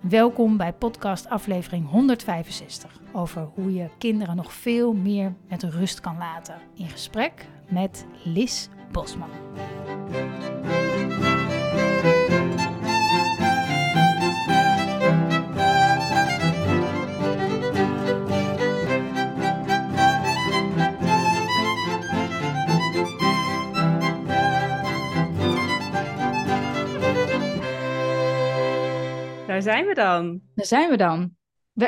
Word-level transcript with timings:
Welkom 0.00 0.56
bij 0.56 0.72
podcast 0.72 1.28
aflevering 1.28 1.90
165 1.90 3.00
over 3.12 3.48
hoe 3.54 3.74
je 3.74 3.88
kinderen 3.98 4.36
nog 4.36 4.52
veel 4.52 4.92
meer 4.92 5.34
met 5.48 5.62
rust 5.62 6.00
kan 6.00 6.18
laten. 6.18 6.54
In 6.74 6.88
gesprek 6.88 7.46
met 7.68 8.06
Lis 8.24 8.68
Bosman. 8.92 9.30
Daar 29.58 29.74
zijn 29.74 29.86
we 29.86 29.94
dan. 29.94 30.40
Daar 30.54 30.66
zijn 30.66 30.90
we 30.90 30.96
dan. 30.96 31.36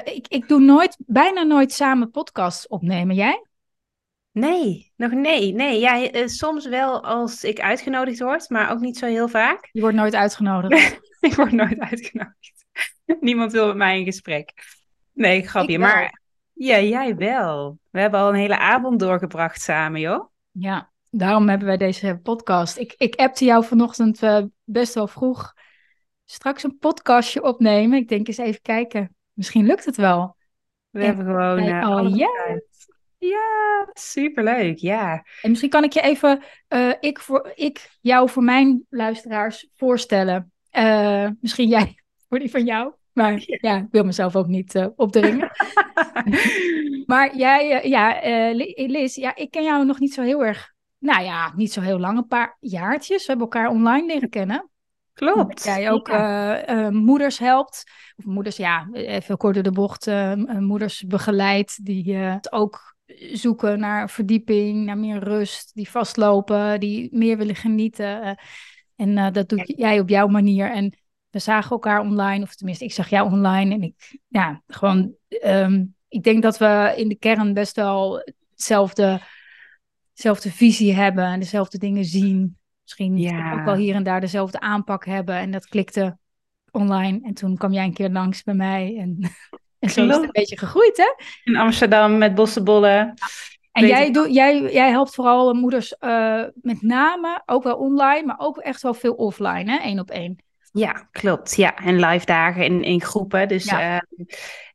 Ik, 0.04 0.26
ik 0.28 0.48
doe 0.48 0.60
nooit, 0.60 0.96
bijna 1.06 1.42
nooit 1.42 1.72
samen 1.72 2.10
podcasts 2.10 2.66
opnemen. 2.66 3.14
Jij? 3.14 3.46
Nee, 4.32 4.92
nog 4.96 5.12
nee. 5.12 5.52
Nee, 5.52 5.80
ja, 5.80 6.02
eh, 6.02 6.26
soms 6.26 6.68
wel 6.68 7.04
als 7.04 7.44
ik 7.44 7.60
uitgenodigd 7.60 8.20
word, 8.20 8.48
maar 8.48 8.70
ook 8.70 8.80
niet 8.80 8.98
zo 8.98 9.06
heel 9.06 9.28
vaak. 9.28 9.68
Je 9.72 9.80
wordt 9.80 9.96
nooit 9.96 10.14
uitgenodigd. 10.14 11.00
ik 11.20 11.34
word 11.34 11.52
nooit 11.52 11.78
uitgenodigd. 11.78 12.64
Niemand 13.20 13.52
wil 13.52 13.66
met 13.66 13.76
mij 13.76 13.98
in 13.98 14.04
gesprek. 14.04 14.52
Nee, 15.12 15.48
grapje. 15.48 15.78
Maar 15.78 16.20
ja, 16.52 16.80
jij 16.80 17.16
wel. 17.16 17.78
We 17.90 18.00
hebben 18.00 18.20
al 18.20 18.28
een 18.28 18.34
hele 18.34 18.58
avond 18.58 19.00
doorgebracht 19.00 19.60
samen, 19.60 20.00
joh. 20.00 20.30
Ja, 20.50 20.90
daarom 21.10 21.48
hebben 21.48 21.66
wij 21.66 21.76
deze 21.76 22.20
podcast. 22.22 22.76
Ik, 22.76 22.94
ik 22.96 23.14
appte 23.14 23.44
jou 23.44 23.64
vanochtend 23.64 24.22
eh, 24.22 24.42
best 24.64 24.94
wel 24.94 25.06
vroeg. 25.06 25.58
Straks 26.30 26.62
een 26.62 26.78
podcastje 26.78 27.42
opnemen. 27.42 27.98
Ik 27.98 28.08
denk 28.08 28.26
eens 28.26 28.38
even 28.38 28.62
kijken. 28.62 29.16
Misschien 29.32 29.66
lukt 29.66 29.84
het 29.84 29.96
wel. 29.96 30.36
We 30.90 31.00
En 31.00 31.06
hebben 31.06 31.24
gewoon 31.24 31.54
wij 31.54 31.80
eh, 31.80 32.16
ja. 32.16 32.60
Ja, 33.18 33.88
superleuk, 33.92 34.78
ja. 34.78 35.24
En 35.42 35.48
misschien 35.50 35.70
kan 35.70 35.84
ik 35.84 35.92
je 35.92 36.00
even, 36.00 36.42
eh, 36.68 36.92
ik, 37.00 37.18
voor, 37.18 37.52
ik 37.54 37.90
jou 38.00 38.30
voor 38.30 38.42
mijn 38.42 38.86
luisteraars 38.88 39.68
voorstellen. 39.76 40.52
Eh, 40.70 41.28
misschien 41.40 41.68
jij 41.68 41.94
voor 42.28 42.38
die 42.38 42.50
van 42.50 42.64
jou. 42.64 42.92
Maar 43.12 43.42
ja, 43.44 43.76
ik 43.76 43.88
wil 43.90 44.04
mezelf 44.04 44.36
ook 44.36 44.46
niet 44.46 44.90
opdringen. 44.96 45.50
Maar 47.06 47.36
jij, 47.36 47.88
ja, 47.88 48.20
Li- 48.52 48.86
Liz, 48.86 49.16
ja, 49.16 49.36
ik 49.36 49.50
ken 49.50 49.64
jou 49.64 49.84
nog 49.84 49.98
niet 49.98 50.14
zo 50.14 50.22
heel 50.22 50.44
erg, 50.44 50.72
nou 50.98 51.24
ja, 51.24 51.52
niet 51.56 51.72
zo 51.72 51.80
heel 51.80 51.98
lang, 51.98 52.18
een 52.18 52.26
paar 52.26 52.56
jaartjes. 52.60 53.26
We 53.26 53.32
hebben 53.32 53.50
elkaar 53.50 53.70
online 53.70 54.06
leren 54.06 54.28
kennen. 54.28 54.69
Klopt. 55.20 55.64
Dat 55.64 55.64
jij 55.64 55.90
ook 55.90 56.08
Ja. 56.08 56.58
eh, 56.62 56.86
eh, 56.86 56.92
moeders 56.92 57.38
helpt. 57.38 57.84
Of 58.16 58.24
moeders, 58.24 58.56
ja, 58.56 58.88
even 58.92 59.36
kort 59.36 59.54
door 59.54 59.62
de 59.62 59.72
bocht. 59.72 60.06
eh, 60.06 60.34
moeders 60.46 61.04
begeleidt 61.06 61.84
die 61.84 62.14
het 62.14 62.52
ook 62.52 62.96
zoeken 63.32 63.78
naar 63.78 64.10
verdieping, 64.10 64.84
naar 64.84 64.98
meer 64.98 65.18
rust. 65.18 65.74
Die 65.74 65.88
vastlopen, 65.90 66.80
die 66.80 67.08
meer 67.12 67.36
willen 67.36 67.54
genieten. 67.56 68.38
en 68.96 69.32
dat 69.32 69.48
doe 69.48 69.72
jij 69.76 70.00
op 70.00 70.08
jouw 70.08 70.26
manier. 70.26 70.70
En 70.70 70.98
we 71.30 71.38
zagen 71.38 71.70
elkaar 71.70 72.00
online, 72.00 72.42
of 72.42 72.54
tenminste, 72.54 72.84
ik 72.84 72.92
zag 72.92 73.08
jou 73.08 73.32
online. 73.32 73.74
En 73.74 73.82
ik, 73.82 74.18
ja, 74.28 74.62
gewoon, 74.66 75.14
ehm, 75.28 75.84
ik 76.08 76.22
denk 76.22 76.42
dat 76.42 76.58
we 76.58 76.94
in 76.96 77.08
de 77.08 77.14
kern 77.18 77.54
best 77.54 77.76
wel 77.76 78.22
hetzelfde, 78.50 79.20
dezelfde 80.14 80.50
visie 80.50 80.94
hebben 80.94 81.24
en 81.24 81.40
dezelfde 81.40 81.78
dingen 81.78 82.04
zien. 82.04 82.58
Misschien 82.98 83.18
Ja. 83.36 83.52
ook 83.52 83.64
wel 83.64 83.74
hier 83.74 83.94
en 83.94 84.02
daar 84.02 84.20
dezelfde 84.20 84.60
aanpak 84.60 85.04
hebben. 85.04 85.34
En 85.34 85.50
dat 85.50 85.66
klikte 85.66 86.18
online. 86.70 87.20
En 87.22 87.34
toen 87.34 87.56
kwam 87.56 87.72
jij 87.72 87.84
een 87.84 87.94
keer 87.94 88.10
langs 88.10 88.42
bij 88.42 88.54
mij. 88.54 88.96
En, 88.98 89.18
en 89.78 89.90
zo 89.90 90.06
is 90.06 90.14
het 90.14 90.22
een 90.22 90.28
beetje 90.32 90.58
gegroeid, 90.58 90.96
hè? 90.96 91.24
In 91.44 91.56
Amsterdam 91.56 92.18
met 92.18 92.34
bossenbollen. 92.34 93.14
En 93.72 93.82
Weet 93.82 93.90
jij, 93.90 94.12
doe, 94.12 94.30
jij, 94.30 94.72
jij 94.72 94.90
helpt 94.90 95.14
vooral 95.14 95.54
moeders 95.54 95.96
eh, 95.98 96.42
met 96.54 96.82
name, 96.82 97.42
ook 97.46 97.62
wel 97.62 97.76
online, 97.76 98.26
maar 98.26 98.38
ook 98.38 98.58
echt 98.58 98.82
wel 98.82 98.94
veel 98.94 99.14
offline, 99.14 99.70
hè? 99.70 99.78
Eén 99.82 100.00
op 100.00 100.10
één. 100.10 100.38
Ja, 100.72 101.08
klopt. 101.10 101.56
Ja, 101.56 101.74
en 101.76 102.00
live 102.00 102.26
dagen 102.26 102.64
in, 102.64 102.82
in 102.82 103.02
groepen. 103.02 103.48
Dus, 103.48 103.64
Ja. 103.64 103.80
ehm, 103.80 104.24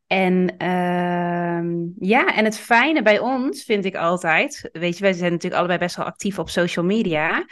en 0.06 0.54
ehm, 0.58 1.74
ja, 1.98 2.34
en 2.34 2.44
het 2.44 2.58
fijne 2.58 3.02
bij 3.02 3.18
ons 3.18 3.62
vind 3.64 3.84
ik 3.84 3.96
altijd, 3.96 4.68
weet 4.72 4.96
je, 4.96 5.02
wij 5.02 5.12
zijn 5.12 5.30
natuurlijk 5.30 5.58
allebei 5.60 5.78
best 5.78 5.96
wel 5.96 6.06
actief 6.06 6.38
op 6.38 6.48
social 6.48 6.84
media, 6.84 7.44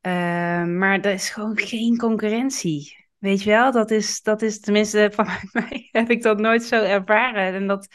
ehm, 0.00 0.78
maar 0.78 1.00
er 1.00 1.12
is 1.12 1.30
gewoon 1.30 1.58
geen 1.58 1.96
concurrentie. 1.96 3.06
Weet 3.18 3.42
je 3.42 3.50
wel, 3.50 3.72
dat 3.72 3.90
is, 3.90 4.22
dat 4.22 4.42
is 4.42 4.60
tenminste 4.60 5.10
van 5.14 5.26
mij 5.52 5.88
heb 5.92 6.10
ik 6.10 6.22
dat 6.22 6.38
nooit 6.38 6.62
zo 6.62 6.82
ervaren. 6.82 7.54
En 7.54 7.66
dat, 7.66 7.88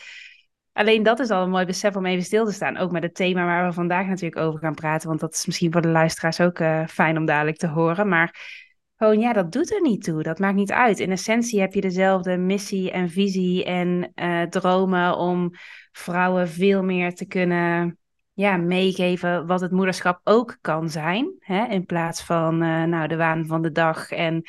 alleen 0.74 1.04
dat 1.04 1.20
is 1.20 1.30
al 1.30 1.44
een 1.44 1.50
mooi 1.50 1.66
besef 1.66 1.96
om 1.96 2.06
even 2.06 2.24
stil 2.24 2.46
te 2.46 2.52
staan. 2.52 2.78
Ook 2.78 2.92
met 2.92 3.04
het 3.04 3.16
thema 3.16 3.46
waar 3.46 3.66
we 3.68 3.74
vandaag 3.74 4.08
natuurlijk 4.08 4.42
over 4.42 4.60
gaan 4.60 4.74
praten, 4.74 5.08
want 5.08 5.20
dat 5.20 5.34
is 5.34 5.46
misschien 5.46 5.72
voor 5.72 5.82
de 5.82 5.88
luisteraars 5.88 6.40
ook 6.40 6.60
eh, 6.60 6.88
fijn 6.88 7.18
om 7.18 7.26
dadelijk 7.26 7.58
te 7.58 7.68
horen. 7.68 8.08
Maar 8.08 8.62
gewoon, 8.98 9.20
ja, 9.20 9.34
dat 9.34 9.52
doet 9.52 9.72
er 9.72 9.82
niet 9.82 10.04
toe. 10.04 10.24
Dat 10.24 10.40
maakt 10.40 10.56
niet 10.56 10.72
uit. 10.72 11.00
In 11.00 11.12
essentie 11.12 11.60
heb 11.60 11.74
je 11.74 11.82
dezelfde 11.82 12.38
missie 12.38 12.92
en 12.92 13.10
visie 13.10 13.64
en 13.64 14.12
eh, 14.16 14.42
dromen 14.42 15.18
om 15.18 15.52
vrouwen 15.92 16.50
veel 16.50 16.84
meer 16.84 17.14
te 17.14 17.26
kunnen 17.26 17.98
ja, 18.34 18.58
meegeven 18.58 19.48
wat 19.48 19.62
het 19.62 19.72
moederschap 19.72 20.20
ook 20.24 20.58
kan 20.62 20.90
zijn. 20.90 21.34
Hè? 21.40 21.66
In 21.66 21.86
plaats 21.86 22.24
van 22.24 22.62
eh, 22.62 22.84
nou, 22.84 23.08
de 23.08 23.16
waan 23.16 23.46
van 23.46 23.62
de 23.62 23.72
dag 23.72 24.12
en 24.12 24.44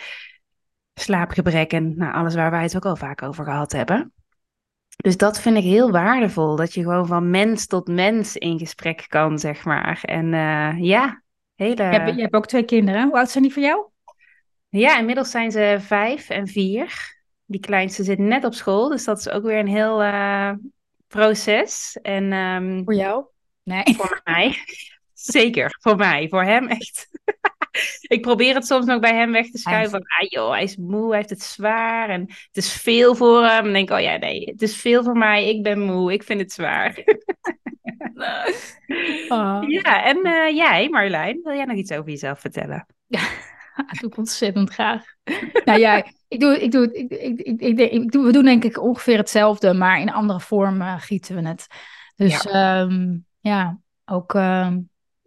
slaapgebrek 0.94 1.72
en 1.72 1.96
nou, 1.96 2.14
alles 2.14 2.34
waar 2.34 2.50
wij 2.50 2.62
het 2.62 2.76
ook 2.76 2.84
al 2.84 2.96
vaak 2.96 3.22
over 3.22 3.44
gehad 3.44 3.72
hebben. 3.72 4.12
Dus 4.96 5.16
dat 5.16 5.40
vind 5.40 5.56
ik 5.56 5.62
heel 5.62 5.90
waardevol. 5.90 6.56
Dat 6.56 6.74
je 6.74 6.82
gewoon 6.82 7.06
van 7.06 7.30
mens 7.30 7.66
tot 7.66 7.88
mens 7.88 8.36
in 8.36 8.58
gesprek 8.58 9.04
kan, 9.08 9.38
zeg 9.38 9.64
maar. 9.64 10.00
En 10.02 10.34
eh, 10.34 10.80
ja, 10.80 11.22
hele... 11.54 11.82
Je, 11.82 11.82
hebt, 11.82 12.14
je 12.14 12.20
hebt 12.20 12.34
ook 12.34 12.46
twee 12.46 12.64
kinderen. 12.64 13.06
Hoe 13.06 13.16
oud 13.16 13.30
zijn 13.30 13.44
die 13.44 13.52
voor 13.52 13.62
jou? 13.62 13.86
Ja, 14.68 14.98
inmiddels 14.98 15.30
zijn 15.30 15.50
ze 15.50 15.76
vijf 15.80 16.30
en 16.30 16.46
vier. 16.46 17.16
Die 17.44 17.60
kleinste 17.60 18.04
zit 18.04 18.18
net 18.18 18.44
op 18.44 18.54
school, 18.54 18.88
dus 18.88 19.04
dat 19.04 19.18
is 19.18 19.28
ook 19.28 19.42
weer 19.42 19.58
een 19.58 19.68
heel 19.68 20.02
eh, 20.02 20.52
proces. 21.06 21.98
En 22.02 22.32
ehm, 22.32 22.84
Voor 22.84 22.94
jou? 22.94 23.24
Nee. 23.64 23.94
voor 23.96 24.20
mij, 24.24 24.56
zeker, 25.12 25.76
voor 25.80 25.96
mij, 25.96 26.28
voor 26.28 26.44
hem 26.44 26.68
echt. 26.68 27.08
Ik 28.08 28.22
probeer 28.22 28.54
het 28.54 28.66
soms 28.66 28.86
nog 28.86 29.00
bij 29.00 29.14
hem 29.14 29.32
weg 29.32 29.50
te 29.50 29.58
schuiven. 29.58 29.90
Van, 29.90 30.00
ah 30.00 30.28
joh, 30.28 30.50
hij 30.50 30.62
is 30.62 30.76
moe, 30.76 31.08
hij 31.08 31.16
heeft 31.16 31.30
het 31.30 31.42
zwaar 31.42 32.08
en 32.08 32.20
het 32.20 32.56
is 32.56 32.72
veel 32.72 33.14
voor 33.14 33.44
hem. 33.44 33.64
Dan 33.64 33.72
denk 33.72 33.90
ik, 33.90 33.96
oh 33.96 34.02
ja, 34.02 34.16
nee, 34.16 34.44
het 34.44 34.62
is 34.62 34.76
veel 34.76 35.02
voor 35.02 35.16
mij, 35.16 35.48
ik 35.48 35.62
ben 35.62 35.80
moe, 35.80 36.12
ik 36.12 36.22
vind 36.22 36.40
het 36.40 36.52
zwaar. 36.52 36.98
Oh. 39.28 39.62
Ja, 39.66 40.04
en 40.04 40.22
eh, 40.22 40.56
jij, 40.56 40.88
Marjolein, 40.88 41.40
wil 41.42 41.54
jij 41.54 41.64
nog 41.64 41.76
iets 41.76 41.92
over 41.92 42.10
jezelf 42.10 42.40
vertellen? 42.40 42.86
Dat 43.76 43.98
doe 44.00 44.10
ik 44.10 44.16
ontzettend 44.16 44.70
graag. 44.70 45.04
nou 45.64 45.78
ja, 45.78 46.06
ik 46.28 46.40
doe, 46.40 46.62
ik 46.62 46.70
doe, 46.70 46.92
ik, 46.92 47.10
ik, 47.10 47.40
ik, 47.40 47.60
ik, 47.60 47.92
ik 47.92 48.12
doe, 48.12 48.24
we 48.24 48.32
doen 48.32 48.44
denk 48.44 48.64
ik 48.64 48.82
ongeveer 48.82 49.16
hetzelfde, 49.16 49.72
maar 49.72 50.00
in 50.00 50.12
andere 50.12 50.40
vorm 50.40 50.80
eh, 50.80 50.94
gieten 50.98 51.36
we 51.36 51.48
het. 51.48 51.66
Dus 52.16 52.42
ja, 52.42 52.88
ja 53.44 53.78
ook, 54.04 54.34
ehm, 54.34 54.80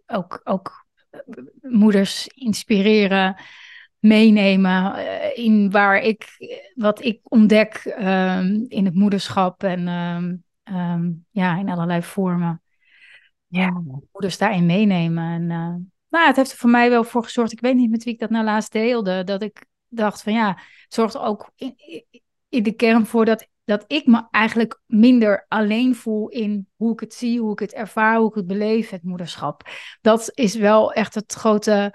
ook, 0.06 0.40
ook 0.44 0.86
eh, 1.10 1.20
moeders 1.60 2.26
inspireren, 2.26 3.36
meenemen 3.98 4.94
eh, 4.94 5.44
in 5.44 5.70
waar 5.70 5.98
ik, 6.00 6.26
wat 6.74 7.04
ik 7.04 7.20
ontdek 7.22 7.74
ehm, 7.74 8.64
in 8.68 8.84
het 8.84 8.94
moederschap 8.94 9.62
en 9.62 9.88
ehm, 10.62 11.12
ja, 11.30 11.58
in 11.58 11.68
allerlei 11.68 12.02
vormen. 12.02 12.62
Ja. 13.46 13.82
Moeders 14.12 14.38
daarin 14.38 14.66
meenemen 14.66 15.24
en... 15.24 15.50
eh, 15.50 15.74
nou, 16.08 16.26
het 16.26 16.36
heeft 16.36 16.52
er 16.52 16.58
voor 16.58 16.70
mij 16.70 16.90
wel 16.90 17.04
voor 17.04 17.24
gezorgd. 17.24 17.52
Ik 17.52 17.60
weet 17.60 17.74
niet 17.74 17.90
met 17.90 18.04
wie 18.04 18.12
ik 18.12 18.18
dat 18.18 18.30
nou 18.30 18.44
laatst 18.44 18.72
deelde. 18.72 19.24
Dat 19.24 19.42
ik 19.42 19.64
dacht 19.88 20.22
van 20.22 20.32
ja, 20.32 20.48
het 20.48 20.94
zorgt 20.94 21.18
ook 21.18 21.50
in, 21.56 21.74
in 22.48 22.62
de 22.62 22.72
kern 22.72 23.06
voor 23.06 23.24
dat, 23.24 23.48
dat 23.68 23.84
ik 23.86 24.06
me 24.06 24.26
eigenlijk 24.30 24.80
minder 24.86 25.44
alleen 25.48 25.94
voel 25.94 26.28
in 26.28 26.68
hoe 26.76 26.92
ik 26.92 27.00
het 27.00 27.14
zie, 27.14 27.40
hoe 27.40 27.52
ik 27.52 27.58
het 27.58 27.72
ervaar, 27.72 28.16
hoe 28.16 28.28
ik 28.28 28.34
het 28.34 28.46
beleef, 28.46 28.90
het 28.90 29.02
moederschap. 29.02 29.68
Dat 30.00 30.30
is 30.34 30.54
wel 30.54 30.92
echt 30.92 31.14
het 31.14 31.32
grote, 31.32 31.94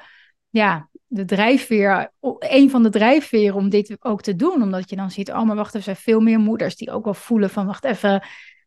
ja, 0.50 0.90
de 1.08 1.26
drijfveer, 1.26 2.14
een 2.40 2.70
van 2.70 2.84
de 2.84 2.90
drijfveren 2.90 3.56
om 3.56 3.70
dit 3.70 3.98
ook 4.00 4.22
te 4.22 4.36
doen. 4.36 4.62
Omdat 4.62 4.90
je 4.90 4.96
dan 4.96 5.12
ziet, 5.12 5.32
oh 5.32 5.44
maar 5.44 5.56
wacht, 5.56 5.74
er 5.74 5.82
zijn 5.82 5.96
veel 5.96 6.20
meer 6.20 6.40
moeders 6.40 6.76
die 6.76 6.92
ook 6.92 7.04
wel 7.04 7.14
voelen 7.14 7.50
van 7.50 7.66
wacht 7.66 7.84
even, 7.84 8.24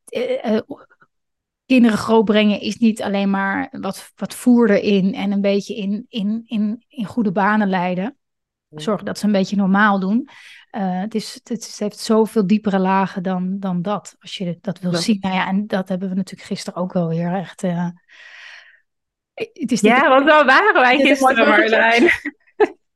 eh, 0.06 0.58
kinderen 1.66 1.98
grootbrengen 1.98 2.60
is 2.60 2.76
niet 2.76 3.02
alleen 3.02 3.30
maar 3.30 3.68
wat, 3.70 4.12
wat 4.16 4.34
voer 4.34 4.70
erin 4.70 5.14
en 5.14 5.32
een 5.32 5.40
beetje 5.40 5.76
in, 5.76 6.06
in, 6.08 6.42
in, 6.46 6.84
in 6.88 7.04
goede 7.04 7.32
banen 7.32 7.68
leiden. 7.68 8.16
Zorgen 8.68 9.06
dat 9.06 9.18
ze 9.18 9.26
een 9.26 9.32
beetje 9.32 9.56
normaal 9.56 10.00
doen. 10.00 10.28
Uh, 10.76 11.00
het, 11.00 11.14
is, 11.14 11.34
het, 11.34 11.50
is, 11.50 11.67
het, 11.67 11.78
heeft 11.78 11.99
zoveel 11.99 12.46
diepere 12.46 12.78
lagen 12.78 13.23
dan, 13.23 13.61
dan 13.61 13.82
dat, 13.82 14.17
als 14.20 14.37
je 14.37 14.58
dat 14.61 14.78
wil 14.78 14.94
zien. 14.94 15.19
Nou 15.20 15.34
ja, 15.34 15.46
en 15.46 15.67
dat 15.67 15.88
hebben 15.88 16.08
we 16.08 16.14
natuurlijk 16.14 16.49
gisteren 16.49 16.81
ook 16.81 16.93
wel 16.93 17.08
weer 17.08 17.34
echt. 17.34 17.62
Uh, 17.62 17.88
het 19.34 19.73
is 19.73 19.81
ja, 19.81 20.08
want 20.08 20.26
dan 20.26 20.46
waren 20.46 20.75
wij 20.75 20.99
gisteren, 20.99 21.49
Marlijn. 21.49 22.11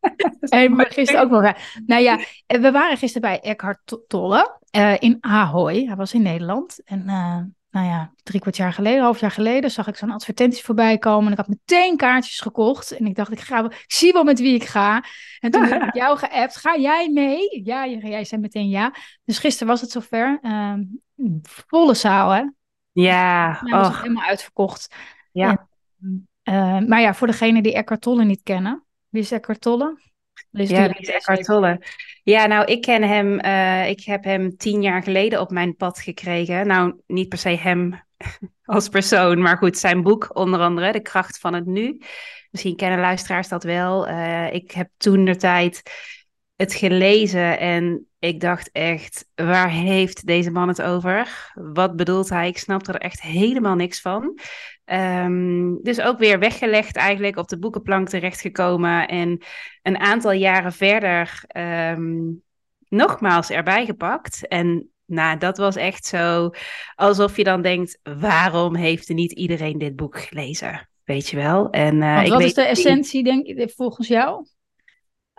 en 0.40 0.74
maar 0.74 0.92
gisteren 0.92 1.22
ook 1.22 1.30
wel. 1.30 1.52
Nou 1.86 2.02
ja, 2.02 2.18
we 2.46 2.70
waren 2.70 2.96
gisteren 2.96 3.30
bij 3.30 3.40
Eckhart 3.40 3.98
Tolle 4.08 4.58
uh, 4.76 4.96
in 4.98 5.16
Ahoy. 5.20 5.84
Hij 5.84 5.96
was 5.96 6.14
in 6.14 6.22
Nederland. 6.22 6.80
En 6.84 7.04
nou 7.70 7.86
ja, 7.86 8.12
drie 8.22 8.40
kwart 8.40 8.56
jaar 8.56 8.72
geleden, 8.72 9.02
half 9.02 9.20
jaar 9.20 9.30
geleden, 9.30 9.70
zag 9.70 9.86
ik 9.86 9.96
zo'n 9.96 10.10
advertentie 10.10 10.64
voorbij 10.64 10.98
komen. 10.98 11.26
En 11.26 11.32
ik 11.32 11.38
had 11.38 11.48
meteen 11.48 11.96
kaartjes 11.96 12.40
gekocht. 12.40 12.90
En 12.90 13.06
ik 13.06 13.14
dacht, 13.14 13.32
ik, 13.32 13.40
ga, 13.40 13.64
ik 13.64 13.84
zie 13.86 14.12
wel 14.12 14.24
met 14.24 14.40
wie 14.40 14.54
ik 14.54 14.64
ga. 14.64 15.04
En 15.38 15.50
toen 15.50 15.64
heb 15.64 15.82
ik 15.82 15.94
jou 16.02 16.18
geappt, 16.18 16.56
ga 16.56 16.76
jij 16.76 17.08
mee? 17.08 17.62
Ja, 17.64 17.86
jij 17.86 18.24
zei 18.24 18.40
meteen 18.40 18.68
ja. 18.68 18.94
Dus 19.24 19.38
gisteren 19.38 19.68
was 19.68 19.80
het 19.80 19.90
zover. 19.90 20.38
Uh, 20.42 20.74
volle 21.66 21.94
zaal, 21.94 22.30
hè? 22.30 22.44
Ja. 22.92 23.60
Was 23.62 24.00
helemaal 24.00 24.28
uitverkocht. 24.28 24.94
Ja. 25.32 25.68
uh, 26.44 26.78
maar 26.78 27.00
ja, 27.00 27.14
voor 27.14 27.26
degene 27.26 27.62
die 27.62 27.74
Eckhart 27.74 28.00
Tolle 28.00 28.24
niet 28.24 28.42
kennen. 28.42 28.84
Wie 29.08 29.22
is 29.22 29.30
Eckhart 29.30 29.60
Tolle? 29.60 30.00
ja, 30.50 30.88
Eckhart 30.88 31.44
Tolle. 31.44 31.80
Ja, 32.30 32.46
nou, 32.46 32.64
ik 32.64 32.80
ken 32.80 33.02
hem, 33.02 33.44
uh, 33.44 33.88
ik 33.88 34.04
heb 34.04 34.24
hem 34.24 34.56
tien 34.56 34.82
jaar 34.82 35.02
geleden 35.02 35.40
op 35.40 35.50
mijn 35.50 35.76
pad 35.76 36.00
gekregen. 36.00 36.66
Nou, 36.66 37.00
niet 37.06 37.28
per 37.28 37.38
se 37.38 37.48
hem 37.48 38.02
als 38.64 38.88
persoon, 38.88 39.40
maar 39.40 39.56
goed, 39.56 39.78
zijn 39.78 40.02
boek 40.02 40.36
onder 40.36 40.60
andere, 40.60 40.92
De 40.92 41.00
Kracht 41.00 41.38
van 41.38 41.54
het 41.54 41.66
Nu. 41.66 42.00
Misschien 42.50 42.76
kennen 42.76 43.00
luisteraars 43.00 43.48
dat 43.48 43.64
wel. 43.64 44.08
Uh, 44.08 44.52
ik 44.52 44.70
heb 44.70 44.88
toen 44.96 45.24
de 45.24 45.36
tijd 45.36 45.82
het 46.56 46.74
gelezen 46.74 47.58
en 47.58 48.06
ik 48.18 48.40
dacht 48.40 48.70
echt, 48.72 49.26
waar 49.34 49.70
heeft 49.70 50.26
deze 50.26 50.50
man 50.50 50.68
het 50.68 50.82
over? 50.82 51.50
Wat 51.54 51.96
bedoelt 51.96 52.28
hij? 52.28 52.48
Ik 52.48 52.58
snapte 52.58 52.92
er 52.92 53.00
echt 53.00 53.22
helemaal 53.22 53.74
niks 53.74 54.00
van. 54.00 54.38
Um, 54.92 55.82
dus 55.82 56.00
ook 56.00 56.18
weer 56.18 56.38
weggelegd 56.38 56.96
eigenlijk, 56.96 57.36
op 57.36 57.48
de 57.48 57.58
boekenplank 57.58 58.08
terechtgekomen 58.08 59.08
en 59.08 59.38
een 59.82 59.98
aantal 59.98 60.32
jaren 60.32 60.72
verder 60.72 61.44
um, 61.56 62.42
nogmaals 62.88 63.50
erbij 63.50 63.84
gepakt. 63.84 64.48
En 64.48 64.90
nou, 65.04 65.38
dat 65.38 65.56
was 65.56 65.76
echt 65.76 66.06
zo 66.06 66.50
alsof 66.94 67.36
je 67.36 67.44
dan 67.44 67.62
denkt, 67.62 67.98
waarom 68.02 68.76
heeft 68.76 69.08
niet 69.08 69.32
iedereen 69.32 69.78
dit 69.78 69.96
boek 69.96 70.20
gelezen? 70.20 70.88
Weet 71.04 71.28
je 71.28 71.36
wel? 71.36 71.70
En, 71.70 71.96
uh, 71.96 72.28
wat 72.28 72.40
is 72.42 72.54
de 72.54 72.62
essentie, 72.62 73.24
denk 73.24 73.46
ik, 73.46 73.70
volgens 73.70 74.08
jou? 74.08 74.46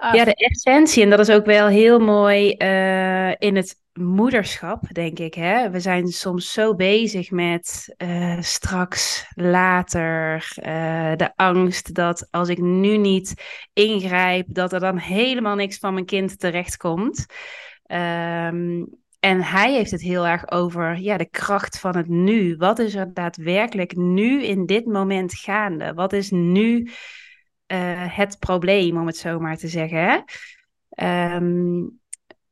Ja, 0.01 0.25
de 0.25 0.35
essentie. 0.35 1.03
En 1.03 1.09
dat 1.09 1.19
is 1.19 1.29
ook 1.29 1.45
wel 1.45 1.67
heel 1.67 1.99
mooi 1.99 2.55
uh, 2.57 3.29
in 3.37 3.55
het 3.55 3.79
moederschap, 3.93 4.81
denk 4.91 5.19
ik. 5.19 5.33
Hè? 5.33 5.69
We 5.69 5.79
zijn 5.79 6.07
soms 6.07 6.53
zo 6.53 6.75
bezig 6.75 7.31
met 7.31 7.95
uh, 7.97 8.37
straks, 8.39 9.25
later, 9.33 10.47
uh, 10.57 11.11
de 11.15 11.31
angst 11.35 11.93
dat 11.93 12.27
als 12.31 12.49
ik 12.49 12.57
nu 12.57 12.97
niet 12.97 13.33
ingrijp, 13.73 14.45
dat 14.47 14.73
er 14.73 14.79
dan 14.79 14.97
helemaal 14.97 15.55
niks 15.55 15.77
van 15.77 15.93
mijn 15.93 16.05
kind 16.05 16.39
terechtkomt. 16.39 17.25
Um, 17.87 18.99
en 19.19 19.41
hij 19.41 19.73
heeft 19.73 19.91
het 19.91 20.01
heel 20.01 20.27
erg 20.27 20.51
over 20.51 20.97
ja, 20.97 21.17
de 21.17 21.29
kracht 21.29 21.79
van 21.79 21.95
het 21.95 22.07
nu. 22.07 22.55
Wat 22.57 22.79
is 22.79 22.95
er 22.95 23.13
daadwerkelijk 23.13 23.95
nu 23.95 24.43
in 24.43 24.65
dit 24.65 24.85
moment 24.85 25.33
gaande? 25.33 25.93
Wat 25.93 26.13
is 26.13 26.31
nu 26.31 26.91
uh, 27.71 27.77
het 28.17 28.39
probleem, 28.39 28.97
om 28.97 29.05
het 29.05 29.17
zo 29.17 29.39
maar 29.39 29.57
te 29.57 29.67
zeggen? 29.67 30.23
Um, 30.95 31.99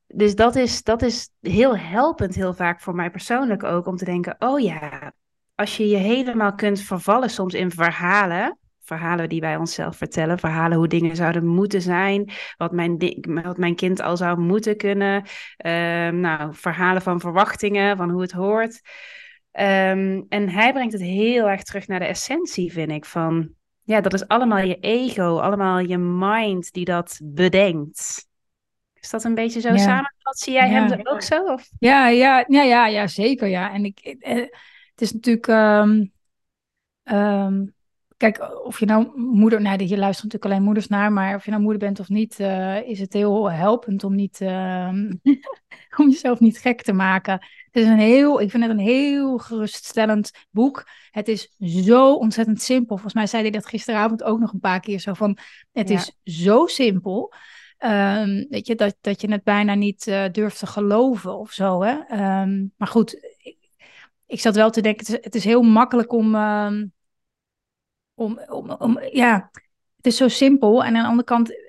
dus 0.08 0.36
dat 0.36 0.56
is, 0.56 0.84
dat 0.84 1.02
is 1.02 1.30
heel 1.42 1.78
helpend, 1.78 2.36
heel 2.36 2.54
vaak 2.54 2.82
voor 2.82 2.96
mij 2.96 3.10
persoonlijk 3.10 3.64
ook, 3.64 3.86
om 3.86 3.96
te 3.96 4.06
denken: 4.06 4.36
oh 4.40 4.60
ja, 4.60 5.14
als 5.56 5.78
je 5.78 5.88
je 5.88 5.98
helemaal 5.98 6.56
kunt 6.56 6.82
vervallen 6.82 7.30
soms 7.30 7.54
in 7.54 7.72
verhalen, 7.72 8.58
verhalen 8.84 9.30
die 9.30 9.42
wij 9.42 9.56
onszelf 9.56 9.98
vertellen, 9.98 10.40
verhalen 10.40 10.78
hoe 10.78 10.88
dingen 10.88 11.16
zouden 11.16 11.46
moeten 11.46 11.82
zijn, 11.82 12.32
wat 12.58 12.72
mijn, 12.72 12.98
wat 13.44 13.58
mijn 13.58 13.76
kind 13.76 14.02
al 14.02 14.18
zou 14.18 14.40
moeten 14.40 14.78
kunnen, 14.78 15.16
um, 15.66 16.20
nou, 16.20 16.54
verhalen 16.56 17.02
van 17.02 17.20
verwachtingen, 17.20 17.98
van 17.98 18.10
hoe 18.10 18.22
het 18.22 18.32
hoort. 18.32 18.82
Um, 19.52 20.26
en 20.30 20.50
hij 20.50 20.74
brengt 20.74 20.94
het 20.94 21.02
heel 21.02 21.50
erg 21.50 21.64
terug 21.64 21.88
naar 21.88 22.00
de 22.00 22.06
essentie, 22.06 22.72
vind 22.72 22.92
ik, 22.92 23.06
van 23.06 23.58
ja, 23.90 24.02
dat 24.02 24.14
is 24.14 24.28
allemaal 24.28 24.58
je 24.58 24.80
ego, 24.80 25.40
allemaal 25.40 25.80
je 25.80 25.98
mind 25.98 26.74
die 26.74 26.86
dat 26.86 27.20
bedenkt. 27.24 28.28
Is 28.94 29.10
dat 29.10 29.24
een 29.24 29.36
beetje 29.36 29.60
zo 29.60 29.70
ja. 29.70 29.78
samengevat? 29.78 30.40
Zie 30.40 30.54
jij 30.54 30.70
hem 30.70 30.92
er 30.92 31.12
ook 31.12 31.22
zo? 31.22 31.44
Of? 31.44 31.70
Ja, 31.80 32.08
ja, 32.08 32.46
ja, 32.48 32.64
ja, 32.64 32.88
ja, 32.88 33.08
zeker. 33.08 33.48
Ja. 33.48 33.74
En 33.74 33.86
ik, 33.86 34.00
eh, 34.00 34.36
het 34.92 35.02
is 35.02 35.14
natuurlijk. 35.14 35.48
Um, 35.48 36.12
um, 37.04 37.74
kijk, 38.18 38.64
of 38.66 38.80
je 38.80 38.86
nou 38.86 39.20
moeder. 39.20 39.62
Nou, 39.62 39.84
je 39.84 39.98
luistert 39.98 40.24
natuurlijk 40.24 40.46
alleen 40.46 40.64
moeders 40.64 40.88
naar. 40.88 41.12
Maar 41.12 41.36
of 41.36 41.46
je 41.46 41.52
nou 41.52 41.64
moeder 41.64 41.82
bent 41.82 42.00
of 42.00 42.10
niet, 42.10 42.40
uh, 42.40 42.88
is 42.88 43.00
het 43.00 43.14
heel 43.14 43.52
helpend 43.52 44.04
om 44.04 44.16
niet. 44.16 44.42
Uh, 44.42 44.88
om 45.98 46.10
jezelf 46.10 46.40
niet 46.40 46.58
gek 46.58 46.82
te 46.82 46.94
maken. 46.94 47.48
Het 47.72 47.84
is 47.84 47.90
een 47.90 48.00
heel, 48.00 48.42
ik 48.42 48.50
vind 48.52 48.64
het 48.64 48.72
een 48.72 48.80
heel 48.80 49.38
geruststellend 49.38 50.32
boek. 50.50 50.88
Het 51.12 51.28
is 51.28 51.56
zo 51.60 52.14
ontzettend 52.14 52.62
simpel. 52.62 52.96
Volgens 52.96 53.14
mij 53.14 53.28
zei 53.28 53.42
hij 53.42 53.52
dat 53.52 53.66
gisteravond 53.66 54.24
ook 54.24 54.40
nog 54.40 54.54
een 54.54 54.60
paar 54.60 54.80
keer 54.80 55.00
zo 55.00 55.14
van. 55.14 55.38
Het 55.72 55.90
ja. 55.90 55.96
is 55.96 56.38
zo 56.46 56.66
simpel. 56.66 57.34
Um, 57.80 58.46
weet 58.50 58.68
je, 58.68 58.76
dat, 58.76 58.96
dat 59.02 59.22
je 59.22 59.32
het 59.32 59.44
bijna 59.44 59.74
niet 59.74 60.08
uh, 60.08 60.26
durft 60.32 60.60
te 60.60 60.68
geloven 60.68 61.38
of 61.38 61.52
zo. 61.52 61.82
Hè? 61.82 61.92
Um, 62.42 62.74
maar 62.78 62.88
goed, 62.88 63.36
ik, 63.38 63.58
ik, 64.26 64.40
zat 64.40 64.56
wel 64.56 64.70
te 64.70 64.82
denken, 64.82 65.06
het 65.06 65.16
is, 65.16 65.24
het 65.24 65.36
is 65.36 65.44
heel 65.44 65.62
makkelijk 65.62 66.12
om, 66.12 66.36
um, 66.36 66.94
om, 68.14 68.40
om, 68.48 68.72
om, 68.72 69.00
ja, 69.12 69.50
het 69.96 70.06
is 70.06 70.18
zo 70.18 70.28
simpel. 70.28 70.84
En 70.84 70.96
aan 70.96 71.02
de 71.02 71.10
andere 71.10 71.24
kant 71.24 71.69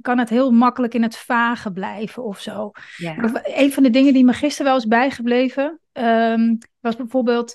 kan 0.00 0.18
het 0.18 0.28
heel 0.28 0.50
makkelijk 0.50 0.94
in 0.94 1.02
het 1.02 1.16
vage 1.16 1.72
blijven 1.72 2.24
of 2.24 2.40
zo. 2.40 2.70
Ja. 2.96 3.16
Een 3.42 3.72
van 3.72 3.82
de 3.82 3.90
dingen 3.90 4.12
die 4.12 4.24
me 4.24 4.32
gisteren 4.32 4.66
wel 4.66 4.76
is 4.76 4.86
bijgebleven, 4.86 5.80
was 6.80 6.96
bijvoorbeeld 6.96 7.54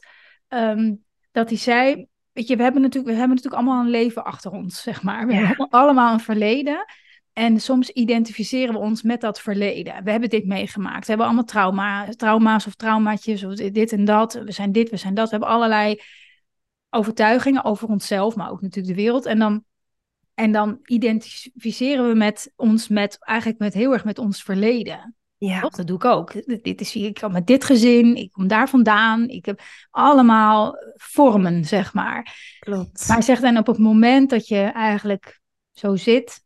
dat 1.31 1.49
hij 1.49 1.57
zei, 1.57 2.07
weet 2.31 2.47
je, 2.47 2.55
we 2.55 2.63
hebben 2.63 2.81
natuurlijk, 2.81 3.13
we 3.13 3.19
hebben 3.19 3.35
natuurlijk 3.35 3.63
allemaal 3.63 3.83
een 3.83 3.91
leven 3.91 4.23
achter 4.23 4.51
ons, 4.51 4.81
zeg 4.81 5.03
maar. 5.03 5.27
We 5.27 5.33
ja. 5.33 5.45
hebben 5.45 5.69
allemaal 5.69 6.13
een 6.13 6.19
verleden. 6.19 6.85
En 7.33 7.59
soms 7.59 7.89
identificeren 7.89 8.73
we 8.73 8.79
ons 8.79 9.01
met 9.01 9.21
dat 9.21 9.41
verleden. 9.41 10.03
We 10.03 10.11
hebben 10.11 10.29
dit 10.29 10.45
meegemaakt. 10.45 11.01
We 11.01 11.07
hebben 11.07 11.25
allemaal 11.25 11.43
trauma, 11.43 12.07
trauma's 12.09 12.67
of 12.67 12.75
traumaatjes 12.75 13.43
of 13.43 13.53
dit 13.53 13.91
en 13.91 14.05
dat. 14.05 14.33
We 14.33 14.51
zijn 14.51 14.71
dit, 14.71 14.89
we 14.89 14.97
zijn 14.97 15.13
dat. 15.13 15.25
We 15.25 15.31
hebben 15.31 15.49
allerlei 15.55 16.01
overtuigingen 16.89 17.63
over 17.63 17.87
onszelf, 17.87 18.35
maar 18.35 18.51
ook 18.51 18.61
natuurlijk 18.61 18.95
de 18.95 19.01
wereld. 19.01 19.25
En 19.25 19.39
dan, 19.39 19.63
en 20.35 20.51
dan 20.51 20.79
identificeren 20.83 22.07
we 22.07 22.15
met 22.15 22.53
ons 22.55 22.87
met 22.87 23.17
eigenlijk 23.19 23.59
met 23.59 23.73
heel 23.73 23.93
erg 23.93 24.05
met 24.05 24.19
ons 24.19 24.43
verleden. 24.43 25.15
Ja. 25.37 25.61
Dat 25.61 25.87
doe 25.87 25.95
ik 25.95 26.05
ook. 26.05 26.33
Dit 26.63 26.81
is, 26.81 26.95
ik 26.95 27.19
kom 27.19 27.31
met 27.31 27.47
dit 27.47 27.63
gezin, 27.63 28.15
ik 28.15 28.31
kom 28.31 28.47
daar 28.47 28.69
vandaan. 28.69 29.27
Ik 29.27 29.45
heb 29.45 29.61
allemaal 29.89 30.75
vormen, 30.95 31.65
zeg 31.65 31.93
maar. 31.93 32.35
Klopt. 32.59 33.07
Maar 33.07 33.17
hij 33.17 33.25
zegt 33.25 33.41
dan 33.41 33.57
op 33.57 33.67
het 33.67 33.77
moment 33.77 34.29
dat 34.29 34.47
je 34.47 34.61
eigenlijk 34.61 35.39
zo 35.71 35.95
zit 35.95 36.43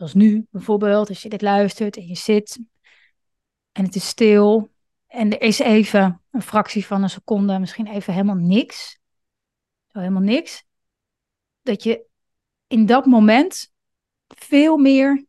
Zoals 0.00 0.14
nu 0.14 0.46
bijvoorbeeld, 0.50 1.08
als 1.08 1.22
je 1.22 1.28
dit 1.28 1.42
luistert 1.42 1.96
en 1.96 2.06
je 2.06 2.16
zit 2.16 2.58
en 3.72 3.84
het 3.84 3.94
is 3.94 4.06
stil 4.06 4.70
en 5.06 5.32
er 5.32 5.40
is 5.40 5.58
even 5.58 6.22
een 6.30 6.42
fractie 6.42 6.86
van 6.86 7.02
een 7.02 7.10
seconde, 7.10 7.58
misschien 7.58 7.86
even 7.86 8.12
helemaal 8.12 8.34
niks. 8.34 8.98
Zo 9.92 9.98
helemaal 9.98 10.22
niks. 10.22 10.64
Dat 11.62 11.82
je 11.82 12.04
in 12.70 12.86
dat 12.86 13.06
moment 13.06 13.72
veel 14.28 14.76
meer 14.76 15.24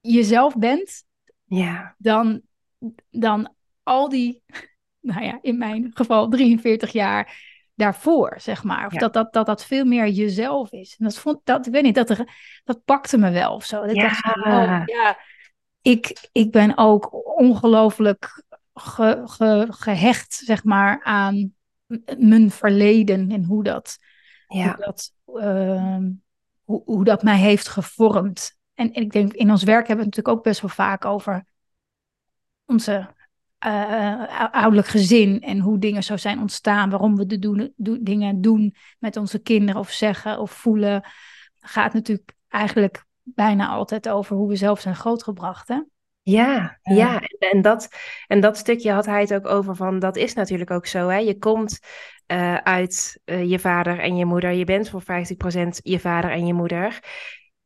jezelf 0.00 0.56
bent 0.56 1.04
ja. 1.44 1.94
dan, 1.98 2.40
dan 3.10 3.54
al 3.82 4.08
die, 4.08 4.42
nou 5.00 5.24
ja, 5.24 5.38
in 5.42 5.58
mijn 5.58 5.90
geval 5.94 6.28
43 6.28 6.92
jaar 6.92 7.54
daarvoor, 7.74 8.34
zeg 8.40 8.64
maar. 8.64 8.86
Of 8.86 8.92
dat, 8.92 9.12
dat, 9.12 9.32
dat 9.32 9.46
dat 9.46 9.64
veel 9.64 9.84
meer 9.84 10.08
jezelf 10.08 10.72
is. 10.72 10.96
En 10.98 11.04
dat 11.04 11.18
vond 11.18 11.40
dat, 11.44 11.66
ik 11.66 11.72
weet 11.72 11.82
niet, 11.82 11.94
dat, 11.94 12.10
er, 12.10 12.28
dat 12.64 12.84
pakte 12.84 13.18
me 13.18 13.30
wel 13.30 13.54
of 13.54 13.64
zo. 13.64 13.86
Dat 13.86 13.96
ja. 13.96 14.02
dacht 14.02 14.20
van, 14.20 14.46
oh, 14.46 14.82
ja, 14.84 15.18
ik, 15.82 16.28
ik 16.32 16.50
ben 16.50 16.76
ook 16.76 17.36
ongelooflijk 17.38 18.44
ge, 18.74 19.22
ge, 19.24 19.66
gehecht, 19.70 20.34
zeg 20.34 20.64
maar, 20.64 21.02
aan 21.02 21.54
mijn 22.18 22.50
verleden 22.50 23.30
en 23.30 23.44
hoe 23.44 23.62
dat, 23.62 23.98
ja. 24.48 24.66
hoe, 24.66 24.84
dat 24.84 25.12
uh, 25.26 25.98
hoe, 26.66 26.82
hoe 26.84 27.04
dat 27.04 27.22
mij 27.22 27.38
heeft 27.38 27.68
gevormd. 27.68 28.56
En, 28.74 28.92
en 28.92 29.02
ik 29.02 29.12
denk, 29.12 29.32
in 29.32 29.50
ons 29.50 29.62
werk 29.62 29.86
hebben 29.86 30.04
we 30.04 30.10
het 30.10 30.16
natuurlijk 30.16 30.36
ook 30.36 30.44
best 30.44 30.60
wel 30.60 30.70
vaak 30.70 31.04
over 31.04 31.44
onze 32.64 33.14
uh, 33.66 34.52
ouderlijk 34.52 34.88
gezin 34.88 35.40
en 35.40 35.58
hoe 35.58 35.78
dingen 35.78 36.02
zo 36.02 36.16
zijn 36.16 36.40
ontstaan, 36.40 36.90
waarom 36.90 37.16
we 37.16 37.26
de 37.26 37.38
doen, 37.38 37.72
dingen 38.00 38.40
doen 38.40 38.74
met 38.98 39.16
onze 39.16 39.38
kinderen 39.38 39.80
of 39.80 39.90
zeggen 39.90 40.38
of 40.38 40.50
voelen, 40.50 41.04
gaat 41.58 41.92
natuurlijk 41.92 42.34
eigenlijk 42.48 43.04
bijna 43.22 43.68
altijd 43.68 44.08
over 44.08 44.36
hoe 44.36 44.48
we 44.48 44.56
zelf 44.56 44.80
zijn 44.80 44.96
grootgebracht. 44.96 45.68
Hè? 45.68 45.80
Ja, 46.22 46.78
ja. 46.82 47.20
En, 47.38 47.62
dat, 47.62 47.88
en 48.26 48.40
dat 48.40 48.56
stukje 48.56 48.92
had 48.92 49.06
hij 49.06 49.20
het 49.20 49.34
ook 49.34 49.46
over 49.46 49.76
van, 49.76 49.98
dat 49.98 50.16
is 50.16 50.34
natuurlijk 50.34 50.70
ook 50.70 50.86
zo. 50.86 51.08
Hè? 51.08 51.18
Je 51.18 51.38
komt 51.38 51.78
uh, 52.32 52.54
uit 52.54 53.20
uh, 53.24 53.50
je 53.50 53.58
vader 53.58 53.98
en 53.98 54.16
je 54.16 54.24
moeder. 54.24 54.50
Je 54.50 54.64
bent 54.64 54.88
voor 54.88 55.02
50% 55.02 55.04
je 55.82 56.00
vader 56.00 56.30
en 56.30 56.46
je 56.46 56.54
moeder. 56.54 57.00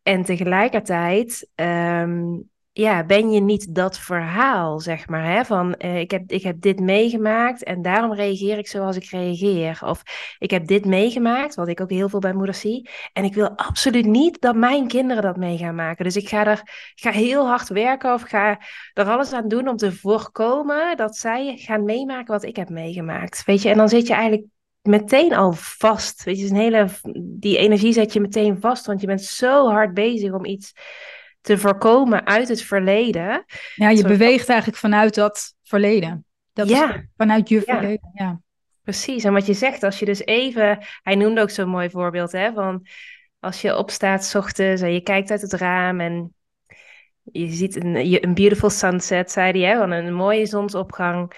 En 0.03 0.25
tegelijkertijd 0.25 1.51
um, 1.55 2.50
ja, 2.73 3.05
ben 3.05 3.31
je 3.31 3.41
niet 3.41 3.75
dat 3.75 3.99
verhaal, 3.99 4.81
zeg 4.81 5.09
maar, 5.09 5.25
hè? 5.25 5.45
van 5.45 5.75
uh, 5.79 5.99
ik, 5.99 6.11
heb, 6.11 6.31
ik 6.31 6.43
heb 6.43 6.61
dit 6.61 6.81
meegemaakt 6.81 7.63
en 7.65 7.83
daarom 7.83 8.15
reageer 8.15 8.59
ik 8.59 8.69
zoals 8.69 8.97
ik 8.97 9.05
reageer. 9.05 9.79
Of 9.85 10.03
ik 10.39 10.51
heb 10.51 10.67
dit 10.67 10.85
meegemaakt, 10.85 11.55
wat 11.55 11.69
ik 11.69 11.81
ook 11.81 11.91
heel 11.91 12.09
veel 12.09 12.19
bij 12.19 12.33
moeders 12.33 12.61
zie, 12.61 12.89
en 13.13 13.25
ik 13.25 13.35
wil 13.35 13.51
absoluut 13.51 14.07
niet 14.07 14.41
dat 14.41 14.55
mijn 14.55 14.89
kinderen 14.89 15.23
dat 15.23 15.37
mee 15.37 15.59
gaan 15.59 15.75
maken. 15.75 16.05
Dus 16.05 16.17
ik 16.17 16.29
ga 16.29 16.51
ik 16.51 16.63
ga 16.95 17.11
heel 17.11 17.47
hard 17.47 17.69
werken 17.69 18.13
of 18.13 18.23
ga 18.23 18.61
er 18.93 19.09
alles 19.09 19.33
aan 19.33 19.49
doen 19.49 19.69
om 19.69 19.77
te 19.77 19.93
voorkomen 19.93 20.97
dat 20.97 21.17
zij 21.17 21.57
gaan 21.57 21.85
meemaken 21.85 22.33
wat 22.33 22.45
ik 22.45 22.57
heb 22.57 22.69
meegemaakt. 22.69 23.45
Weet 23.45 23.63
je, 23.63 23.69
en 23.71 23.77
dan 23.77 23.89
zit 23.89 24.07
je 24.07 24.15
eigenlijk 24.15 24.47
meteen 24.83 25.35
al 25.35 25.53
vast. 25.53 26.25
Weet 26.25 26.39
je, 26.39 26.47
een 26.47 26.57
hele, 26.57 26.89
die 27.23 27.59
energie 27.59 27.93
zet 27.93 28.13
je 28.13 28.21
meteen 28.21 28.61
vast, 28.61 28.87
want 28.87 29.01
je 29.01 29.07
bent 29.07 29.23
zo 29.23 29.69
hard 29.69 29.95
bezig 29.95 30.33
om 30.33 30.45
iets 30.45 30.73
te 31.41 31.59
voorkomen 31.59 32.27
uit 32.27 32.49
het 32.49 32.63
verleden. 32.63 33.45
Ja, 33.75 33.89
je 33.89 34.03
beweegt 34.03 34.49
eigenlijk 34.49 34.79
vanuit 34.79 35.15
dat 35.15 35.55
verleden. 35.63 36.25
Dat 36.53 36.69
ja. 36.69 36.95
Is 36.95 37.03
vanuit 37.17 37.49
je 37.49 37.63
verleden, 37.63 38.11
ja. 38.15 38.41
Precies, 38.83 39.25
en 39.25 39.33
wat 39.33 39.47
je 39.47 39.55
zegt, 39.55 39.83
als 39.83 39.99
je 39.99 40.05
dus 40.05 40.25
even... 40.25 40.79
Hij 41.03 41.15
noemde 41.15 41.41
ook 41.41 41.51
zo'n 41.51 41.69
mooi 41.69 41.91
voorbeeld, 41.91 42.33
hè, 42.33 42.53
van 42.53 42.87
als 43.39 43.61
je 43.61 43.77
opstaat 43.77 44.25
s 44.25 44.35
ochtends 44.35 44.83
en 44.83 44.93
je 44.93 45.01
kijkt 45.01 45.31
uit 45.31 45.41
het 45.41 45.53
raam 45.53 46.01
en 46.01 46.35
je 47.23 47.51
ziet 47.51 47.77
een, 47.77 48.25
een 48.25 48.35
beautiful 48.35 48.71
sunset, 48.71 49.31
zei 49.31 49.61
hij, 49.61 49.71
hè, 49.71 49.79
van 49.79 49.91
een 49.91 50.15
mooie 50.15 50.47
zonsopgang. 50.47 51.33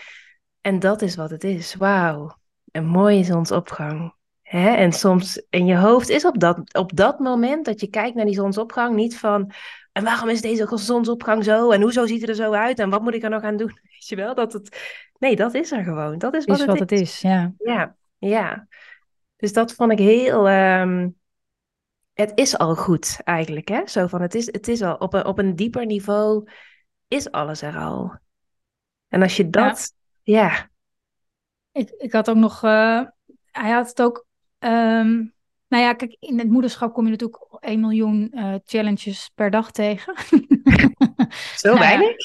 En 0.61 0.79
dat 0.79 1.03
is 1.03 1.17
wat 1.17 1.31
het 1.31 1.45
is, 1.45 1.75
wauw, 1.75 2.37
een 2.71 2.87
mooie 2.87 3.25
zonsopgang. 3.25 4.15
Hè? 4.43 4.71
En 4.71 4.93
soms 4.93 5.47
in 5.51 5.67
je 5.67 5.77
hoofd 5.77 6.09
is 6.09 6.25
op 6.25 6.39
dat, 6.39 6.75
op 6.75 6.97
dat 6.97 7.19
moment 7.19 7.65
dat 7.65 7.81
je 7.81 7.87
kijkt 7.87 8.15
naar 8.15 8.25
die 8.25 8.35
zonsopgang 8.35 8.95
niet 8.95 9.19
van 9.19 9.53
en 9.93 10.05
waarom 10.05 10.29
is 10.29 10.41
deze 10.41 10.69
zonsopgang 10.75 11.45
zo? 11.45 11.71
En 11.71 11.83
hoezo 11.83 12.07
ziet 12.07 12.21
het 12.21 12.31
er 12.31 12.35
zo 12.35 12.53
uit? 12.53 12.79
En 12.79 12.91
wat 12.91 13.03
moet 13.03 13.15
ik 13.15 13.23
er 13.23 13.31
nog 13.31 13.43
aan 13.43 13.57
doen? 13.57 13.79
Weet 13.91 14.09
je 14.09 14.17
wel? 14.17 14.35
Dat 14.35 14.53
het... 14.53 14.79
Nee, 15.19 15.37
dat 15.37 15.55
is 15.55 15.73
er 15.73 15.85
gewoon. 15.85 16.19
Dat 16.19 16.35
is 16.35 16.45
wat, 16.45 16.61
is 16.61 16.67
het, 16.67 16.79
wat 16.79 16.91
is. 16.91 16.99
het 16.99 17.09
is. 17.09 17.21
Ja. 17.21 17.53
ja, 17.59 17.97
ja. 18.19 18.67
Dus 19.37 19.53
dat 19.53 19.73
vond 19.73 19.93
ik 19.93 19.99
heel. 19.99 20.51
Um... 20.51 21.21
Het 22.13 22.33
is 22.35 22.59
al 22.59 22.77
goed 22.77 23.21
eigenlijk, 23.25 23.69
hè? 23.69 23.87
Zo 23.87 24.07
van 24.07 24.21
het 24.23 24.35
is, 24.35 24.47
het 24.47 24.69
is 24.69 24.83
al 24.83 24.95
op 24.95 25.15
een, 25.15 25.25
op 25.25 25.39
een 25.39 25.57
dieper 25.57 25.87
niveau 25.87 26.49
is 27.09 27.31
alles 27.31 27.63
er 27.63 27.77
al. 27.77 28.17
En 29.09 29.23
als 29.23 29.37
je 29.37 29.51
dat, 29.51 29.95
ja. 30.23 30.71
Ik, 31.73 31.91
ik 31.91 32.13
had 32.13 32.31
ook 32.31 32.37
nog, 32.37 32.63
uh, 32.65 33.03
hij 33.51 33.71
had 33.71 33.89
het 33.89 34.03
ook 34.03 34.27
um, 34.59 35.35
nou 35.73 35.85
ja, 35.85 35.93
kijk, 35.93 36.17
in 36.21 36.39
het 36.39 36.51
moederschap 36.51 36.93
kom 36.93 37.05
je 37.05 37.11
natuurlijk 37.11 37.47
1 37.61 37.81
miljoen 37.81 38.33
uh, 38.35 38.55
challenges 38.65 39.31
per 39.35 39.51
dag 39.51 39.71
tegen. 39.71 40.15
Zo 41.57 41.75
nou, 41.75 41.79
weinig? 41.79 42.17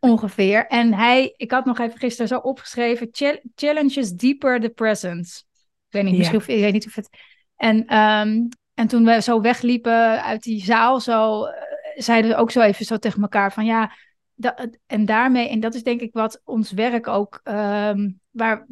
Ongeveer. 0.00 0.66
En 0.66 0.94
hij, 0.94 1.34
ik 1.36 1.50
had 1.50 1.64
nog 1.64 1.78
even 1.78 1.98
gisteren 1.98 2.28
zo 2.28 2.38
opgeschreven, 2.38 3.08
challenges 3.54 4.12
deeper 4.12 4.60
the 4.60 4.68
presence. 4.68 5.42
Ik 5.86 5.92
weet 5.92 6.04
niet, 6.04 6.16
misschien 6.16 6.38
of, 6.38 6.48
ik 6.48 6.60
weet 6.60 6.72
niet 6.72 6.86
of 6.86 6.94
het... 6.94 7.08
En, 7.56 7.96
um, 7.96 8.48
en 8.74 8.86
toen 8.86 9.04
we 9.04 9.22
zo 9.22 9.40
wegliepen 9.40 10.22
uit 10.22 10.42
die 10.42 10.64
zaal, 10.64 11.00
zo, 11.00 11.46
uh, 11.46 11.52
zeiden 11.94 12.30
we 12.30 12.36
ook 12.36 12.50
zo 12.50 12.60
even 12.60 12.84
zo 12.84 12.96
tegen 12.96 13.22
elkaar 13.22 13.52
van 13.52 13.64
ja, 13.64 13.92
en 14.86 15.04
daarmee, 15.04 15.48
en 15.48 15.60
dat 15.60 15.74
is 15.74 15.82
denk 15.82 16.00
ik 16.00 16.12
wat 16.12 16.40
ons 16.44 16.72
werk 16.72 17.08
ook, 17.08 17.40
um, 17.44 18.20
waar, 18.30 18.66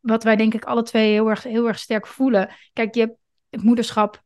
wat 0.00 0.24
wij 0.24 0.36
denk 0.36 0.54
ik 0.54 0.64
alle 0.64 0.82
twee 0.82 1.12
heel 1.12 1.28
erg, 1.28 1.42
heel 1.42 1.68
erg 1.68 1.78
sterk 1.78 2.06
voelen. 2.06 2.50
Kijk, 2.72 2.94
je 2.94 3.00
hebt 3.00 3.16
het 3.48 3.62
moederschap, 3.62 4.22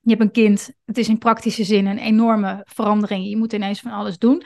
je 0.00 0.10
hebt 0.10 0.22
een 0.22 0.30
kind. 0.30 0.70
Het 0.84 0.98
is 0.98 1.08
in 1.08 1.18
praktische 1.18 1.64
zin 1.64 1.86
een 1.86 1.98
enorme 1.98 2.60
verandering. 2.64 3.28
Je 3.28 3.36
moet 3.36 3.52
ineens 3.52 3.80
van 3.80 3.90
alles 3.90 4.18
doen. 4.18 4.42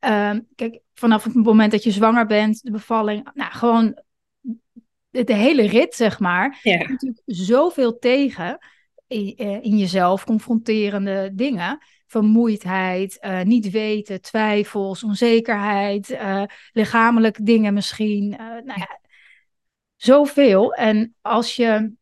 Um, 0.00 0.46
kijk, 0.54 0.80
vanaf 0.94 1.24
het 1.24 1.34
moment 1.34 1.70
dat 1.70 1.82
je 1.82 1.90
zwanger 1.90 2.26
bent, 2.26 2.62
de 2.62 2.70
bevalling, 2.70 3.28
nou 3.34 3.52
gewoon 3.52 4.02
de, 5.10 5.24
de 5.24 5.34
hele 5.34 5.66
rit, 5.66 5.94
zeg 5.94 6.18
maar. 6.18 6.58
Ja. 6.62 6.72
Je 6.72 6.88
natuurlijk 6.88 7.22
zoveel 7.26 7.98
tegen 7.98 8.58
in, 9.06 9.34
eh, 9.36 9.62
in, 9.62 9.78
jezelf, 9.78 10.24
confronterende 10.24 11.30
dingen. 11.34 11.78
Vermoeidheid, 12.06 13.18
uh, 13.20 13.42
niet 13.42 13.70
weten, 13.70 14.20
twijfels, 14.20 15.04
onzekerheid, 15.04 16.10
uh, 16.10 16.42
lichamelijk 16.72 17.46
dingen 17.46 17.74
misschien. 17.74 18.28
nou 18.38 18.62
ja, 18.64 19.00
zoveel. 20.02 20.74
En 20.74 21.14
als 21.20 21.56
je, 21.56 21.92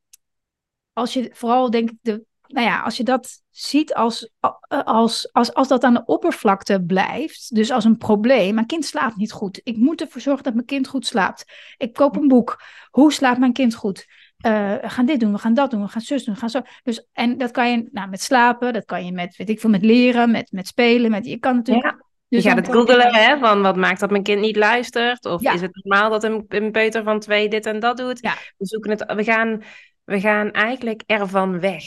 als 0.92 1.12
je 1.12 1.30
vooral 1.32 1.70
denk 1.70 1.90
ik, 1.90 1.96
de, 2.00 2.24
nou 2.46 2.66
ja, 2.66 2.82
als 2.82 2.96
je 2.96 3.04
dat 3.04 3.42
ziet 3.50 3.94
als, 3.94 4.30
als, 4.68 5.32
als, 5.32 5.54
als 5.54 5.68
dat 5.68 5.84
aan 5.84 5.94
de 5.94 6.04
oppervlakte 6.04 6.82
blijft, 6.82 7.54
dus 7.54 7.70
als 7.70 7.84
een 7.84 7.96
probleem. 7.96 8.54
Mijn 8.54 8.66
kind 8.66 8.84
slaapt 8.84 9.16
niet 9.16 9.32
goed. 9.32 9.60
Ik 9.62 9.76
moet 9.76 10.00
ervoor 10.00 10.20
zorgen 10.20 10.44
dat 10.44 10.54
mijn 10.54 10.66
kind 10.66 10.88
goed 10.88 11.06
slaapt. 11.06 11.44
Ik 11.76 11.92
koop 11.92 12.16
een 12.16 12.28
boek. 12.28 12.62
Hoe 12.90 13.12
slaapt 13.12 13.38
mijn 13.38 13.52
kind 13.52 13.74
goed? 13.74 14.06
Uh, 14.46 14.74
we 14.74 14.88
gaan 14.88 15.06
dit 15.06 15.20
doen, 15.20 15.32
we 15.32 15.38
gaan 15.38 15.54
dat 15.54 15.70
doen, 15.70 15.82
we 15.82 15.88
gaan 15.88 16.00
zus 16.00 16.24
doen, 16.24 16.34
we 16.34 16.40
gaan 16.40 16.50
zo. 16.50 16.60
Dus, 16.82 17.06
en 17.12 17.38
dat 17.38 17.50
kan 17.50 17.70
je 17.70 17.88
nou, 17.90 18.08
met 18.08 18.20
slapen, 18.20 18.72
dat 18.72 18.84
kan 18.84 19.04
je 19.04 19.12
met, 19.12 19.36
weet 19.36 19.48
ik 19.48 19.60
veel, 19.60 19.70
met 19.70 19.82
leren, 19.82 20.30
met, 20.30 20.52
met 20.52 20.66
spelen. 20.66 21.10
Met, 21.10 21.26
je 21.26 21.38
kan 21.38 21.56
natuurlijk 21.56 22.07
dus 22.28 22.42
je 22.42 22.48
gaat 22.48 22.58
het 22.58 22.72
googelen, 22.72 23.14
hè, 23.14 23.38
van 23.38 23.62
wat 23.62 23.76
maakt 23.76 24.00
dat 24.00 24.10
mijn 24.10 24.22
kind 24.22 24.40
niet 24.40 24.56
luistert? 24.56 25.24
Of 25.24 25.42
is 25.42 25.60
het 25.60 25.80
normaal 25.82 26.10
dat 26.10 26.24
een, 26.24 26.44
een 26.48 26.70
peuter 26.70 27.02
van 27.02 27.20
twee 27.20 27.48
dit 27.48 27.66
en 27.66 27.80
dat 27.80 27.96
doet? 27.96 28.18
Ja. 28.20 28.34
We, 28.56 28.66
zoeken 28.66 28.90
het, 28.90 29.12
we, 29.14 29.24
gaan, 29.24 29.62
we 30.04 30.20
gaan 30.20 30.50
eigenlijk 30.50 31.02
ervan 31.06 31.60
weg. 31.60 31.84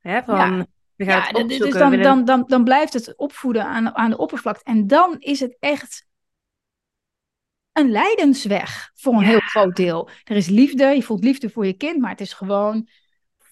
Hè, 0.00 0.22
van, 0.22 0.36
ja. 0.36 0.66
We 0.96 1.04
gaan 1.04 1.22
het 1.22 1.42
opzoeken. 1.42 1.70
Dus 1.70 1.78
dan, 1.78 2.00
dan, 2.00 2.24
dan, 2.24 2.44
dan 2.46 2.64
blijft 2.64 2.92
het 2.92 3.16
opvoeden 3.16 3.64
aan, 3.64 3.96
aan 3.96 4.10
de 4.10 4.16
oppervlakte. 4.16 4.64
En 4.64 4.86
dan 4.86 5.16
is 5.18 5.40
het 5.40 5.56
echt 5.60 6.06
een 7.72 7.90
lijdensweg 7.90 8.90
voor 8.94 9.12
een 9.12 9.22
heel 9.22 9.38
groot 9.38 9.76
deel. 9.76 10.08
Er 10.24 10.36
is 10.36 10.48
liefde, 10.48 10.84
je 10.84 11.02
voelt 11.02 11.24
liefde 11.24 11.50
voor 11.50 11.66
je 11.66 11.72
kind, 11.72 12.00
maar 12.00 12.10
het 12.10 12.20
is 12.20 12.32
gewoon 12.32 12.88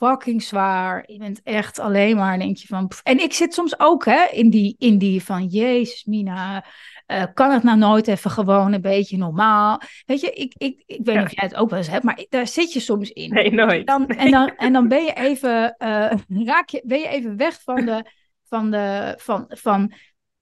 fucking 0.00 0.42
zwaar. 0.42 1.04
Je 1.06 1.18
bent 1.18 1.40
echt 1.42 1.78
alleen 1.78 2.16
maar, 2.16 2.38
denk 2.38 2.56
je 2.56 2.66
van... 2.66 2.90
En 3.02 3.18
ik 3.18 3.32
zit 3.32 3.54
soms 3.54 3.80
ook 3.80 4.04
hè, 4.04 4.24
in, 4.24 4.50
die, 4.50 4.74
in 4.78 4.98
die 4.98 5.24
van, 5.24 5.46
jezus 5.46 6.04
Mina, 6.04 6.64
uh, 7.06 7.24
kan 7.34 7.50
het 7.50 7.62
nou 7.62 7.78
nooit 7.78 8.08
even 8.08 8.30
gewoon 8.30 8.72
een 8.72 8.80
beetje 8.80 9.16
normaal? 9.16 9.80
Weet 10.06 10.20
je, 10.20 10.30
ik, 10.30 10.54
ik, 10.56 10.82
ik 10.86 11.00
weet 11.04 11.16
niet 11.16 11.24
of 11.24 11.34
jij 11.34 11.48
het 11.48 11.54
ook 11.54 11.70
wel 11.70 11.78
eens 11.78 11.88
hebt, 11.88 12.04
maar 12.04 12.24
daar 12.28 12.46
zit 12.46 12.72
je 12.72 12.80
soms 12.80 13.10
in. 13.10 13.32
Nee, 13.32 13.52
nooit. 13.52 13.86
Dan, 13.86 14.06
en, 14.06 14.30
dan, 14.30 14.56
en 14.56 14.72
dan 14.72 14.88
ben 14.88 15.04
je 15.04 15.12
even, 15.12 15.76
uh, 15.78 16.12
raak 16.28 16.68
je, 16.68 16.82
ben 16.84 16.98
je 16.98 17.08
even 17.08 17.36
weg 17.36 17.62
van 17.62 17.84
de, 17.84 18.04
van 18.44 18.70
de, 18.70 19.14
van, 19.18 19.44
van, 19.48 19.92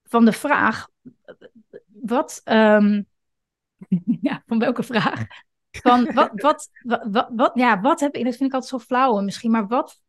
van 0.03 0.25
de 0.25 0.33
vraag, 0.33 0.87
wat... 2.01 2.41
Um, 2.45 3.07
ja, 4.21 4.43
van 4.45 4.59
welke 4.59 4.83
vraag? 4.83 5.25
Van 5.71 6.05
wat, 6.13 6.29
wat, 6.33 6.69
wat, 7.11 7.29
wat, 7.35 7.51
ja, 7.53 7.81
wat 7.81 7.99
heb 7.99 8.15
ik, 8.15 8.23
dat 8.23 8.35
vind 8.35 8.49
ik 8.49 8.53
altijd 8.53 8.71
zo 8.71 8.79
flauw 8.79 9.21
misschien, 9.21 9.51
maar 9.51 9.67
wat, 9.67 10.01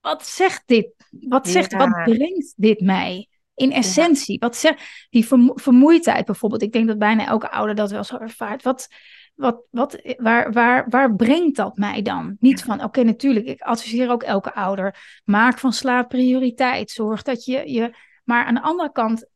wat 0.00 0.26
zegt 0.26 0.62
dit? 0.66 0.88
Wat 1.10 1.48
zegt, 1.48 1.72
wat 1.72 2.02
brengt 2.04 2.54
dit 2.56 2.80
mij? 2.80 3.28
In 3.54 3.72
essentie, 3.72 4.38
wat 4.38 4.56
zegt 4.56 5.08
die 5.10 5.26
vermoeidheid 5.54 6.26
bijvoorbeeld? 6.26 6.62
Ik 6.62 6.72
denk 6.72 6.86
dat 6.86 6.98
bijna 6.98 7.26
elke 7.26 7.50
ouder 7.50 7.74
dat 7.74 7.90
wel 7.90 8.04
zo 8.04 8.16
ervaart. 8.16 8.62
Wat, 8.62 8.88
wat, 9.34 9.62
wat, 9.70 10.00
waar, 10.16 10.52
waar, 10.52 10.88
waar 10.88 11.16
brengt 11.16 11.56
dat 11.56 11.76
mij 11.76 12.02
dan? 12.02 12.36
Niet 12.40 12.62
van, 12.62 12.84
oké, 12.84 13.02
natuurlijk, 13.02 13.46
ik 13.46 13.60
adviseer 13.60 14.10
ook 14.10 14.22
elke 14.22 14.54
ouder. 14.54 15.20
Maak 15.24 15.58
van 15.58 15.72
slaap 15.72 16.08
prioriteit. 16.08 16.90
Zorg 16.90 17.22
dat 17.22 17.44
je, 17.44 17.70
je. 17.70 17.94
Maar 18.24 18.44
aan 18.44 18.54
de 18.54 18.62
andere 18.62 18.92
kant, 18.92 19.28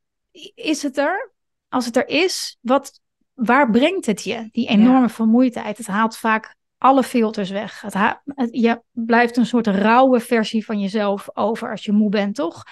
is 0.55 0.83
het 0.83 0.99
er? 0.99 1.33
Als 1.69 1.87
het 1.87 1.97
er 1.97 2.09
is, 2.09 2.59
wat, 2.61 3.01
waar 3.35 3.71
brengt 3.71 4.07
het 4.07 4.25
je? 4.25 4.49
Die 4.53 4.69
enorme 4.69 5.09
vermoeidheid. 5.09 5.79
Het 5.79 5.87
haalt 5.87 6.17
vaak 6.17 6.55
alle 6.79 7.03
filters 7.03 7.51
weg. 7.51 7.81
Het 7.81 8.17
je 8.51 8.83
blijft 8.91 9.37
een 9.37 9.47
soort 9.47 9.67
rauwe 9.67 10.21
versie 10.21 10.65
van 10.65 10.81
jezelf 10.81 11.29
over 11.33 11.71
als 11.71 11.85
je 11.85 11.93
moe 11.93 12.11
bent, 12.11 12.35
toch? 12.35 12.63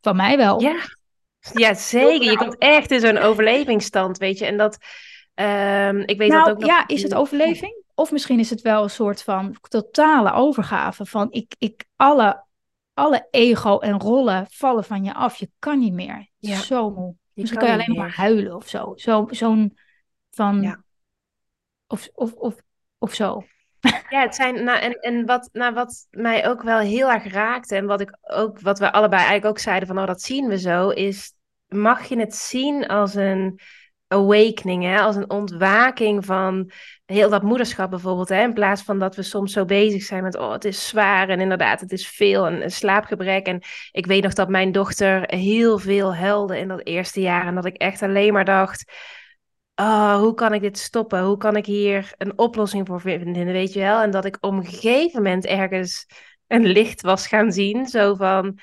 Van 0.00 0.16
mij 0.16 0.36
wel. 0.36 0.60
Ja, 0.60 0.76
ja 1.52 1.74
zeker. 1.74 2.30
Je 2.30 2.36
komt 2.36 2.58
echt 2.58 2.90
in 2.90 3.00
zo'n 3.00 3.18
overlevingsstand, 3.18 4.18
weet 4.18 4.38
je. 4.38 4.46
En 4.46 4.56
dat, 4.56 4.78
um, 5.34 6.00
ik 6.00 6.18
weet 6.18 6.30
nou, 6.30 6.44
dat 6.44 6.54
ook 6.54 6.60
nog... 6.60 6.68
Ja, 6.68 6.86
is 6.86 7.02
het 7.02 7.14
overleving? 7.14 7.82
Of 7.94 8.12
misschien 8.12 8.38
is 8.38 8.50
het 8.50 8.60
wel 8.60 8.82
een 8.82 8.90
soort 8.90 9.22
van 9.22 9.56
totale 9.68 10.32
overgave 10.32 11.06
van 11.06 11.26
ik, 11.30 11.54
ik 11.58 11.84
alle, 11.96 12.44
alle 12.94 13.28
ego 13.30 13.78
en 13.78 14.00
rollen 14.00 14.46
vallen 14.50 14.84
van 14.84 15.04
je 15.04 15.14
af. 15.14 15.36
Je 15.36 15.50
kan 15.58 15.78
niet 15.78 15.92
meer. 15.92 16.28
Ja. 16.38 16.56
Zo 16.56 16.90
moe. 16.90 17.14
Misschien 17.34 17.60
kan 17.60 17.68
je 17.68 17.82
alleen 17.82 17.98
maar 17.98 18.14
huilen 18.16 18.56
of 18.56 18.68
zo. 18.68 18.92
Zo'n 19.30 19.76
Van, 20.30 20.62
Ja. 20.62 20.84
of, 21.86 22.08
of, 22.14 22.32
of, 22.32 22.54
of 22.98 23.14
zo. 23.14 23.44
Ja, 24.08 24.20
het 24.20 24.34
zijn, 24.34 24.64
nou, 24.64 24.80
en, 24.80 24.92
en 24.92 25.26
wat, 25.26 25.48
nou, 25.52 25.74
wat 25.74 26.06
mij 26.10 26.48
ook 26.48 26.62
wel 26.62 26.78
heel 26.78 27.10
erg 27.10 27.32
raakte, 27.32 27.76
en 27.76 27.86
wat 27.86 28.00
ik 28.00 28.18
ook, 28.20 28.60
wat 28.60 28.78
we 28.78 28.92
allebei 28.92 29.20
eigenlijk 29.20 29.50
ook 29.50 29.58
zeiden 29.58 29.88
van, 29.88 29.98
oh, 29.98 30.06
dat 30.06 30.22
zien 30.22 30.48
we 30.48 30.58
zo, 30.58 30.88
is, 30.88 31.32
mag 31.66 32.04
je 32.04 32.18
het 32.18 32.34
zien 32.34 32.86
als 32.86 33.14
een 33.14 33.60
awakening, 34.06 34.82
hè? 34.84 35.00
als 35.00 35.16
een 35.16 35.30
ontwaking 35.30 36.24
van 36.24 36.70
heel 37.04 37.30
dat 37.30 37.42
moederschap 37.42 37.90
bijvoorbeeld, 37.90 38.28
hè? 38.28 38.42
in 38.42 38.52
plaats 38.52 38.82
van 38.82 38.98
dat 38.98 39.16
we 39.16 39.22
soms 39.22 39.52
zo 39.52 39.64
bezig 39.64 40.02
zijn 40.02 40.22
met, 40.22 40.36
oh, 40.36 40.52
het 40.52 40.64
is 40.64 40.88
zwaar 40.88 41.28
en 41.28 41.40
inderdaad, 41.40 41.80
het 41.80 41.92
is 41.92 42.08
veel 42.08 42.46
en 42.46 42.62
een 42.62 42.70
slaapgebrek. 42.70 43.46
En 43.46 43.62
ik 43.92 44.06
weet 44.06 44.22
nog 44.22 44.32
dat 44.32 44.48
mijn 44.48 44.72
dochter 44.72 45.34
heel 45.34 45.78
veel 45.78 46.14
huilde 46.14 46.58
in 46.58 46.68
dat 46.68 46.86
eerste 46.86 47.20
jaar 47.20 47.46
en 47.46 47.54
dat 47.54 47.64
ik 47.64 47.76
echt 47.76 48.02
alleen 48.02 48.32
maar 48.32 48.44
dacht, 48.44 48.92
oh, 49.80 50.16
hoe 50.16 50.34
kan 50.34 50.52
ik 50.52 50.60
dit 50.60 50.78
stoppen? 50.78 51.22
Hoe 51.22 51.36
kan 51.36 51.56
ik 51.56 51.66
hier 51.66 52.14
een 52.18 52.38
oplossing 52.38 52.86
voor 52.86 53.00
vinden, 53.00 53.46
weet 53.46 53.72
je 53.72 53.80
wel? 53.80 54.00
En 54.00 54.10
dat 54.10 54.24
ik 54.24 54.36
op 54.40 54.52
een 54.52 54.66
gegeven 54.66 55.22
moment 55.22 55.46
ergens 55.46 56.06
een 56.46 56.66
licht 56.66 57.00
was 57.00 57.26
gaan 57.26 57.52
zien, 57.52 57.86
zo 57.86 58.14
van, 58.14 58.58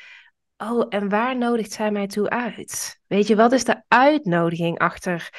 oh, 0.58 0.86
en 0.90 1.10
waar 1.10 1.38
nodigt 1.38 1.72
zij 1.72 1.92
mij 1.92 2.08
toe 2.08 2.30
uit? 2.30 3.02
Weet 3.08 3.28
je, 3.28 3.36
wat 3.36 3.52
is 3.52 3.64
de 3.64 3.84
uitnodiging 3.88 4.80
achter 4.80 5.30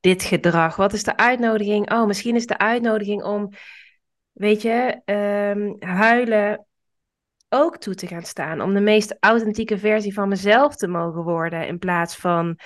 dit 0.00 0.22
gedrag? 0.22 0.76
Wat 0.76 0.92
is 0.92 1.02
de 1.02 1.16
uitnodiging? 1.16 1.92
Oh, 1.92 2.06
misschien 2.06 2.34
is 2.34 2.46
de 2.46 2.58
uitnodiging 2.58 3.22
om, 3.22 3.48
weet 4.32 4.62
je, 4.62 5.00
ehm, 5.04 5.90
huilen 5.92 6.66
ook 7.48 7.76
toe 7.76 7.94
te 7.94 8.06
gaan 8.06 8.22
staan. 8.22 8.60
Om 8.60 8.74
de 8.74 8.80
meest 8.80 9.16
authentieke 9.20 9.78
versie 9.78 10.14
van 10.14 10.28
mezelf 10.28 10.76
te 10.76 10.88
mogen 10.88 11.22
worden. 11.22 11.66
In 11.66 11.78
plaats 11.78 12.16
van, 12.16 12.58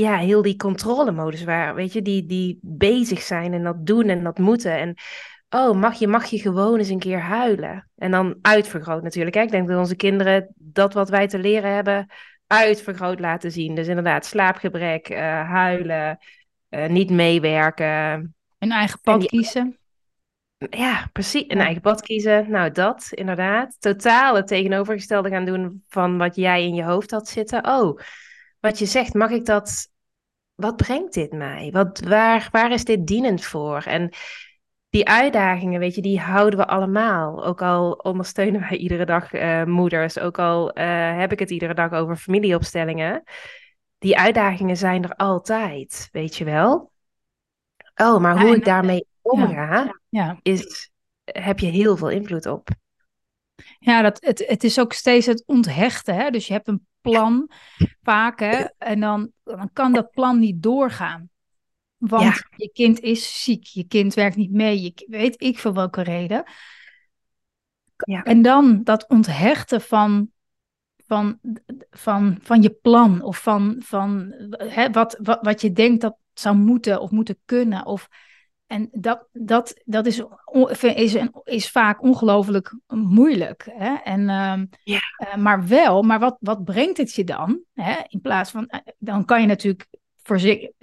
ja, 0.00 0.16
heel 0.16 0.42
die 0.42 0.56
controlemodus 0.56 1.44
waar, 1.44 1.74
weet 1.74 1.92
je, 1.92 2.02
die, 2.02 2.26
die 2.26 2.58
bezig 2.62 3.22
zijn 3.22 3.52
en 3.52 3.62
dat 3.62 3.86
doen 3.86 4.08
en 4.08 4.22
dat 4.22 4.38
moeten. 4.38 4.78
En 4.78 4.94
oh, 5.48 5.76
mag 5.76 5.98
je, 5.98 6.08
mag 6.08 6.26
je 6.26 6.38
gewoon 6.38 6.78
eens 6.78 6.88
een 6.88 6.98
keer 6.98 7.20
huilen? 7.20 7.90
En 7.96 8.10
dan 8.10 8.38
uitvergroot 8.42 9.02
natuurlijk. 9.02 9.34
Hè? 9.34 9.42
Ik 9.42 9.50
denk 9.50 9.68
dat 9.68 9.78
onze 9.78 9.96
kinderen 9.96 10.54
dat 10.56 10.94
wat 10.94 11.08
wij 11.08 11.28
te 11.28 11.38
leren 11.38 11.74
hebben 11.74 12.06
uitvergroot 12.46 13.20
laten 13.20 13.52
zien. 13.52 13.74
Dus 13.74 13.88
inderdaad, 13.88 14.26
slaapgebrek, 14.26 15.10
uh, 15.10 15.18
huilen, 15.50 16.18
uh, 16.70 16.86
niet 16.86 17.10
meewerken. 17.10 18.34
Een 18.58 18.72
eigen 18.72 19.00
pad 19.00 19.20
die... 19.20 19.28
kiezen. 19.28 19.78
Ja, 20.70 21.08
precies. 21.12 21.44
Een 21.48 21.56
ja. 21.56 21.64
eigen 21.64 21.82
pad 21.82 22.02
kiezen. 22.02 22.50
Nou, 22.50 22.70
dat 22.70 23.08
inderdaad. 23.10 23.76
Totaal 23.78 24.34
het 24.34 24.46
tegenovergestelde 24.46 25.28
gaan 25.28 25.44
doen 25.44 25.84
van 25.88 26.18
wat 26.18 26.36
jij 26.36 26.64
in 26.64 26.74
je 26.74 26.84
hoofd 26.84 27.10
had 27.10 27.28
zitten. 27.28 27.66
Oh, 27.66 27.98
wat 28.64 28.78
je 28.78 28.86
zegt, 28.86 29.14
mag 29.14 29.30
ik 29.30 29.44
dat... 29.44 29.92
Wat 30.54 30.76
brengt 30.76 31.14
dit 31.14 31.32
mij? 31.32 31.70
Wat, 31.72 32.00
waar, 32.00 32.48
waar 32.50 32.72
is 32.72 32.84
dit 32.84 33.06
dienend 33.06 33.44
voor? 33.44 33.82
En 33.82 34.12
die 34.88 35.08
uitdagingen, 35.08 35.80
weet 35.80 35.94
je, 35.94 36.02
die 36.02 36.20
houden 36.20 36.58
we 36.58 36.66
allemaal. 36.66 37.44
Ook 37.44 37.62
al 37.62 37.92
ondersteunen 37.92 38.60
wij 38.60 38.76
iedere 38.76 39.04
dag 39.04 39.32
uh, 39.32 39.64
moeders, 39.64 40.18
ook 40.18 40.38
al 40.38 40.78
uh, 40.78 41.18
heb 41.18 41.32
ik 41.32 41.38
het 41.38 41.50
iedere 41.50 41.74
dag 41.74 41.92
over 41.92 42.16
familieopstellingen. 42.16 43.22
Die 43.98 44.18
uitdagingen 44.18 44.76
zijn 44.76 45.02
er 45.04 45.14
altijd, 45.14 46.08
weet 46.12 46.36
je 46.36 46.44
wel. 46.44 46.92
Oh, 47.94 48.20
maar 48.20 48.40
hoe 48.40 48.56
ik 48.56 48.64
daarmee 48.64 49.06
omga, 49.22 49.82
ja, 49.82 50.00
ja. 50.08 50.38
is, 50.42 50.90
heb 51.24 51.58
je 51.58 51.66
heel 51.66 51.96
veel 51.96 52.10
invloed 52.10 52.46
op. 52.46 52.68
Ja, 53.84 54.02
dat, 54.02 54.24
het, 54.24 54.44
het 54.46 54.64
is 54.64 54.78
ook 54.78 54.92
steeds 54.92 55.26
het 55.26 55.42
onthechten. 55.46 56.14
Hè? 56.14 56.30
Dus 56.30 56.46
je 56.46 56.52
hebt 56.52 56.68
een 56.68 56.86
plan, 57.00 57.50
vaak, 58.02 58.40
hè? 58.40 58.64
en 58.78 59.00
dan, 59.00 59.30
dan 59.42 59.70
kan 59.72 59.92
dat 59.92 60.10
plan 60.10 60.38
niet 60.38 60.62
doorgaan. 60.62 61.28
Want 61.96 62.24
ja. 62.24 62.46
je 62.56 62.70
kind 62.72 63.00
is 63.00 63.42
ziek, 63.42 63.64
je 63.64 63.84
kind 63.84 64.14
werkt 64.14 64.36
niet 64.36 64.52
mee, 64.52 64.82
je 64.82 65.06
weet 65.08 65.42
ik 65.42 65.58
voor 65.58 65.72
welke 65.74 66.02
reden. 66.02 66.44
Ja. 67.96 68.22
En 68.22 68.42
dan 68.42 68.80
dat 68.84 69.08
onthechten 69.08 69.80
van, 69.80 70.30
van, 71.06 71.38
van, 71.90 72.38
van 72.42 72.62
je 72.62 72.70
plan 72.70 73.22
of 73.22 73.42
van, 73.42 73.76
van 73.78 74.34
hè, 74.50 74.90
wat, 74.90 75.18
wat, 75.22 75.38
wat 75.42 75.60
je 75.60 75.72
denkt 75.72 76.00
dat 76.00 76.16
zou 76.32 76.56
moeten 76.56 77.00
of 77.00 77.10
moeten 77.10 77.38
kunnen. 77.44 77.86
Of, 77.86 78.08
en 78.66 78.88
dat, 78.92 79.28
dat, 79.32 79.80
dat 79.84 80.06
is, 80.06 80.22
is, 80.80 81.16
is 81.44 81.70
vaak 81.70 82.02
ongelooflijk 82.02 82.78
moeilijk. 82.86 83.68
Hè? 83.70 83.94
En, 83.94 84.20
uh, 84.20 84.62
ja. 84.82 85.00
uh, 85.18 85.34
maar 85.36 85.66
wel, 85.66 86.02
maar 86.02 86.18
wat, 86.18 86.36
wat 86.40 86.64
brengt 86.64 86.96
het 86.96 87.14
je 87.14 87.24
dan? 87.24 87.60
Hè? 87.74 87.94
In 88.08 88.20
plaats 88.20 88.50
van, 88.50 88.68
uh, 88.68 88.80
dan 88.98 89.24
kan 89.24 89.40
je 89.40 89.46
natuurlijk 89.46 89.86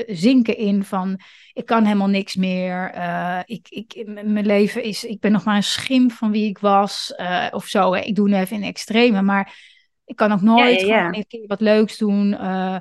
zinken 0.07 0.57
in 0.57 0.83
van 0.83 1.19
ik 1.53 1.65
kan 1.65 1.83
helemaal 1.83 2.07
niks 2.07 2.35
meer. 2.35 2.95
Uh, 2.95 3.39
ik, 3.45 3.67
ik, 3.69 4.03
mijn 4.05 4.45
leven 4.45 4.83
is, 4.83 5.03
ik 5.03 5.19
ben 5.19 5.31
nog 5.31 5.43
maar 5.43 5.55
een 5.55 5.63
schim 5.63 6.11
van 6.11 6.31
wie 6.31 6.49
ik 6.49 6.57
was 6.57 7.13
uh, 7.17 7.47
of 7.51 7.65
zo. 7.65 7.93
Hè. 7.93 8.01
Ik 8.01 8.15
doe 8.15 8.29
nu 8.29 8.35
even 8.35 8.55
in 8.55 8.63
extreme, 8.63 9.21
maar 9.21 9.57
ik 10.05 10.15
kan 10.15 10.31
ook 10.31 10.41
nooit 10.41 10.81
ja, 10.81 10.87
ja, 10.87 10.95
ja. 10.95 11.07
een 11.07 11.27
keer 11.27 11.47
wat 11.47 11.61
leuks 11.61 11.97
doen. 11.97 12.31
Uh, 12.31 12.77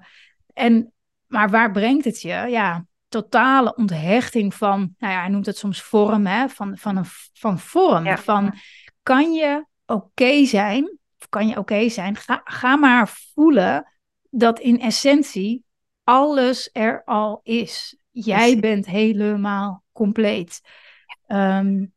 en, 0.53 0.93
maar 1.27 1.51
waar 1.51 1.71
brengt 1.71 2.05
het 2.05 2.21
je? 2.21 2.47
Ja, 2.49 2.87
totale 3.11 3.75
onthechting 3.75 4.55
van, 4.55 4.95
nou 4.99 5.13
ja, 5.13 5.21
hij 5.21 5.29
noemt 5.29 5.47
het 5.47 5.59
soms 5.59 5.83
vorm, 5.83 6.27
hè, 6.27 6.49
van, 6.49 6.77
van, 6.79 6.97
een, 6.97 7.05
van 7.33 7.59
vorm. 7.59 8.19
Van 8.19 8.55
kan 9.03 9.33
je 9.33 9.67
oké 9.87 10.05
okay 10.05 10.47
zijn, 10.47 10.99
of 11.19 11.29
kan 11.29 11.47
je 11.47 11.51
oké 11.51 11.61
okay 11.61 11.89
zijn, 11.89 12.17
ga, 12.17 12.41
ga 12.45 12.77
maar 12.77 13.09
voelen 13.35 13.93
dat 14.31 14.59
in 14.59 14.81
essentie 14.81 15.65
alles 16.05 16.71
er 16.73 17.03
al 17.05 17.41
is. 17.43 17.97
Jij 18.11 18.59
bent 18.59 18.87
helemaal 18.87 19.85
compleet. 19.93 20.61
Um, 21.27 21.93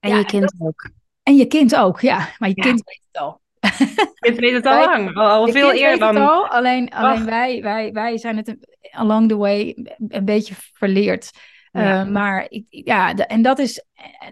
en 0.00 0.10
ja, 0.10 0.16
je 0.16 0.24
kind 0.24 0.42
dat, 0.42 0.68
ook. 0.68 0.90
En 1.22 1.36
je 1.36 1.46
kind 1.46 1.76
ook, 1.76 2.00
ja. 2.00 2.34
Maar 2.38 2.48
je 2.48 2.56
ja. 2.56 2.62
kind 2.62 2.82
weet 2.84 3.02
het 3.12 3.22
al. 3.22 3.41
Kind 4.20 4.38
weet 4.38 4.52
het 4.52 4.66
al 4.66 4.84
lang, 4.84 5.16
al, 5.16 5.48
veel 5.48 5.72
eerder 5.72 5.98
dan... 5.98 6.16
Al, 6.16 6.48
alleen 6.48 6.90
alleen 6.90 7.24
wij, 7.24 7.62
wij, 7.62 7.92
wij 7.92 8.18
zijn 8.18 8.36
het 8.36 8.56
along 8.90 9.28
the 9.28 9.36
way 9.36 9.76
een 10.08 10.24
beetje 10.24 10.54
verleerd. 10.72 11.30
Ja. 11.72 12.04
Uh, 12.04 12.10
maar 12.10 12.46
ik, 12.48 12.64
ja, 12.68 13.14
de, 13.14 13.26
en 13.26 13.42
dat 13.42 13.58
is, 13.58 13.84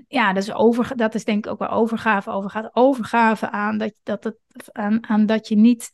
ja, 0.08 0.32
dat 0.32 0.42
is, 0.42 0.52
over, 0.52 0.96
dat 0.96 1.14
is 1.14 1.24
denk 1.24 1.44
ik 1.46 1.52
ook 1.52 1.58
wel 1.58 1.68
overgave. 1.68 2.30
Overgaat 2.30 2.70
overgave 2.72 3.50
aan 3.50 3.78
dat, 3.78 3.92
dat, 4.02 4.24
het, 4.24 4.36
aan, 4.72 5.08
aan 5.08 5.26
dat 5.26 5.48
je 5.48 5.56
niet 5.56 5.90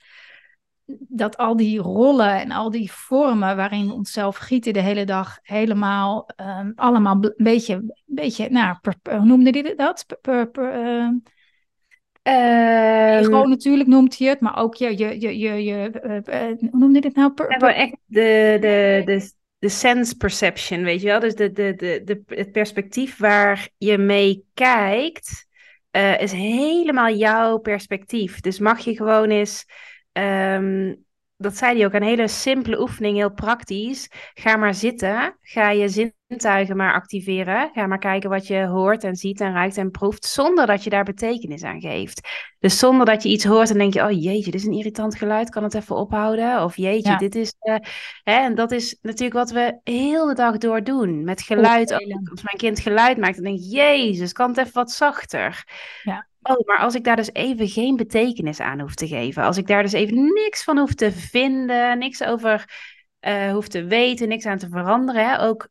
dat 1.08 1.36
al 1.36 1.56
die 1.56 1.78
rollen 1.78 2.40
en 2.40 2.50
al 2.50 2.70
die 2.70 2.92
vormen 2.92 3.56
waarin 3.56 3.86
we 3.86 3.92
onszelf 3.92 4.36
gieten 4.36 4.72
de 4.72 4.80
hele 4.80 5.04
dag 5.04 5.38
helemaal 5.42 6.28
um, 6.36 6.72
allemaal 6.76 7.16
een 7.20 7.34
beetje, 7.36 7.94
beetje 8.04 8.50
nou, 8.50 8.76
per, 8.80 8.94
per, 9.02 9.16
hoe 9.16 9.26
noemde 9.26 9.50
hij 9.50 9.74
dat? 9.74 10.04
Per, 10.20 10.50
per, 10.50 11.20
uh, 12.26 13.18
ego 13.18 13.42
natuurlijk 13.42 13.88
noemt 13.88 14.18
hij 14.18 14.28
het, 14.28 14.40
maar 14.40 14.56
ook 14.56 14.74
je, 14.74 14.98
je, 14.98 15.20
je, 15.20 15.38
je, 15.38 15.64
je 15.64 15.90
uh, 16.26 16.70
hoe 16.70 16.78
noemde 16.78 17.00
dit 17.00 17.14
nou? 17.14 17.32
Per, 17.32 17.56
per... 17.58 17.74
echt 17.74 17.96
de, 18.06 18.56
de, 18.60 19.02
de, 19.04 19.30
de 19.58 19.68
sense 19.68 20.16
perception, 20.16 20.82
weet 20.82 21.00
je 21.00 21.06
wel? 21.06 21.20
Dus 21.20 21.34
de, 21.34 21.52
de, 21.52 21.74
de, 21.74 22.02
de, 22.04 22.22
het 22.26 22.52
perspectief 22.52 23.18
waar 23.18 23.68
je 23.78 23.98
mee 23.98 24.44
kijkt, 24.54 25.46
uh, 25.96 26.20
is 26.20 26.32
helemaal 26.32 27.14
jouw 27.14 27.58
perspectief. 27.58 28.40
Dus 28.40 28.58
mag 28.58 28.80
je 28.80 28.96
gewoon 28.96 29.30
eens 29.30 29.66
Um, 30.18 31.04
dat 31.36 31.56
zei 31.56 31.76
hij 31.76 31.86
ook, 31.86 31.92
een 31.92 32.02
hele 32.02 32.28
simpele 32.28 32.80
oefening, 32.80 33.16
heel 33.16 33.32
praktisch. 33.32 34.10
Ga 34.34 34.56
maar 34.56 34.74
zitten, 34.74 35.36
ga 35.40 35.70
je 35.70 35.88
zintuigen 36.28 36.76
maar 36.76 36.92
activeren. 36.92 37.70
Ga 37.72 37.86
maar 37.86 37.98
kijken 37.98 38.30
wat 38.30 38.46
je 38.46 38.64
hoort 38.64 39.04
en 39.04 39.16
ziet 39.16 39.40
en 39.40 39.52
ruikt 39.52 39.76
en 39.76 39.90
proeft, 39.90 40.24
zonder 40.24 40.66
dat 40.66 40.84
je 40.84 40.90
daar 40.90 41.04
betekenis 41.04 41.62
aan 41.62 41.80
geeft. 41.80 42.28
Dus 42.58 42.78
zonder 42.78 43.06
dat 43.06 43.22
je 43.22 43.28
iets 43.28 43.44
hoort 43.44 43.70
en 43.70 43.78
denk 43.78 43.94
je, 43.94 44.04
oh 44.04 44.10
jeetje, 44.10 44.50
dit 44.50 44.60
is 44.60 44.66
een 44.66 44.72
irritant 44.72 45.16
geluid, 45.16 45.50
kan 45.50 45.62
het 45.62 45.74
even 45.74 45.96
ophouden? 45.96 46.62
Of 46.62 46.76
jeetje, 46.76 47.10
ja. 47.10 47.16
dit 47.16 47.34
is... 47.34 47.54
Uh, 47.60 47.74
hè? 48.22 48.34
En 48.34 48.54
dat 48.54 48.72
is 48.72 48.98
natuurlijk 49.02 49.34
wat 49.34 49.50
we 49.50 49.80
heel 49.84 50.26
de 50.26 50.34
dag 50.34 50.58
door 50.58 50.84
doen, 50.84 51.24
met 51.24 51.42
geluid. 51.42 51.92
Als 51.92 52.42
mijn 52.42 52.56
kind 52.56 52.80
geluid 52.80 53.18
maakt, 53.18 53.34
dan 53.34 53.44
denk 53.44 53.58
ik, 53.58 53.72
jezus, 53.72 54.32
kan 54.32 54.48
het 54.48 54.58
even 54.58 54.72
wat 54.72 54.90
zachter? 54.90 55.64
Ja. 56.02 56.26
Oh, 56.42 56.66
maar 56.66 56.78
als 56.78 56.94
ik 56.94 57.04
daar 57.04 57.16
dus 57.16 57.32
even 57.32 57.68
geen 57.68 57.96
betekenis 57.96 58.60
aan 58.60 58.80
hoef 58.80 58.94
te 58.94 59.06
geven, 59.06 59.42
als 59.42 59.56
ik 59.56 59.66
daar 59.66 59.82
dus 59.82 59.92
even 59.92 60.32
niks 60.32 60.64
van 60.64 60.78
hoef 60.78 60.94
te 60.94 61.12
vinden, 61.12 61.98
niks 61.98 62.22
over 62.22 62.64
uh, 63.20 63.52
hoef 63.52 63.68
te 63.68 63.84
weten, 63.84 64.28
niks 64.28 64.46
aan 64.46 64.58
te 64.58 64.68
veranderen. 64.68 65.28
Hè? 65.28 65.42
Ook, 65.42 65.68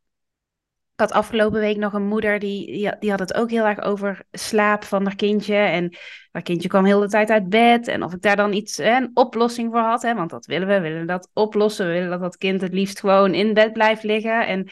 ik 0.96 1.02
had 1.02 1.12
afgelopen 1.12 1.60
week 1.60 1.78
nog 1.78 1.94
een 1.94 2.08
moeder 2.08 2.40
die, 2.40 2.96
die, 3.00 3.10
had 3.10 3.20
het 3.20 3.34
ook 3.34 3.50
heel 3.50 3.66
erg 3.66 3.82
over 3.82 4.24
slaap 4.32 4.84
van 4.84 5.04
haar 5.04 5.16
kindje. 5.16 5.56
En 5.56 5.96
haar 6.32 6.42
kindje 6.42 6.70
kwam 6.70 6.86
heel 6.86 7.00
de 7.00 7.08
tijd 7.08 7.30
uit 7.30 7.50
bed. 7.50 7.88
En 7.88 8.04
of 8.04 8.14
ik 8.14 8.22
daar 8.22 8.36
dan 8.36 8.54
iets, 8.54 8.78
een 8.78 9.12
oplossing 9.14 9.72
voor 9.72 9.82
had. 9.82 10.02
Hè? 10.02 10.14
Want 10.14 10.30
dat 10.30 10.46
willen 10.46 10.68
we, 10.68 10.74
we 10.74 10.90
willen 10.90 11.08
dat 11.08 11.30
oplossen. 11.34 11.86
We 11.86 11.92
willen 11.92 12.10
dat 12.10 12.20
dat 12.20 12.38
kind 12.38 12.62
het 12.62 12.74
liefst 12.74 13.00
gewoon 13.00 13.34
in 13.34 13.54
bed 13.54 13.74
blijft 13.74 14.04
liggen. 14.04 14.48
En, 14.48 14.70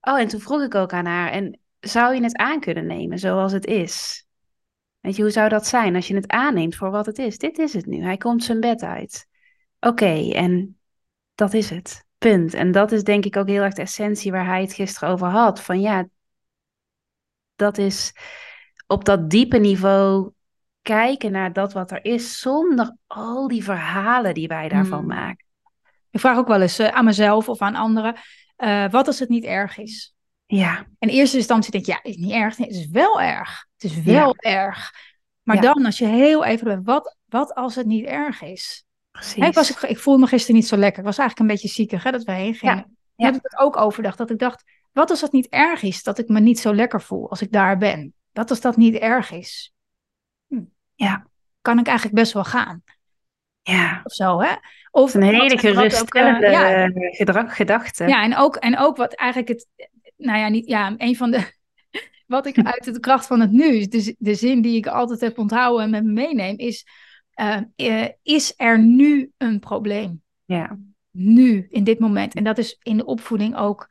oh, 0.00 0.20
en 0.20 0.28
toen 0.28 0.40
vroeg 0.40 0.62
ik 0.62 0.74
ook 0.74 0.92
aan 0.92 1.06
haar, 1.06 1.30
en 1.30 1.60
zou 1.80 2.14
je 2.14 2.22
het 2.22 2.36
aan 2.36 2.60
kunnen 2.60 2.86
nemen 2.86 3.18
zoals 3.18 3.52
het 3.52 3.66
is? 3.66 4.26
Weet 5.00 5.16
je, 5.16 5.22
hoe 5.22 5.30
zou 5.30 5.48
dat 5.48 5.66
zijn 5.66 5.94
als 5.94 6.08
je 6.08 6.14
het 6.14 6.28
aanneemt 6.30 6.76
voor 6.76 6.90
wat 6.90 7.06
het 7.06 7.18
is? 7.18 7.38
Dit 7.38 7.58
is 7.58 7.72
het 7.72 7.86
nu. 7.86 8.02
Hij 8.02 8.16
komt 8.16 8.44
zijn 8.44 8.60
bed 8.60 8.82
uit. 8.82 9.26
Oké, 9.80 10.32
en 10.32 10.78
dat 11.34 11.54
is 11.54 11.70
het. 11.70 12.06
Punt. 12.18 12.54
En 12.54 12.72
dat 12.72 12.92
is 12.92 13.04
denk 13.04 13.24
ik 13.24 13.36
ook 13.36 13.48
heel 13.48 13.62
erg 13.62 13.74
de 13.74 13.82
essentie 13.82 14.30
waar 14.32 14.46
hij 14.46 14.60
het 14.60 14.72
gisteren 14.72 15.08
over 15.08 15.26
had. 15.26 15.60
Van 15.62 15.80
ja, 15.80 16.06
dat 17.56 17.78
is 17.78 18.12
op 18.86 19.04
dat 19.04 19.30
diepe 19.30 19.58
niveau 19.58 20.30
kijken 20.82 21.32
naar 21.32 21.52
dat 21.52 21.72
wat 21.72 21.90
er 21.90 22.04
is, 22.04 22.40
zonder 22.40 22.96
al 23.06 23.48
die 23.48 23.64
verhalen 23.64 24.34
die 24.34 24.48
wij 24.48 24.68
daarvan 24.68 24.98
Hmm. 24.98 25.08
maken. 25.08 25.44
Ik 26.10 26.20
vraag 26.20 26.36
ook 26.36 26.48
wel 26.48 26.60
eens 26.60 26.78
eh, 26.78 26.88
aan 26.88 27.04
mezelf 27.04 27.48
of 27.48 27.60
aan 27.62 27.74
anderen, 27.74 28.16
eh, 28.56 28.90
wat 28.90 29.06
als 29.06 29.18
het 29.18 29.28
niet 29.28 29.44
erg 29.44 29.78
is? 29.78 30.14
Ja, 30.46 30.86
In 30.98 31.08
eerste 31.08 31.36
instantie 31.36 31.70
denk 31.70 31.84
je, 31.86 31.92
ja, 31.92 32.02
is 32.02 32.16
niet 32.16 32.32
erg. 32.32 32.58
Nee, 32.58 32.68
het 32.68 32.76
is 32.76 32.88
wel 32.88 33.20
erg. 33.20 33.66
Het 33.76 33.90
is 33.90 34.02
wel 34.02 34.36
erg. 34.36 34.92
Maar 35.42 35.56
Ja. 35.56 35.62
dan, 35.62 35.84
als 35.84 35.98
je 35.98 36.06
heel 36.06 36.44
even, 36.44 36.84
wat, 36.84 37.16
wat 37.24 37.54
als 37.54 37.74
het 37.74 37.86
niet 37.86 38.04
erg 38.04 38.42
is? 38.42 38.84
Precies. 39.18 39.46
Ik, 39.46 39.54
was, 39.54 39.82
ik, 39.84 39.98
voelde 39.98 40.20
me 40.20 40.26
gisteren 40.26 40.56
niet 40.56 40.66
zo 40.66 40.76
lekker. 40.76 40.98
Ik 40.98 41.06
was 41.06 41.18
eigenlijk 41.18 41.50
een 41.50 41.56
beetje 41.56 41.74
ziekig 41.74 42.02
hè, 42.02 42.10
dat 42.10 42.22
we 42.22 42.32
heen 42.32 42.54
gingen. 42.54 42.96
Ja, 43.16 43.26
heb 43.26 43.34
ik 43.34 43.42
het 43.42 43.58
ook 43.58 43.76
overdacht. 43.76 44.18
Dat 44.18 44.30
ik 44.30 44.38
dacht, 44.38 44.64
wat 44.92 45.10
als 45.10 45.20
het 45.20 45.32
niet 45.32 45.48
erg 45.48 45.82
is 45.82 46.02
dat 46.02 46.18
ik 46.18 46.28
me 46.28 46.40
niet 46.40 46.58
zo 46.58 46.74
lekker 46.74 47.02
voel 47.02 47.30
als 47.30 47.42
ik 47.42 47.52
daar 47.52 47.78
ben? 47.78 48.14
Wat 48.32 48.50
als 48.50 48.60
dat 48.60 48.76
niet 48.76 48.94
erg 48.94 49.30
is? 49.30 49.72
Hm. 50.46 50.62
Ja. 50.94 51.26
Kan 51.60 51.78
ik 51.78 51.86
eigenlijk 51.86 52.16
best 52.16 52.32
wel 52.32 52.44
gaan? 52.44 52.82
ja. 53.72 54.00
Of 54.04 54.12
zo, 54.12 54.40
hè? 54.40 54.54
Of 54.90 55.14
Een 55.14 55.22
hele 55.22 55.52
ook, 55.52 55.60
geruststellende 55.60 56.50
ja, 56.50 56.84
eh, 56.84 56.90
gedrag, 56.94 57.56
gedachte. 57.56 58.06
Ja, 58.06 58.22
en 58.22 58.36
ook, 58.36 58.56
en 58.56 58.78
ook 58.78 58.96
wat 58.96 59.14
eigenlijk 59.14 59.50
het, 59.50 59.66
nou 60.16 60.38
ja, 60.38 60.48
niet, 60.48 60.66
ja, 60.66 60.94
een 60.96 61.16
van 61.16 61.30
de, 61.30 61.52
wat 62.26 62.46
ik 62.46 62.58
uit 62.72 62.84
de 62.84 63.00
kracht 63.00 63.26
van 63.26 63.40
het 63.40 63.50
nu, 63.50 63.86
de, 63.86 64.14
de 64.18 64.34
zin 64.34 64.62
die 64.62 64.76
ik 64.76 64.86
altijd 64.86 65.20
heb 65.20 65.38
onthouden 65.38 65.84
en 65.84 65.90
met 65.90 66.04
me 66.04 66.12
meeneem, 66.12 66.58
is, 66.58 66.86
eh, 67.38 67.60
eh, 67.76 68.08
is 68.22 68.54
er 68.56 68.78
nu 68.78 69.32
een 69.36 69.60
probleem? 69.60 70.22
Ja. 70.44 70.78
Nu, 71.10 71.66
in 71.70 71.84
dit 71.84 71.98
moment. 71.98 72.34
En 72.34 72.44
dat 72.44 72.58
is 72.58 72.78
in 72.82 72.96
de 72.96 73.04
opvoeding 73.04 73.56
ook 73.56 73.88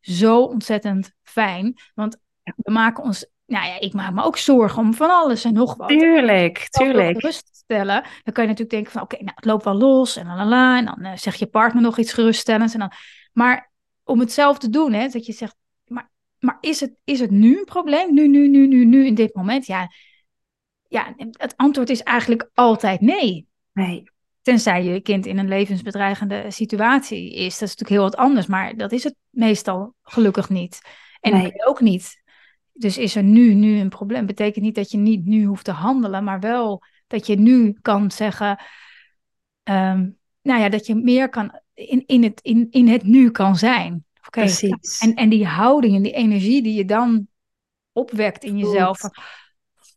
zo 0.00 0.42
ontzettend 0.42 1.12
fijn, 1.22 1.74
want 1.94 2.18
we 2.42 2.72
maken 2.72 3.04
ons, 3.04 3.26
nou 3.46 3.66
ja, 3.66 3.80
ik 3.80 3.92
maak 3.92 4.12
me 4.12 4.22
ook 4.22 4.36
zorgen 4.36 4.82
om 4.82 4.94
van 4.94 5.10
alles 5.10 5.44
en 5.44 5.52
nog 5.52 5.76
wat. 5.76 5.88
Tuurlijk, 5.88 6.68
tuurlijk. 6.70 7.20
geruststellen, 7.20 8.02
dan 8.22 8.32
kan 8.32 8.44
je 8.44 8.50
natuurlijk 8.50 8.70
denken 8.70 8.92
van 8.92 9.02
oké, 9.02 9.16
nou 9.16 9.32
het 9.34 9.44
loopt 9.44 9.64
wel 9.64 9.74
los 9.74 10.16
en 10.16 10.26
lalala, 10.26 10.78
en 10.78 10.84
dan 10.84 11.00
eh, 11.00 11.16
zeg 11.16 11.34
je 11.34 11.46
partner 11.46 11.82
nog 11.82 11.98
iets 11.98 12.12
geruststellends 12.12 12.74
en 12.74 12.80
dan, 12.80 12.92
maar 13.32 13.72
om 14.04 14.20
het 14.20 14.32
zelf 14.32 14.58
te 14.58 14.70
doen, 14.70 14.92
hè, 14.92 15.08
dat 15.08 15.26
je 15.26 15.32
zegt, 15.32 15.56
maar, 15.84 16.10
maar 16.38 16.58
is, 16.60 16.80
het, 16.80 16.94
is 17.04 17.20
het 17.20 17.30
nu 17.30 17.58
een 17.58 17.64
probleem? 17.64 18.14
Nu, 18.14 18.28
nu, 18.28 18.48
nu, 18.48 18.66
nu, 18.66 18.84
nu, 18.84 19.06
in 19.06 19.14
dit 19.14 19.34
moment? 19.34 19.66
Ja, 19.66 19.88
ja, 20.92 21.14
het 21.16 21.56
antwoord 21.56 21.90
is 21.90 22.02
eigenlijk 22.02 22.50
altijd 22.54 23.00
nee. 23.00 23.46
Nee, 23.72 24.10
Tenzij 24.42 24.84
je 24.84 25.00
kind 25.00 25.26
in 25.26 25.38
een 25.38 25.48
levensbedreigende 25.48 26.44
situatie 26.48 27.32
is. 27.34 27.58
Dat 27.58 27.68
is 27.68 27.76
natuurlijk 27.76 27.88
heel 27.88 28.02
wat 28.02 28.16
anders, 28.16 28.46
maar 28.46 28.76
dat 28.76 28.92
is 28.92 29.04
het 29.04 29.14
meestal 29.30 29.94
gelukkig 30.02 30.48
niet. 30.48 30.80
En 31.20 31.32
Nee. 31.32 31.52
ook 31.66 31.80
niet. 31.80 32.22
Dus 32.72 32.98
is 32.98 33.16
er 33.16 33.22
nu, 33.22 33.54
nu 33.54 33.78
een 33.78 33.88
probleem? 33.88 34.26
Betekent 34.26 34.64
niet 34.64 34.74
dat 34.74 34.90
je 34.90 34.98
niet 34.98 35.24
nu 35.24 35.44
hoeft 35.44 35.64
te 35.64 35.70
handelen, 35.70 36.24
maar 36.24 36.40
wel 36.40 36.82
dat 37.06 37.26
je 37.26 37.36
nu 37.36 37.78
kan 37.82 38.10
zeggen, 38.10 38.58
ehm, 39.62 40.08
nou 40.42 40.60
ja, 40.60 40.68
dat 40.68 40.86
je 40.86 40.94
meer 40.94 41.28
kan 41.28 41.60
in, 41.74 42.02
in, 42.06 42.22
het, 42.22 42.40
in, 42.40 42.66
in 42.70 42.88
het 42.88 43.02
nu 43.02 43.30
kan 43.30 43.56
zijn. 43.56 44.04
Oké, 44.26 44.40
precies. 44.40 45.00
en, 45.00 45.14
en 45.14 45.28
die 45.28 45.46
houding 45.46 45.96
en 45.96 46.02
die 46.02 46.12
energie 46.12 46.62
die 46.62 46.74
je 46.74 46.84
dan 46.84 47.26
opwekt 47.92 48.44
in 48.44 48.58
jezelf. 48.58 49.00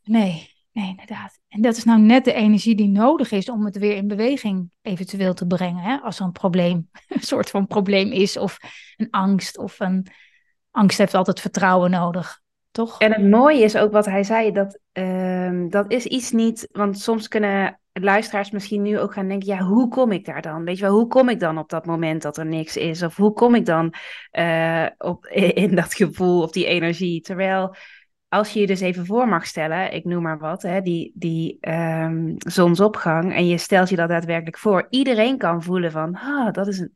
Nee, 0.03 0.54
nee, 0.75 0.89
inderdaad. 0.89 1.39
En 1.47 1.61
dat 1.61 1.77
is 1.77 1.83
nou 1.83 1.99
net 1.99 2.25
de 2.25 2.33
energie 2.33 2.75
die 2.75 2.87
nodig 2.87 3.31
is 3.31 3.49
om 3.49 3.65
het 3.65 3.77
weer 3.77 3.95
in 3.95 4.07
beweging 4.07 4.69
eventueel 4.81 5.33
te 5.33 5.47
brengen. 5.47 5.83
Hè? 5.83 5.97
Als 5.97 6.19
er 6.19 6.25
een 6.25 6.31
probleem, 6.31 6.89
een 7.07 7.21
soort 7.21 7.49
van 7.49 7.67
probleem 7.67 8.11
is, 8.11 8.37
of 8.37 8.57
een 8.97 9.09
angst, 9.09 9.57
of 9.57 9.79
een 9.79 10.07
angst 10.71 10.97
heeft 10.97 11.13
altijd 11.13 11.39
vertrouwen 11.39 11.91
nodig. 11.91 12.41
Toch? 12.71 12.99
En 12.99 13.13
het 13.13 13.29
mooie 13.29 13.63
is 13.63 13.77
ook 13.77 13.91
wat 13.91 14.05
hij 14.05 14.23
zei, 14.23 14.51
dat, 14.51 14.79
ehm, 14.91 15.69
dat 15.69 15.91
is 15.91 16.05
iets 16.05 16.31
niet, 16.31 16.67
want 16.71 16.99
soms 16.99 17.27
kunnen 17.27 17.79
luisteraars 17.93 18.51
misschien 18.51 18.81
nu 18.81 18.99
ook 18.99 19.13
gaan 19.13 19.27
denken, 19.27 19.47
ja, 19.47 19.63
hoe 19.63 19.87
kom 19.87 20.11
ik 20.11 20.25
daar 20.25 20.41
dan? 20.41 20.63
Weet 20.63 20.77
je 20.77 20.83
wel, 20.83 20.93
hoe 20.93 21.07
kom 21.07 21.29
ik 21.29 21.39
dan 21.39 21.57
op 21.57 21.69
dat 21.69 21.85
moment 21.85 22.21
dat 22.21 22.37
er 22.37 22.45
niks 22.45 22.77
is? 22.77 23.03
Of 23.03 23.15
hoe 23.15 23.33
kom 23.33 23.55
ik 23.55 23.65
dan 23.65 23.93
eh, 24.31 24.85
op, 24.97 25.25
in 25.65 25.75
dat 25.75 25.93
gevoel 25.93 26.41
of 26.41 26.51
die 26.51 26.65
energie? 26.65 27.21
Terwijl, 27.21 27.75
als 28.35 28.53
je 28.53 28.59
je 28.59 28.67
dus 28.67 28.79
even 28.81 29.05
voor 29.05 29.27
mag 29.27 29.45
stellen, 29.45 29.93
ik 29.93 30.05
noem 30.05 30.21
maar 30.23 30.37
wat, 30.39 30.61
hè, 30.61 30.81
die, 30.81 31.11
die 31.15 31.57
ehm, 31.61 32.33
zonsopgang, 32.37 33.33
en 33.33 33.47
je 33.47 33.57
stelt 33.57 33.89
je 33.89 33.95
dat 33.95 34.09
daadwerkelijk 34.09 34.57
voor, 34.57 34.87
iedereen 34.89 35.37
kan 35.37 35.63
voelen 35.63 35.91
van, 35.91 36.15
ah, 36.15 36.51
dat 36.53 36.67
is 36.67 36.79
een, 36.79 36.93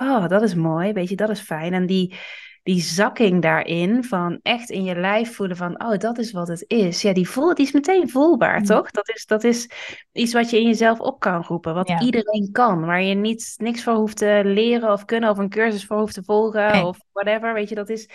oh, 0.00 0.28
dat 0.28 0.42
is 0.42 0.54
mooi, 0.54 0.92
weet 0.92 1.08
je, 1.08 1.16
dat 1.16 1.28
is 1.30 1.40
fijn. 1.40 1.72
En 1.72 1.86
die 1.86 2.14
die 2.62 2.80
zakking 2.80 3.42
daarin 3.42 4.04
van 4.04 4.38
echt 4.42 4.70
in 4.70 4.84
je 4.84 4.94
lijf 4.94 5.34
voelen 5.34 5.56
van, 5.56 5.84
oh, 5.84 5.96
dat 5.98 6.18
is 6.18 6.32
wat 6.32 6.48
het 6.48 6.64
is. 6.66 7.02
Ja, 7.02 7.12
die, 7.12 7.28
voel, 7.28 7.54
die 7.54 7.66
is 7.66 7.72
meteen 7.72 8.10
voelbaar, 8.10 8.58
Mm. 8.58 8.64
toch? 8.64 8.90
Dat 8.90 9.08
is, 9.08 9.26
dat 9.26 9.44
is 9.44 9.70
iets 10.12 10.32
wat 10.32 10.50
je 10.50 10.60
in 10.60 10.66
jezelf 10.66 11.00
op 11.00 11.20
kan 11.20 11.42
roepen, 11.42 11.74
wat 11.74 11.88
Ja. 11.88 12.00
iedereen 12.00 12.48
kan, 12.52 12.84
waar 12.84 13.02
je 13.02 13.14
niet, 13.14 13.54
niks 13.56 13.82
voor 13.82 13.94
hoeft 13.94 14.16
te 14.16 14.40
leren 14.44 14.92
of 14.92 15.04
kunnen 15.04 15.30
of 15.30 15.38
een 15.38 15.48
cursus 15.48 15.86
voor 15.86 15.98
hoeft 15.98 16.14
te 16.14 16.22
volgen 16.24 16.72
Nee. 16.72 16.84
of 16.84 16.98
whatever, 17.12 17.54
weet 17.54 17.68
je, 17.68 17.74
dat 17.74 17.88
is, 17.88 18.08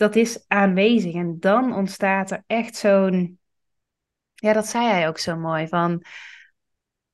dat 0.00 0.16
is 0.16 0.44
aanwezig. 0.48 1.14
En 1.14 1.36
dan 1.40 1.74
ontstaat 1.74 2.30
er 2.30 2.42
echt 2.46 2.76
zo'n, 2.76 3.38
ja, 4.34 4.52
dat 4.52 4.66
zei 4.66 4.86
hij 4.86 5.08
ook 5.08 5.18
zo 5.18 5.36
mooi, 5.36 5.68
van 5.68 6.02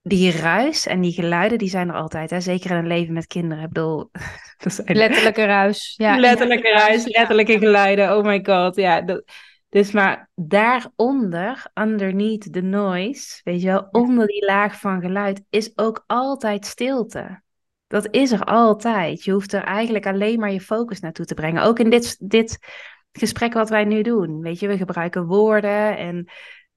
die 0.02 0.30
ruis 0.30 0.86
en 0.86 1.00
die 1.00 1.12
geluiden, 1.12 1.58
die 1.58 1.68
zijn 1.68 1.88
er 1.88 1.94
altijd, 1.94 2.30
hè? 2.30 2.40
zeker 2.40 2.70
in 2.70 2.76
een 2.76 2.86
leven 2.86 3.14
met 3.14 3.26
kinderen. 3.26 3.64
Ik 3.64 3.68
bedoel, 3.68 4.10
dat 4.62 4.72
zijn 4.72 4.96
Letterlijke 4.96 5.44
ruis. 5.44 5.94
Ja, 5.96 6.16
letterlijke 6.26 6.70
ruis, 6.70 7.06
letterlijke 7.06 7.58
geluiden. 7.58 8.16
Oh 8.16 8.24
my 8.24 8.44
god, 8.44 8.76
ja. 8.76 9.00
dat- 9.00 9.24
dus 9.68 9.90
maar 9.90 10.30
daaronder, 10.34 11.66
underneath 11.74 12.52
the 12.52 12.60
noise, 12.60 13.40
weet 13.44 13.60
je 13.62 13.66
wel, 13.66 13.88
onder 13.90 14.26
die 14.26 14.44
laag 14.44 14.80
van 14.80 15.00
geluid, 15.00 15.42
is 15.50 15.78
ook 15.78 16.04
altijd 16.06 16.66
stilte. 16.66 17.42
Dat 17.86 18.08
is 18.10 18.32
er 18.32 18.44
altijd. 18.44 19.24
Je 19.24 19.32
hoeft 19.32 19.52
er 19.52 19.62
eigenlijk 19.62 20.06
alleen 20.06 20.38
maar 20.38 20.52
je 20.52 20.60
focus 20.60 21.00
naartoe 21.00 21.24
te 21.24 21.34
brengen. 21.34 21.62
Ook 21.62 21.78
in 21.78 21.90
dit, 21.90 22.16
dit 22.18 22.58
gesprek 23.12 23.52
wat 23.52 23.68
wij 23.68 23.84
nu 23.84 24.02
doen. 24.02 24.40
Weet 24.40 24.60
je, 24.60 24.68
we 24.68 24.76
gebruiken 24.76 25.26
woorden 25.26 25.96
en 25.96 26.28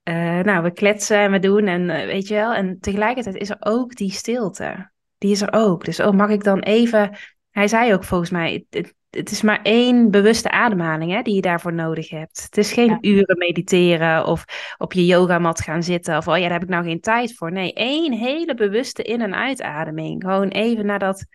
eh, 0.02 0.38
nou, 0.38 0.62
we 0.62 0.72
kletsen 0.72 1.18
en 1.18 1.30
we 1.30 1.38
doen 1.38 1.66
en 1.66 1.90
eh, 1.90 2.06
weet 2.06 2.28
je 2.28 2.34
wel. 2.34 2.54
En 2.54 2.80
tegelijkertijd 2.80 3.36
is 3.36 3.50
er 3.50 3.56
ook 3.60 3.94
die 3.94 4.12
stilte. 4.12 4.90
Die 5.18 5.30
is 5.30 5.40
er 5.40 5.52
ook. 5.52 5.84
Dus 5.84 6.00
oh, 6.00 6.12
mag 6.12 6.30
ik 6.30 6.44
dan 6.44 6.60
even 6.60 7.18
hij 7.50 7.68
zei 7.68 7.94
ook 7.94 8.04
volgens 8.04 8.30
mij, 8.30 8.66
het, 8.70 8.94
het, 9.10 9.30
is 9.30 9.42
maar 9.42 9.62
één 9.62 10.10
bewuste 10.10 10.50
ademhaling 10.50 11.12
hè, 11.12 11.22
die 11.22 11.34
je 11.34 11.40
daarvoor 11.40 11.72
nodig 11.72 12.08
hebt. 12.10 12.42
Het 12.42 12.56
is 12.56 12.72
geen 12.72 12.88
Ja. 12.88 12.98
uren 13.00 13.38
mediteren 13.38 14.26
of 14.26 14.44
op 14.78 14.92
je 14.92 15.06
yogamat 15.06 15.60
gaan 15.60 15.82
zitten 15.82 16.16
of 16.16 16.28
oh 16.28 16.36
ja, 16.36 16.42
daar 16.42 16.52
heb 16.52 16.62
ik 16.62 16.68
nou 16.68 16.84
geen 16.84 17.00
tijd 17.00 17.34
voor. 17.36 17.52
Nee, 17.52 17.72
één 17.72 18.12
hele 18.12 18.54
bewuste 18.54 19.02
in- 19.02 19.20
en 19.20 19.34
uitademing. 19.34 20.22
Gewoon 20.22 20.48
even 20.48 20.86
naar 20.86 20.98
dat 20.98 21.26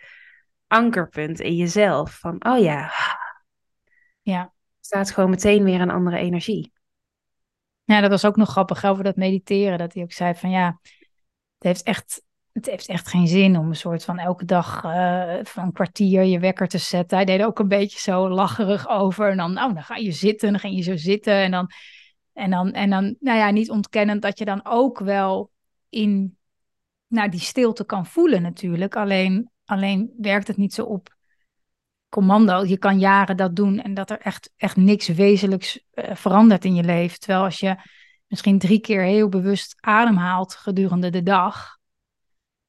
ankerpunt 0.67 1.39
in 1.39 1.55
jezelf. 1.55 2.19
Van 2.19 2.45
oh 2.47 2.59
ja, 2.59 2.91
Ja. 4.21 4.53
staat 4.79 5.11
gewoon 5.11 5.29
meteen 5.29 5.63
weer 5.63 5.81
een 5.81 5.89
andere 5.91 6.17
energie. 6.17 6.73
Ja, 7.83 8.01
dat 8.01 8.09
was 8.09 8.25
ook 8.25 8.35
nog 8.35 8.49
grappig 8.49 8.85
over 8.85 9.03
dat 9.03 9.15
mediteren. 9.15 9.77
Dat 9.77 9.93
hij 9.93 10.03
ook 10.03 10.11
zei 10.11 10.35
van 10.35 10.49
ja, 10.49 10.79
het 11.57 11.63
heeft 11.63 11.83
echt, 11.83 12.21
het 12.55 12.65
heeft 12.65 12.87
echt 12.87 13.07
geen 13.07 13.27
zin 13.27 13.57
om 13.57 13.67
een 13.67 13.75
soort 13.75 14.03
van 14.03 14.19
elke 14.19 14.45
dag 14.45 14.83
eh, 14.83 15.35
van 15.43 15.63
een 15.63 15.71
kwartier 15.71 16.23
je 16.23 16.39
wekker 16.39 16.67
te 16.67 16.77
zetten. 16.77 17.17
Hij 17.17 17.25
deed 17.25 17.43
ook 17.43 17.59
een 17.59 17.67
beetje 17.67 17.99
zo 17.99 18.29
lacherig 18.29 18.89
over. 18.89 19.29
En 19.29 19.37
dan, 19.37 19.53
nou, 19.53 19.73
dan 19.73 19.83
ga 19.83 19.95
je 19.95 20.11
zitten, 20.11 20.51
dan 20.51 20.59
ging 20.59 20.75
je 20.75 20.81
zo 20.81 20.95
zitten. 20.95 21.33
En 21.33 21.51
dan, 21.51 21.69
en 22.33 22.49
dan, 22.49 22.71
en 22.71 22.89
dan 22.89 23.15
nou 23.19 23.37
ja, 23.37 23.49
niet 23.49 23.69
ontkennend 23.69 24.21
dat 24.21 24.39
je 24.39 24.45
dan 24.45 24.65
ook 24.65 24.99
wel 24.99 25.51
in 25.89 26.37
nou, 27.07 27.29
die 27.29 27.39
stilte 27.39 27.85
kan 27.85 28.05
voelen 28.05 28.41
natuurlijk. 28.41 28.95
Alleen, 28.95 29.49
alleen 29.65 30.13
werkt 30.17 30.47
het 30.47 30.57
niet 30.57 30.73
zo 30.73 30.83
op 30.83 31.15
commando. 32.09 32.63
Je 32.63 32.77
kan 32.77 32.99
jaren 32.99 33.37
dat 33.37 33.55
doen 33.55 33.81
en 33.81 33.93
dat 33.93 34.09
er 34.09 34.19
echt, 34.19 34.51
echt 34.57 34.75
niks 34.75 35.07
wezenlijks 35.07 35.83
eh, 35.91 36.15
verandert 36.15 36.65
in 36.65 36.75
je 36.75 36.83
leven. 36.83 37.19
Terwijl 37.19 37.43
als 37.43 37.59
je 37.59 37.75
misschien 38.27 38.59
drie 38.59 38.79
keer 38.79 39.01
heel 39.01 39.29
bewust 39.29 39.75
ademhaalt 39.79 40.55
gedurende 40.55 41.09
de 41.09 41.23
dag, 41.23 41.74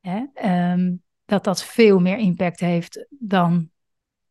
hè, 0.09 0.25
ehm, 0.35 0.95
dat 1.25 1.45
dat 1.45 1.65
veel 1.65 1.99
meer 1.99 2.17
impact 2.19 2.61
heeft 2.61 3.07
dan, 3.11 3.71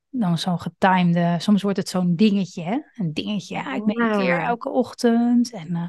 dan 0.09 0.37
zo'n 0.37 0.59
getimede. 0.59 1.35
Soms 1.39 1.61
wordt 1.61 1.77
het 1.77 1.89
zo'n 1.89 2.15
dingetje, 2.15 2.63
hè? 2.63 2.77
een 2.93 3.13
dingetje. 3.13 3.55
Ja, 3.55 3.73
ik 3.73 3.85
mediteer 3.85 4.23
Ja. 4.23 4.45
elke 4.47 4.69
ochtend 4.69 5.51
en 5.53 5.75
eh, 5.75 5.87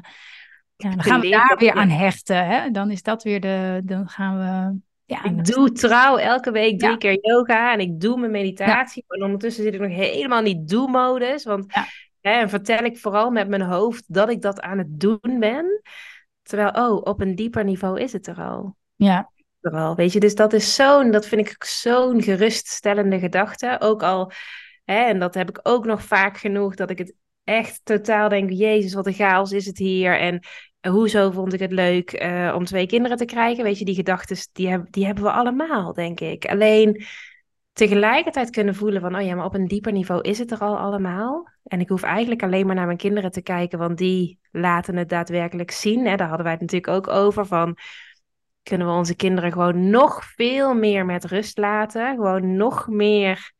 ja, 0.75 0.89
dan 0.89 1.03
gaan 1.03 1.21
we 1.21 1.29
daar 1.29 1.55
weer 1.59 1.73
aan 1.73 1.89
hechten. 1.89 2.45
Hè? 2.47 2.71
Dan 2.71 2.91
is 2.91 3.01
dat 3.01 3.23
weer 3.23 3.39
de, 3.39 3.81
dan 3.83 4.07
gaan 4.09 4.37
we. 4.37 4.79
Ja, 5.05 5.23
Ik 5.23 5.45
doe 5.45 5.71
trouw 5.71 6.17
elke 6.17 6.51
week 6.51 6.79
drie 6.79 6.91
Ja. 6.91 6.97
keer 6.97 7.17
yoga 7.21 7.73
en 7.73 7.79
ik 7.79 7.99
doe 7.99 8.19
mijn 8.19 8.31
meditatie. 8.31 9.05
En 9.07 9.23
ondertussen 9.23 9.63
zit 9.63 9.73
ik 9.73 9.79
nog 9.79 9.89
helemaal 9.91 10.37
in 10.39 10.43
die 10.43 10.63
do-modus. 10.63 11.43
Want 11.43 11.73
hè, 12.21 12.31
en 12.31 12.49
vertel 12.49 12.83
ik 12.83 12.97
vooral 12.97 13.29
met 13.31 13.47
mijn 13.47 13.61
hoofd 13.61 14.03
dat 14.13 14.29
ik 14.29 14.41
dat 14.41 14.61
aan 14.61 14.77
het 14.77 14.99
doen 14.99 15.39
ben. 15.39 15.81
Terwijl, 16.41 16.69
oh, 16.89 17.01
op 17.03 17.21
een 17.21 17.35
dieper 17.35 17.63
niveau 17.63 17.99
is 17.99 18.13
het 18.13 18.27
er 18.27 18.41
al. 18.41 18.75
ja. 18.95 19.29
Vooral, 19.69 19.95
weet 19.95 20.13
je, 20.13 20.19
dus 20.19 20.35
dat 20.35 20.53
is 20.53 20.75
zo'n, 20.75 21.11
dat 21.11 21.27
vind 21.27 21.49
ik 21.49 21.63
zo'n 21.63 22.21
geruststellende 22.21 23.19
gedachte. 23.19 23.75
Ook 23.79 24.03
al, 24.03 24.31
hè, 24.85 24.99
en 24.99 25.19
dat 25.19 25.33
heb 25.33 25.49
ik 25.49 25.59
ook 25.63 25.85
nog 25.85 26.03
vaak 26.03 26.37
genoeg, 26.37 26.75
dat 26.75 26.89
ik 26.89 26.97
het 26.97 27.13
echt 27.43 27.81
totaal 27.83 28.29
denk, 28.29 28.51
Jezus, 28.51 28.93
wat 28.93 29.05
een 29.05 29.13
chaos 29.13 29.51
is 29.51 29.65
het 29.65 29.77
hier. 29.77 30.19
En 30.19 30.39
hoezo 30.89 31.31
vond 31.31 31.53
ik 31.53 31.59
het 31.59 31.71
leuk 31.71 32.11
eh, 32.11 32.53
om 32.55 32.65
twee 32.65 32.87
kinderen 32.87 33.17
te 33.17 33.25
krijgen? 33.25 33.63
Weet 33.63 33.79
je, 33.79 33.85
die 33.85 33.95
gedachten, 33.95 34.37
die, 34.51 34.83
die 34.89 35.05
hebben 35.05 35.23
we 35.23 35.31
allemaal, 35.31 35.93
denk 35.93 36.19
ik. 36.19 36.45
Alleen 36.45 37.05
tegelijkertijd 37.73 38.49
kunnen 38.49 38.75
voelen 38.75 39.01
van, 39.01 39.15
oh 39.15 39.21
ja, 39.21 39.35
maar 39.35 39.45
op 39.45 39.53
een 39.53 39.67
dieper 39.67 39.91
niveau 39.91 40.21
is 40.21 40.39
het 40.39 40.51
er 40.51 40.59
al 40.59 40.77
allemaal. 40.77 41.49
En 41.63 41.79
ik 41.79 41.89
hoef 41.89 42.03
eigenlijk 42.03 42.43
alleen 42.43 42.65
maar 42.65 42.75
naar 42.75 42.85
mijn 42.85 42.97
kinderen 42.97 43.31
te 43.31 43.41
kijken, 43.41 43.79
want 43.79 43.97
die 43.97 44.39
laten 44.51 44.95
het 44.95 45.09
daadwerkelijk 45.09 45.71
zien. 45.71 46.05
Hè? 46.05 46.15
Daar 46.15 46.27
hadden 46.27 46.45
wij 46.45 46.53
het 46.53 46.61
natuurlijk 46.61 46.93
ook 46.93 47.07
over 47.07 47.45
van, 47.45 47.77
kunnen 48.67 48.87
we 48.87 48.93
onze 48.93 49.15
kinderen 49.15 49.51
gewoon 49.51 49.89
nog 49.89 50.23
veel 50.23 50.73
meer 50.73 51.05
met 51.05 51.25
rust 51.25 51.57
laten. 51.57 52.15
Gewoon 52.15 52.55
nog 52.55 52.87
meer 52.87 53.51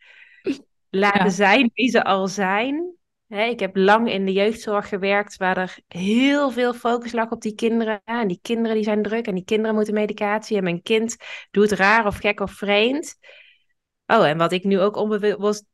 laten 0.89 1.31
zijn 1.31 1.71
wie 1.73 1.89
ze 1.89 2.03
al 2.03 2.27
zijn. 2.27 2.95
ik 3.27 3.59
heb 3.59 3.75
lang 3.75 4.11
in 4.11 4.25
de 4.25 4.31
jeugdzorg 4.31 4.87
gewerkt 4.89 5.37
waar 5.37 5.57
er 5.57 5.77
heel 5.87 6.51
veel 6.51 6.73
focus 6.73 7.11
lag 7.11 7.31
op 7.31 7.41
die 7.41 7.55
kinderen. 7.55 8.01
En 8.05 8.27
die 8.27 8.39
kinderen 8.41 8.75
die 8.75 8.83
zijn 8.83 9.01
druk 9.01 9.27
en 9.27 9.35
die 9.35 9.45
kinderen 9.45 9.75
moeten 9.75 9.93
medicatie. 9.93 10.57
En 10.57 10.63
mijn 10.63 10.81
kind 10.81 11.15
doet 11.51 11.71
raar 11.71 12.05
of 12.05 12.17
gek 12.17 12.39
of 12.39 12.51
vreemd. 12.51 13.17
Oh, 14.07 14.27
en 14.27 14.37
wat 14.37 14.51
ik 14.51 14.63
nu 14.63 14.79
ook 14.79 14.95
onbewust 14.95 15.65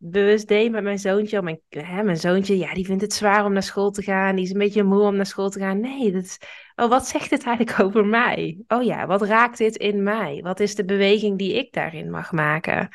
deed 0.48 0.72
met 0.72 0.84
mijn 0.84 1.00
zoontje. 1.00 1.41
Mijn, 1.41 1.62
hè, 1.69 2.04
mijn 2.04 2.17
zoontje, 2.17 2.58
ja, 2.58 2.74
die 2.74 2.86
vindt 2.86 3.02
het 3.02 3.13
zwaar 3.13 3.46
om 3.46 3.54
naar 3.54 3.63
school 3.63 3.91
te 3.91 4.02
gaan. 4.02 4.36
Die 4.36 4.46
is 4.46 4.52
een 4.52 4.58
beetje 4.58 4.84
moe 4.84 5.02
om 5.02 5.15
naar 5.15 5.26
school 5.26 5.50
te 5.50 5.60
gaan. 5.60 5.80
Nee, 5.80 6.12
dat 6.12 6.38
oh, 6.76 6.89
wat 6.89 7.08
zegt 7.08 7.30
het 7.30 7.43
eigenlijk 7.43 7.80
over 7.86 8.06
mij? 8.06 8.58
Oh 8.67 8.84
ja, 8.84 9.08
wat 9.08 9.22
raakt 9.22 9.58
dit 9.58 9.76
in 9.76 10.04
mij? 10.04 10.39
Wat 10.43 10.60
is 10.60 10.76
de 10.76 10.86
beweging 10.86 11.38
die 11.38 11.54
ik 11.54 11.74
daarin 11.74 12.10
mag 12.10 12.32
maken? 12.32 12.89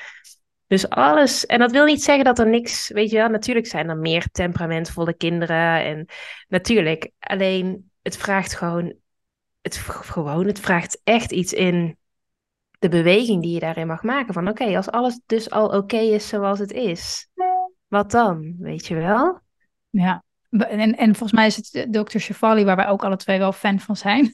Dus 0.66 0.88
alles, 0.88 1.46
en 1.46 1.58
dat 1.58 1.70
wil 1.70 1.84
niet 1.84 2.02
zeggen 2.02 2.24
dat 2.24 2.38
er 2.38 2.48
niks, 2.48 2.88
weet 2.88 3.10
je 3.10 3.16
wel, 3.16 3.28
natuurlijk 3.28 3.66
zijn 3.66 3.88
er 3.88 3.96
meer 3.96 4.28
temperamentvolle 4.32 5.14
kinderen. 5.14 5.84
En 5.84 6.06
natuurlijk, 6.48 7.10
alleen 7.18 7.90
het 8.02 8.16
vraagt 8.16 8.54
gewoon, 8.54 8.94
het, 9.60 9.76
gewoon, 9.76 10.46
het 10.46 10.60
vraagt 10.60 11.00
echt 11.04 11.32
iets 11.32 11.52
in 11.52 11.98
de 12.78 12.88
beweging 12.88 13.42
die 13.42 13.52
je 13.52 13.60
daarin 13.60 13.86
mag 13.86 14.02
maken. 14.02 14.34
Van 14.34 14.48
oké, 14.48 14.76
als 14.76 14.90
alles 14.90 15.20
dus 15.26 15.50
al 15.50 15.68
oké 15.68 15.98
is 15.98 16.28
zoals 16.28 16.58
het 16.58 16.72
is, 16.72 17.28
wat 17.86 18.10
dan? 18.10 18.54
Weet 18.58 18.86
je 18.86 18.94
wel? 18.94 19.40
Ja, 19.90 20.24
en, 20.50 20.96
en 20.96 21.14
volgens 21.14 21.32
mij 21.32 21.46
is 21.46 21.56
het 21.56 21.92
Dr. 21.92 22.18
Shefali, 22.18 22.64
waar 22.64 22.76
wij 22.76 22.88
ook 22.88 23.04
alle 23.04 23.16
twee 23.16 23.38
wel 23.38 23.52
fan 23.52 23.80
van 23.80 23.96
zijn. 23.96 24.32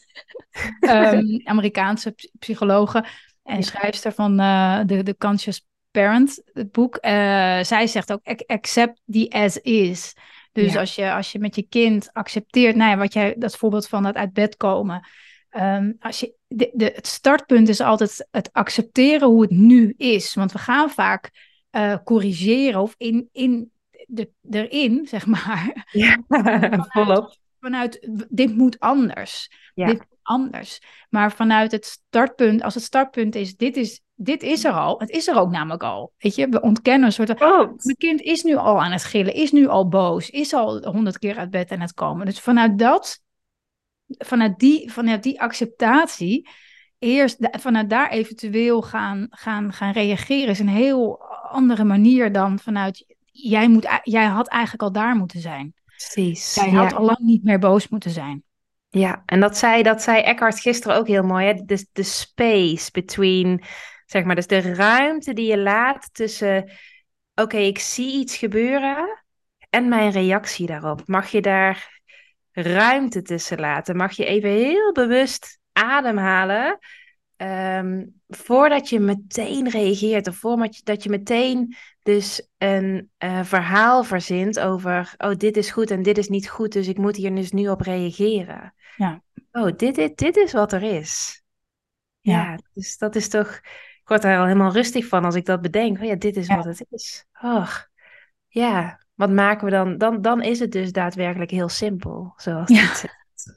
um, 0.81 1.41
Amerikaanse 1.45 2.15
psychologe 2.39 3.05
en 3.43 3.63
schrijfster 3.63 4.13
van 4.13 4.41
uh, 4.41 4.81
de, 4.87 5.03
de 5.03 5.17
Conscious 5.17 5.67
Parent, 5.91 6.43
het 6.53 6.73
boek. 6.73 6.95
Uh, 6.97 7.11
zij 7.63 7.87
zegt 7.87 8.13
ook, 8.13 8.21
accept 8.47 9.01
the 9.07 9.27
as 9.31 9.59
is. 9.59 10.17
Dus 10.53 10.77
als, 10.77 10.95
je, 10.95 11.13
als 11.13 11.33
je 11.33 11.39
met 11.39 11.55
je 11.55 11.63
kind 11.63 12.13
accepteert, 12.13 12.77
nou 12.77 12.91
ja, 12.91 12.97
wat 12.97 13.13
jij, 13.13 13.35
dat 13.39 13.57
voorbeeld 13.57 13.89
van 13.89 14.03
dat 14.03 14.15
uit 14.15 14.33
bed 14.33 14.57
komen. 14.57 15.09
Ehm, 15.51 15.93
als 15.99 16.21
je, 16.21 16.35
de, 16.55 16.71
de, 16.73 16.93
het 16.95 17.07
startpunt 17.07 17.69
is 17.69 17.81
altijd 17.81 18.29
het 18.31 18.53
accepteren 18.53 19.29
hoe 19.29 19.43
het 19.43 19.51
nu 19.51 19.95
is. 19.97 20.35
Want 20.35 20.53
we 20.53 20.59
gaan 20.59 20.91
vaak 20.91 21.31
uh, 21.71 21.97
corrigeren 22.05 22.81
of 22.81 22.95
in, 22.97 23.29
in 23.33 23.71
de, 24.07 24.31
erin, 24.51 25.07
zeg 25.07 25.27
maar. 25.27 25.87
Ja, 25.91 26.23
vanuit, 26.29 26.87
volop. 26.89 27.37
Vanuit, 27.61 28.09
dit 28.29 28.57
moet 28.57 28.81
anders. 28.81 29.51
Ja. 29.75 29.87
Dit 29.87 29.99
moet 29.99 30.19
anders. 30.23 30.81
Maar 31.11 31.33
vanuit 31.33 31.73
het 31.73 31.85
startpunt, 31.85 32.63
als 32.63 32.75
het 32.75 32.83
startpunt 32.83 33.35
is, 33.35 33.57
dit 33.57 33.77
is, 33.77 34.01
dit 34.15 34.43
is 34.43 34.65
er 34.65 34.73
al. 34.73 34.99
Het 34.99 35.11
is 35.11 35.29
er 35.29 35.37
ook 35.37 35.51
namelijk 35.51 35.83
al. 35.83 36.13
Weet 36.19 36.35
je, 36.35 36.49
we 36.49 36.61
ontkennen 36.61 37.07
een 37.07 37.13
soort 37.13 37.39
van, 37.39 37.75
mijn 37.83 37.97
kind 37.97 38.21
is 38.21 38.43
nu 38.43 38.57
al 38.57 38.83
aan 38.83 38.93
het 38.93 39.05
gillen, 39.05 39.35
is 39.35 39.53
nu 39.53 39.67
al 39.67 39.89
boos, 39.89 40.31
is 40.31 40.53
al 40.53 40.85
honderd 40.85 41.19
keer 41.19 41.37
uit 41.37 41.51
bed 41.51 41.71
aan 41.71 41.81
het 41.81 41.95
komen. 41.95 42.27
Dus 42.27 42.41
vanuit 42.41 42.79
dat 42.79 43.23
vanuit 44.07 44.59
die, 44.59 44.93
vanuit 44.93 45.23
die 45.23 45.41
acceptatie, 45.41 46.49
eerst 46.99 47.37
vanuit 47.51 47.91
daar 47.91 48.11
eventueel 48.11 48.83
gaan, 48.83 49.27
gaan, 49.31 49.73
gaan 49.73 49.93
reageren, 49.93 50.49
is 50.49 50.59
een 50.59 50.69
heel 50.69 51.23
andere 51.51 51.85
manier 51.85 52.33
dan 52.33 52.59
vanuit 52.59 53.15
jij, 53.25 53.69
moet, 53.69 54.01
jij 54.03 54.25
had 54.25 54.49
eigenlijk 54.49 54.83
al 54.83 54.93
daar 54.93 55.17
moeten 55.17 55.41
zijn. 55.41 55.75
Precies. 55.87 56.55
Jij 56.55 56.71
had 56.71 56.93
al 56.93 57.05
lang 57.05 57.19
niet 57.19 57.45
meer 57.45 57.59
boos 57.59 57.89
moeten 57.89 58.11
zijn. 58.11 58.43
Ja, 58.89 59.23
en 59.27 59.41
dat 59.41 59.57
zei, 59.57 59.83
dat 59.83 60.03
zei 60.03 60.21
Eckhart 60.21 60.61
gisteren 60.61 60.97
ook 60.97 61.07
heel 61.07 61.23
mooi. 61.23 61.47
Hè? 61.47 61.55
De, 61.55 61.87
de 61.93 62.03
space 62.03 62.91
between, 62.93 63.63
zeg 64.07 64.25
maar, 64.25 64.35
dus 64.35 64.47
de 64.47 64.61
ruimte 64.61 65.33
die 65.33 65.47
je 65.47 65.59
laat 65.59 66.09
tussen, 66.13 66.71
oké, 67.35 67.57
ik 67.57 67.79
zie 67.79 68.13
iets 68.13 68.37
gebeuren 68.37 69.25
en 69.71 69.89
mijn 69.89 70.11
reactie 70.11 70.67
daarop. 70.67 71.03
Mag 71.07 71.31
je 71.31 71.41
daar 71.41 71.94
ruimte 72.55 73.23
tussen 73.23 73.61
laten. 73.61 73.97
Mag 73.97 74.13
je 74.13 74.25
even 74.25 74.51
heel 74.51 74.93
bewust 74.93 75.59
ademhalen. 75.73 76.79
Um, 77.37 78.21
voordat 78.29 78.89
je 78.89 79.01
meteen 79.01 79.69
reageert 79.69 80.29
of 80.29 80.37
voordat 80.37 81.03
je 81.03 81.09
meteen 81.09 81.77
dus 82.03 82.49
een 82.59 83.11
uh, 83.19 83.45
verhaal 83.45 84.05
verzint 84.05 84.61
over, 84.61 85.15
oh 85.19 85.35
dit 85.37 85.57
is 85.57 85.71
goed 85.71 85.91
en 85.91 86.03
dit 86.03 86.19
is 86.19 86.29
niet 86.29 86.49
goed, 86.49 86.73
dus 86.73 86.89
ik 86.89 86.99
moet 86.99 87.17
hier 87.17 87.35
dus 87.35 87.53
nu 87.53 87.69
op 87.69 87.81
reageren. 87.81 88.75
Ja. 88.97 89.23
Oh, 89.53 89.77
dit, 89.77 89.95
dit, 89.95 90.17
dit 90.17 90.37
is 90.37 90.53
wat 90.53 90.73
er 90.73 90.83
is. 90.83 91.43
Ja. 92.21 92.43
ja. 92.43 92.59
dus 92.73 92.99
dat 92.99 93.17
is 93.17 93.29
toch, 93.29 93.49
ik 94.03 94.03
word 94.05 94.23
daar 94.23 94.39
al 94.39 94.47
helemaal 94.47 94.73
rustig 94.73 95.07
van 95.07 95.25
als 95.25 95.35
ik 95.35 95.45
dat 95.45 95.61
bedenk. 95.63 95.99
Oh 95.99 96.05
ja, 96.05 96.15
dit 96.15 96.37
is 96.37 96.49
wat 96.49 96.65
het 96.65 96.87
is. 96.91 97.25
Oh, 97.43 97.71
ja, 98.49 99.04
wat 99.15 99.31
maken 99.31 99.65
we 99.65 99.71
dan? 99.71 99.99
dan? 99.99 100.23
Dan 100.23 100.43
is 100.43 100.59
het 100.59 100.73
dus 100.73 100.93
daadwerkelijk 100.93 101.51
heel 101.51 101.69
simpel, 101.69 102.33
zoals 102.37 102.69
ja. 102.69 102.93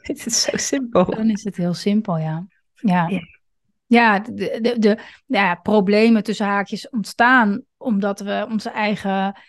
Het 0.01 0.25
is 0.25 0.41
zo 0.41 0.57
simpel. 0.57 1.05
Dan 1.05 1.29
is 1.29 1.43
het 1.43 1.57
heel 1.57 1.73
simpel, 1.73 2.17
ja. 2.17 2.47
Ja, 2.73 3.07
ja. 3.07 3.21
ja 3.87 4.19
de, 4.19 4.59
de, 4.61 4.79
de 4.79 4.97
ja, 5.25 5.55
problemen 5.55 6.23
tussen 6.23 6.45
haakjes 6.45 6.89
ontstaan 6.89 7.61
omdat 7.77 8.19
we 8.19 8.47
onze 8.49 8.69
eigen 8.69 9.39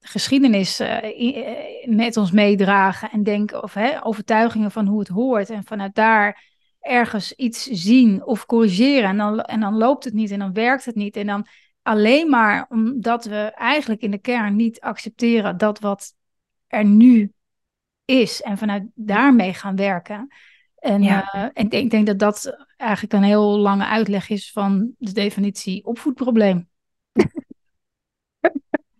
geschiedenis 0.00 0.80
uh, 0.80 0.96
met 1.84 2.16
ons 2.16 2.30
meedragen 2.30 3.10
en 3.10 3.22
denken 3.22 3.62
of 3.62 3.74
hè, 3.74 4.04
overtuigingen 4.04 4.70
van 4.70 4.86
hoe 4.86 4.98
het 4.98 5.08
hoort 5.08 5.50
en 5.50 5.64
vanuit 5.64 5.94
daar 5.94 6.44
ergens 6.80 7.32
iets 7.32 7.64
zien 7.64 8.24
of 8.24 8.46
corrigeren 8.46 9.08
en 9.08 9.16
dan, 9.16 9.40
en 9.40 9.60
dan 9.60 9.76
loopt 9.76 10.04
het 10.04 10.14
niet 10.14 10.30
en 10.30 10.38
dan 10.38 10.52
werkt 10.52 10.84
het 10.84 10.94
niet 10.94 11.16
en 11.16 11.26
dan 11.26 11.46
alleen 11.88 12.30
maar 12.30 12.66
omdat 12.68 13.24
we 13.24 13.52
eigenlijk 13.54 14.00
in 14.00 14.10
de 14.10 14.18
kern 14.18 14.56
niet 14.56 14.80
accepteren 14.80 15.56
dat 15.56 15.78
wat 15.78 16.14
er 16.66 16.84
nu 16.84 17.32
is 18.04 18.42
en 18.42 18.58
vanuit 18.58 18.84
daarmee 18.94 19.54
gaan 19.54 19.76
werken. 19.76 20.28
En, 20.76 21.02
ja. 21.02 21.34
uh, 21.34 21.42
en 21.52 21.70
ik 21.70 21.90
denk 21.90 22.06
dat 22.06 22.18
dat 22.18 22.66
eigenlijk 22.76 23.12
een 23.12 23.22
heel 23.22 23.58
lange 23.58 23.86
uitleg 23.86 24.28
is 24.28 24.52
van 24.52 24.94
de 24.98 25.12
definitie 25.12 25.84
opvoedprobleem. 25.84 26.68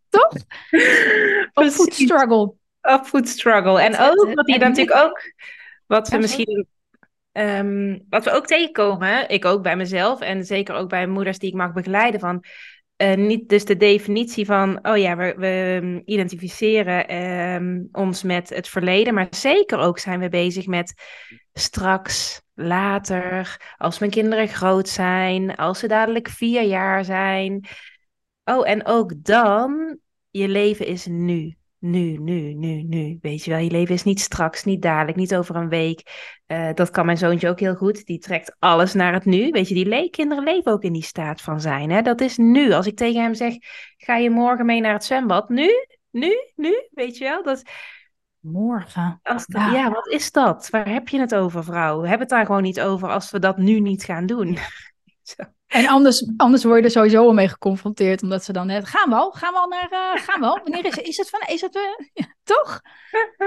Toch? 0.09 0.33
Opvoedstruggle. 1.65 2.55
Opvoedstruggle. 2.83 3.81
En 3.81 3.99
ook, 3.99 4.35
wat 4.35 4.51
je 4.51 4.59
natuurlijk 4.59 4.97
ook, 4.97 5.33
wat 5.87 6.09
we 6.09 6.19
misschien 6.19 6.67
Um, 7.33 8.05
wat 8.09 8.25
we 8.25 8.31
ook 8.31 8.47
tegenkomen, 8.47 9.29
ik 9.29 9.45
ook 9.45 9.63
bij 9.63 9.77
mezelf 9.77 10.21
en 10.21 10.45
zeker 10.45 10.75
ook 10.75 10.89
bij 10.89 11.07
moeders 11.07 11.39
die 11.39 11.49
ik 11.49 11.57
mag 11.57 11.73
begeleiden, 11.73 12.21
van 12.21 12.45
uh, 13.03 13.15
niet 13.15 13.49
dus 13.49 13.65
de 13.65 13.77
definitie 13.77 14.47
van, 14.47 14.87
oh 14.87 14.97
ja, 14.97 15.17
we, 15.17 15.35
ehm, 15.35 16.01
identificeren 16.05 17.15
um, 17.55 17.89
ons 17.93 18.23
met 18.23 18.49
het 18.49 18.69
verleden, 18.69 19.15
maar 19.15 19.27
zeker 19.31 19.79
ook 19.79 19.99
zijn 19.99 20.21
we 20.21 20.29
bezig 20.29 20.67
met 20.67 20.95
straks, 21.53 22.43
later, 22.55 23.61
als 23.77 23.99
mijn 23.99 24.11
kinderen 24.11 24.49
groot 24.49 24.89
zijn, 24.89 25.57
als 25.57 25.79
ze 25.79 25.87
dadelijk 25.87 26.29
vier 26.29 26.63
jaar 26.63 27.05
zijn. 27.05 27.67
Oh, 28.45 28.69
en 28.69 28.87
ook 28.87 29.25
dan, 29.25 29.99
je 30.31 30.49
leven 30.49 30.87
is 30.87 31.07
nu 31.07 31.58
nu, 31.79 32.17
nu, 32.17 32.55
nu, 32.55 32.83
nu. 32.83 33.19
Weet 33.21 33.45
je 33.45 33.51
wel, 33.51 33.61
je 33.61 33.71
leven 33.71 33.95
is 33.95 34.03
niet 34.03 34.21
straks, 34.21 34.65
niet 34.65 34.83
dadelijk, 34.83 35.17
niet 35.17 35.35
over 35.35 35.57
een 35.57 35.69
week. 35.69 36.03
Uh, 36.47 36.69
dat 36.75 36.91
kan 36.91 37.07
mijn 37.07 37.19
zoontje 37.19 37.49
ook 37.49 37.61
heel 37.61 37.75
goed. 37.75 38.07
Die 38.07 38.19
trekt 38.19 38.57
alles 38.59 38.95
naar 38.95 39.13
het 39.13 39.25
nu. 39.25 39.51
Weet 39.51 39.69
je, 39.69 39.75
die 39.75 39.87
le 39.87 40.11
kinderen 40.11 40.45
leven 40.45 40.73
ook 40.73 40.83
in 40.83 40.93
die 40.93 41.03
staat 41.03 41.41
van 41.41 41.61
zijn. 41.61 41.91
Hè? 41.91 42.03
Dat 42.03 42.21
is 42.21 42.37
nu. 42.37 42.73
Als 42.73 42.87
ik 42.87 42.97
tegen 42.97 43.23
hem 43.23 43.35
zeg, 43.35 43.55
ga 43.97 44.17
je 44.17 44.31
morgen 44.31 44.67
mee 44.67 44.81
naar 44.81 44.93
het 44.93 45.05
zwembad? 45.05 45.49
Nu, 45.49 45.71
nu, 46.11 46.53
nu, 46.57 46.89
weet 46.91 47.17
je 47.17 47.25
wel? 47.25 47.43
Dat... 47.43 47.63
Morgen. 48.41 49.21
Als 49.23 49.45
ja. 49.47 49.73
ja. 49.73 49.91
wat 49.91 50.09
is 50.09 50.33
dat? 50.33 50.69
Waar 50.71 50.89
heb 50.89 51.09
je 51.09 51.21
het 51.21 51.35
over, 51.35 51.65
vrouw? 51.65 52.01
We 52.01 52.09
hebben 52.09 52.27
het 52.27 52.37
daar 52.37 52.47
gewoon 52.47 52.63
niet 52.63 52.81
over 52.81 53.09
als 53.09 53.31
we 53.31 53.39
dat 53.39 53.57
nu 53.57 53.81
niet 53.81 54.05
gaan 54.05 54.27
doen. 54.27 54.59
Zo. 55.23 55.43
En 55.69 55.87
anders, 55.87 56.31
anders 56.37 56.65
word 56.65 56.79
je 56.79 56.85
er 56.85 56.91
sowieso 56.91 57.27
al 57.27 57.33
mee 57.33 57.49
geconfronteerd, 57.49 58.23
omdat 58.23 58.45
ze 58.45 58.53
dan 58.53 58.67
net, 58.67 58.89
gaan 58.89 59.09
we 59.09 59.17
al, 59.17 59.31
gaan 59.31 59.53
we 59.53 59.59
al 59.59 59.69
naar, 59.69 59.89
uh, 59.93 60.23
gaan 60.23 60.41
we 60.41 60.47
al? 60.47 60.61
Wanneer 60.63 60.85
is, 60.85 60.97
is 60.97 61.17
het 61.17 61.31
van, 61.31 61.41
is 61.47 61.61
het, 61.61 61.75
uh, 61.77 62.07
ja, 62.13 62.35
toch? 62.43 62.81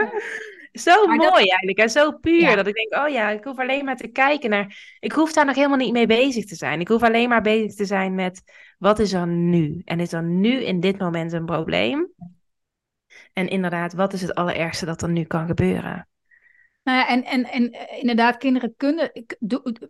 zo 0.86 1.06
mooi 1.08 1.32
eigenlijk 1.32 1.78
en 1.78 1.90
zo 1.90 2.12
puur, 2.12 2.56
dat 2.56 2.68
ik 2.68 2.74
denk, 2.74 3.04
oh 3.04 3.10
ja, 3.10 3.30
ik 3.30 3.44
hoef 3.44 3.60
alleen 3.60 3.86
maar 3.86 3.96
te 3.96 4.08
kijken 4.08 4.50
naar, 4.50 4.96
ik 5.00 5.12
hoef 5.12 5.34
daar 5.34 5.46
nog 5.46 5.56
helemaal 5.56 5.78
niet 5.78 5.94
mee 5.94 6.08
bezig 6.08 6.46
te 6.46 6.56
zijn. 6.56 6.80
Ik 6.80 6.88
hoef 6.88 7.04
alleen 7.04 7.30
maar 7.30 7.42
bezig 7.42 7.76
te 7.76 7.86
zijn 7.86 8.16
met, 8.16 8.42
wat 8.78 9.00
is 9.00 9.14
er 9.14 9.28
nu? 9.28 9.82
En 9.86 10.00
is 10.00 10.14
er 10.14 10.24
nu 10.24 10.64
in 10.64 10.80
dit 10.80 10.98
moment 10.98 11.32
een 11.32 11.46
probleem? 11.46 12.12
En 13.34 13.48
inderdaad, 13.48 13.94
wat 13.94 14.14
is 14.14 14.22
het 14.22 14.36
allerergste 14.36 14.86
dat 14.86 15.02
er 15.02 15.10
nu 15.10 15.24
kan 15.24 15.48
gebeuren? 15.48 16.08
Nou 16.84 16.98
ja, 16.98 17.08
en, 17.08 17.26
en, 17.26 17.46
en 17.52 17.72
eh, 17.72 18.00
inderdaad, 18.00 18.38
kinderen 18.38 18.74
kunnen, 18.78 19.12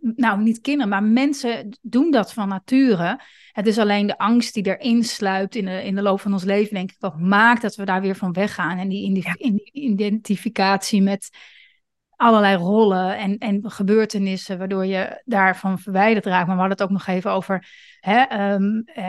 nou 0.00 0.42
niet 0.42 0.60
kinderen, 0.60 0.88
maar 0.88 1.02
mensen 1.02 1.78
doen 1.82 2.10
dat 2.10 2.32
van 2.32 2.48
nature. 2.48 3.20
Het 3.52 3.66
is 3.66 3.78
alleen 3.78 4.06
de 4.06 4.18
angst 4.18 4.54
die 4.54 4.66
erin 4.66 5.04
sluipt 5.04 5.54
in 5.54 5.64
de, 5.64 5.84
in 5.84 5.94
de 5.94 6.02
loop 6.02 6.20
van 6.20 6.32
ons 6.32 6.44
leven, 6.44 6.74
denk 6.74 6.90
ik, 6.90 6.96
wat 6.98 7.18
maakt 7.18 7.62
dat 7.62 7.74
we 7.74 7.84
daar 7.84 8.00
weer 8.00 8.16
van 8.16 8.32
weggaan. 8.32 8.78
En 8.78 8.88
die, 8.88 9.04
in 9.36 9.54
die 9.56 9.70
identificatie 9.72 11.02
met 11.02 11.30
allerlei 12.22 12.56
rollen 12.56 13.16
en, 13.18 13.38
en 13.38 13.70
gebeurtenissen, 13.70 14.58
waardoor 14.58 14.86
je 14.86 15.22
daarvan 15.24 15.78
verwijderd 15.78 16.26
raakt. 16.26 16.46
Maar 16.46 16.54
we 16.56 16.60
hadden 16.60 16.78
het 16.78 16.82
ook 16.82 16.98
nog 16.98 17.06
even 17.06 17.30
over, 17.30 17.68
hè, 18.00 18.20
ehm, 18.20 18.62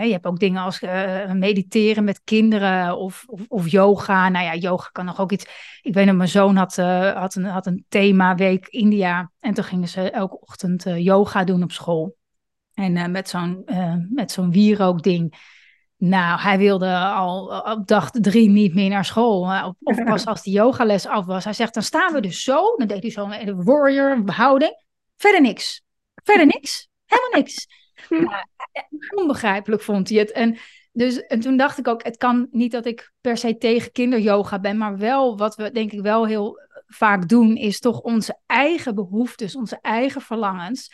je 0.05 0.11
hebt 0.11 0.25
ook 0.25 0.39
dingen 0.39 0.61
als 0.61 0.81
uh, 0.81 1.31
mediteren 1.31 2.03
met 2.03 2.21
kinderen 2.23 2.97
of, 2.97 3.23
of, 3.27 3.41
of, 3.47 3.69
yoga. 3.69 4.29
Nou 4.29 4.45
ja, 4.45 4.55
yoga 4.55 4.89
kan 4.91 5.05
nog 5.05 5.19
ook 5.19 5.31
iets. 5.31 5.45
Ik 5.81 5.93
weet 5.93 6.05
nog, 6.05 6.15
mijn 6.15 6.29
zoon 6.29 6.55
had, 6.55 6.77
uh, 6.77 7.11
had, 7.11 7.35
een, 7.35 7.45
had 7.45 7.65
een 7.65 7.85
themaweek 7.89 8.67
India 8.67 9.31
en 9.39 9.53
toen 9.53 9.63
gingen 9.63 9.87
ze 9.87 10.11
elke 10.11 10.39
ochtend 10.39 10.85
uh, 10.85 10.97
yoga 10.97 11.43
doen 11.43 11.63
op 11.63 11.71
school. 11.71 12.15
En 12.73 13.11
met 13.11 13.29
zo'n 13.29 13.65
met 14.09 14.31
zo'n 14.31 14.51
wierookding. 14.51 15.35
Nou, 16.05 16.39
hij 16.39 16.57
wilde 16.57 16.97
al 16.97 17.61
op 17.71 17.87
dag 17.87 18.09
drie 18.09 18.49
niet 18.49 18.73
meer 18.73 18.89
naar 18.89 19.05
school. 19.05 19.73
Of 19.83 20.03
pas 20.03 20.25
als 20.25 20.43
die 20.43 20.53
yogales 20.53 21.05
af 21.05 21.25
was. 21.25 21.43
Hij 21.43 21.53
zegt, 21.53 21.73
dan 21.73 21.83
staan 21.83 22.13
we 22.13 22.19
dus 22.19 22.43
zo. 22.43 22.75
Dan 22.75 22.87
deed 22.87 23.01
hij 23.01 23.11
zo'n 23.11 23.63
warrior 23.63 24.21
houding. 24.25 24.83
Verder 25.17 25.41
niks. 25.41 25.81
Verder 26.23 26.45
niks. 26.45 26.87
Helemaal 27.05 27.41
niks. 27.41 27.67
Nou, 28.09 28.43
onbegrijpelijk 29.15 29.81
vond 29.81 30.09
hij 30.09 30.19
het. 30.19 30.31
En, 30.31 30.57
dus, 30.91 31.25
en 31.25 31.39
toen 31.39 31.57
dacht 31.57 31.77
ik 31.77 31.87
ook, 31.87 32.03
het 32.03 32.17
kan 32.17 32.47
niet 32.51 32.71
dat 32.71 32.85
ik 32.85 33.11
per 33.21 33.37
se 33.37 33.57
tegen 33.57 33.91
kinderyoga 33.91 34.59
ben. 34.59 34.77
Maar 34.77 34.97
wel, 34.97 35.37
wat 35.37 35.55
we 35.55 35.71
denk 35.71 35.91
ik 35.91 36.01
wel 36.01 36.27
heel 36.27 36.59
vaak 36.87 37.29
doen, 37.29 37.55
is 37.55 37.79
toch 37.79 37.99
onze 37.99 38.39
eigen 38.45 38.95
behoeftes, 38.95 39.55
onze 39.55 39.77
eigen 39.81 40.21
verlangens 40.21 40.91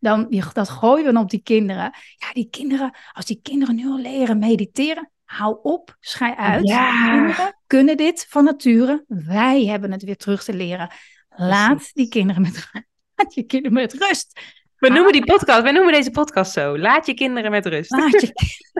dan, 0.00 0.42
dat 0.52 0.68
gooien 0.68 1.04
we 1.04 1.12
dan 1.12 1.22
op 1.22 1.30
die 1.30 1.42
kinderen. 1.42 1.92
Ja, 2.16 2.32
die 2.32 2.48
kinderen, 2.50 2.96
als 3.12 3.24
die 3.24 3.40
kinderen 3.42 3.74
nu 3.74 3.86
al 3.86 3.98
leren 3.98 4.38
mediteren, 4.38 5.10
hou 5.24 5.58
op, 5.62 5.96
schij 6.00 6.34
uit. 6.34 6.68
Ja. 6.68 7.10
Kinderen 7.10 7.56
kunnen 7.66 7.96
dit 7.96 8.26
van 8.28 8.44
nature. 8.44 9.04
Wij 9.08 9.64
hebben 9.64 9.92
het 9.92 10.02
weer 10.02 10.16
terug 10.16 10.44
te 10.44 10.54
leren. 10.54 10.90
Laat 11.28 11.90
die 11.92 12.08
kinderen 12.08 12.42
met, 12.42 12.70
laat 13.14 13.34
je 13.34 13.42
kinderen 13.42 13.76
met 13.76 13.92
rust. 13.92 14.40
We 14.76 14.88
noemen 14.88 15.12
die 15.12 15.24
podcast, 15.24 15.62
wij 15.62 15.72
noemen 15.72 15.92
deze 15.92 16.10
podcast 16.10 16.52
zo. 16.52 16.78
Laat 16.78 17.06
je 17.06 17.14
kinderen 17.14 17.50
met 17.50 17.66
rust. 17.66 17.90
Laat 17.90 18.20
je, 18.20 18.32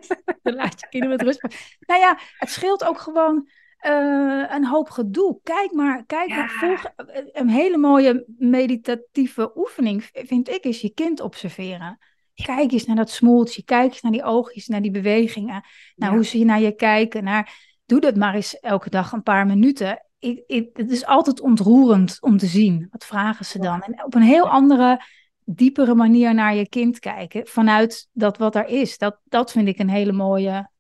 laat 0.59 0.81
je 0.81 0.87
kinderen 0.89 1.17
met 1.17 1.27
rust. 1.27 1.57
Nou 1.81 2.01
ja, 2.01 2.19
het 2.39 2.51
scheelt 2.51 2.85
ook 2.85 3.01
gewoon 3.01 3.49
uh, 3.87 4.45
een 4.49 4.67
hoop 4.67 4.91
gedoe. 4.91 5.41
Kijk 5.43 5.73
maar, 5.73 6.05
kijk 6.07 6.29
maar. 6.29 6.51
Volg, 6.51 6.85
eh, 6.85 7.25
een 7.33 7.49
hele 7.49 7.77
mooie 7.77 8.25
meditatieve 8.39 9.53
oefening, 9.57 10.09
vind 10.13 10.49
ik, 10.49 10.65
is 10.65 10.81
je 10.81 10.95
kind 10.95 11.21
observeren. 11.21 11.99
Kijk 12.35 12.73
eens 12.73 12.87
naar 12.87 12.97
dat 12.97 13.11
smoeltje, 13.11 13.65
kijk 13.65 13.91
eens 13.91 14.01
naar 14.01 14.13
die 14.13 14.25
oogjes, 14.25 14.67
naar 14.67 14.83
die 14.83 14.91
bewegingen, 14.91 15.65
naar 15.97 16.13
hoe 16.13 16.25
ze 16.25 16.45
naar 16.45 16.61
je 16.61 16.75
kijken. 16.75 17.25
Naar, 17.25 17.79
doe 17.87 18.01
dat 18.01 18.17
maar 18.17 18.35
eens 18.35 18.59
elke 18.59 18.91
dag 18.91 19.13
een 19.13 19.23
paar 19.23 19.47
minuten. 19.47 20.07
Ik, 20.19 20.43
ik, 20.47 20.69
het 20.73 20.91
is 20.91 21.07
altijd 21.07 21.41
ontroerend 21.41 22.19
om 22.21 22.37
te 22.37 22.47
zien. 22.47 22.89
Wat 22.91 23.05
vragen 23.05 23.45
ze 23.45 23.59
dan? 23.59 23.83
En 23.83 24.05
op 24.05 24.15
een 24.15 24.23
heel 24.23 24.49
andere, 24.49 25.05
diepere 25.45 25.95
manier 25.95 26.35
naar 26.35 26.55
je 26.55 26.69
kind 26.69 26.99
kijken. 26.99 27.47
Vanuit 27.47 28.09
dat 28.13 28.39
wat 28.39 28.55
er 28.55 28.67
is. 28.67 28.99
Dat, 28.99 29.21
dat 29.25 29.53
vind 29.53 29.69
ik 29.69 29.79
een 29.79 29.91
hele 29.91 30.13
mooie 30.13 30.71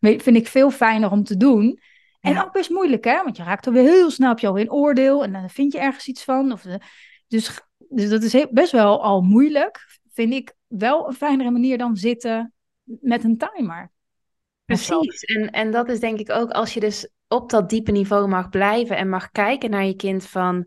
vind 0.24 0.36
ik 0.36 0.46
veel 0.46 0.70
fijner 0.70 1.10
om 1.10 1.24
te 1.24 1.36
doen. 1.36 1.80
En 2.20 2.42
ook 2.42 2.52
best 2.52 2.70
moeilijk, 2.70 3.04
hè? 3.04 3.22
Want 3.22 3.36
je 3.36 3.42
raakt 3.42 3.66
er 3.66 3.72
weer 3.72 3.82
heel 3.82 4.10
snel 4.10 4.32
op 4.32 4.38
jou 4.38 4.60
in 4.60 4.72
oordeel 4.72 5.22
en 5.24 5.32
dan 5.32 5.50
vind 5.50 5.72
je 5.72 5.78
ergens 5.78 6.06
iets 6.06 6.24
van. 6.24 6.52
Of 6.52 6.62
de, 6.62 6.80
dus, 7.28 7.60
dus 7.88 8.08
dat 8.08 8.22
is 8.22 8.46
best 8.50 8.72
wel 8.72 9.02
al 9.02 9.20
moeilijk. 9.20 9.86
Vind 10.12 10.32
ik 10.32 10.54
wel 10.66 11.08
een 11.08 11.14
fijnere 11.14 11.50
manier 11.50 11.78
dan 11.78 11.96
zitten 11.96 12.52
met 12.84 13.24
een 13.24 13.36
timer. 13.36 13.90
Precies. 14.64 15.24
En, 15.24 15.50
en 15.50 15.70
dat 15.70 15.88
is 15.88 16.00
denk 16.00 16.18
ik 16.18 16.30
ook 16.30 16.50
als 16.50 16.74
je 16.74 16.80
dus 16.80 17.08
op 17.28 17.50
dat 17.50 17.70
diepe 17.70 17.90
niveau 17.90 18.28
mag 18.28 18.48
blijven 18.48 18.96
en 18.96 19.08
mag 19.08 19.30
kijken 19.30 19.70
naar 19.70 19.84
je 19.84 19.96
kind 19.96 20.26
van, 20.26 20.66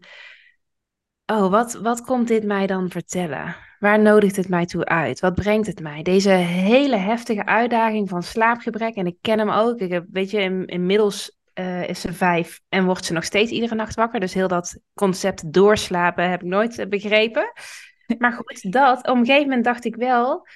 oh, 1.31 1.49
wat, 1.49 1.73
wat 1.73 2.01
komt 2.01 2.27
dit 2.27 2.43
mij 2.43 2.67
dan 2.67 2.89
vertellen? 2.89 3.55
Waar 3.79 3.99
nodigt 3.99 4.35
het 4.35 4.49
mij 4.49 4.65
toe 4.65 4.85
uit? 4.85 5.19
Wat 5.19 5.35
brengt 5.35 5.67
het 5.67 5.79
mij? 5.79 6.01
Deze 6.03 6.29
hele 6.29 6.95
heftige 6.95 7.45
uitdaging 7.45 8.09
van 8.09 8.23
slaapgebrek. 8.23 8.95
En 8.95 9.05
ik 9.05 9.17
ken 9.21 9.39
hem 9.39 9.49
ook. 9.49 9.79
Ik 9.79 9.91
heb, 9.91 10.05
weet 10.11 10.31
je, 10.31 10.39
in, 10.41 10.65
inmiddels 10.65 11.39
uh, 11.53 11.89
is 11.89 12.01
ze 12.01 12.13
vijf 12.13 12.61
en 12.69 12.85
wordt 12.85 13.05
ze 13.05 13.13
nog 13.13 13.23
steeds 13.23 13.51
iedere 13.51 13.75
nacht 13.75 13.95
wakker. 13.95 14.19
Dus 14.19 14.33
heel 14.33 14.47
dat 14.47 14.79
concept 14.93 15.53
doorslapen 15.53 16.29
heb 16.29 16.41
ik 16.41 16.47
nooit 16.47 16.77
eh, 16.77 16.87
begrepen. 16.87 17.51
Maar 18.17 18.33
goed, 18.33 18.71
dat. 18.71 18.97
Op 18.97 19.15
een 19.15 19.25
gegeven 19.25 19.47
moment 19.47 19.63
dacht 19.63 19.85
ik 19.85 19.95
wel. 19.95 20.47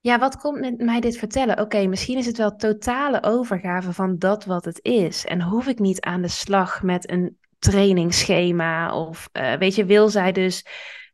Ja, 0.00 0.18
wat 0.18 0.36
komt 0.36 0.60
met 0.60 0.78
mij 0.78 1.00
dit 1.00 1.18
vertellen? 1.18 1.60
Oké, 1.60 1.86
misschien 1.86 2.18
is 2.18 2.26
het 2.26 2.36
wel 2.36 2.56
totale 2.56 3.22
overgave 3.22 3.92
van 3.92 4.18
dat 4.18 4.44
wat 4.44 4.64
het 4.64 4.78
is. 4.82 5.24
En 5.24 5.42
hoef 5.42 5.66
ik 5.66 5.78
niet 5.78 6.00
aan 6.00 6.22
de 6.22 6.28
slag 6.28 6.82
met 6.82 7.10
een 7.10 7.38
trainingsschema. 7.58 8.94
Of 8.94 9.28
uh, 9.32 9.52
weet 9.54 9.74
je, 9.74 9.84
wil 9.84 10.08
zij 10.08 10.32
dus 10.32 10.66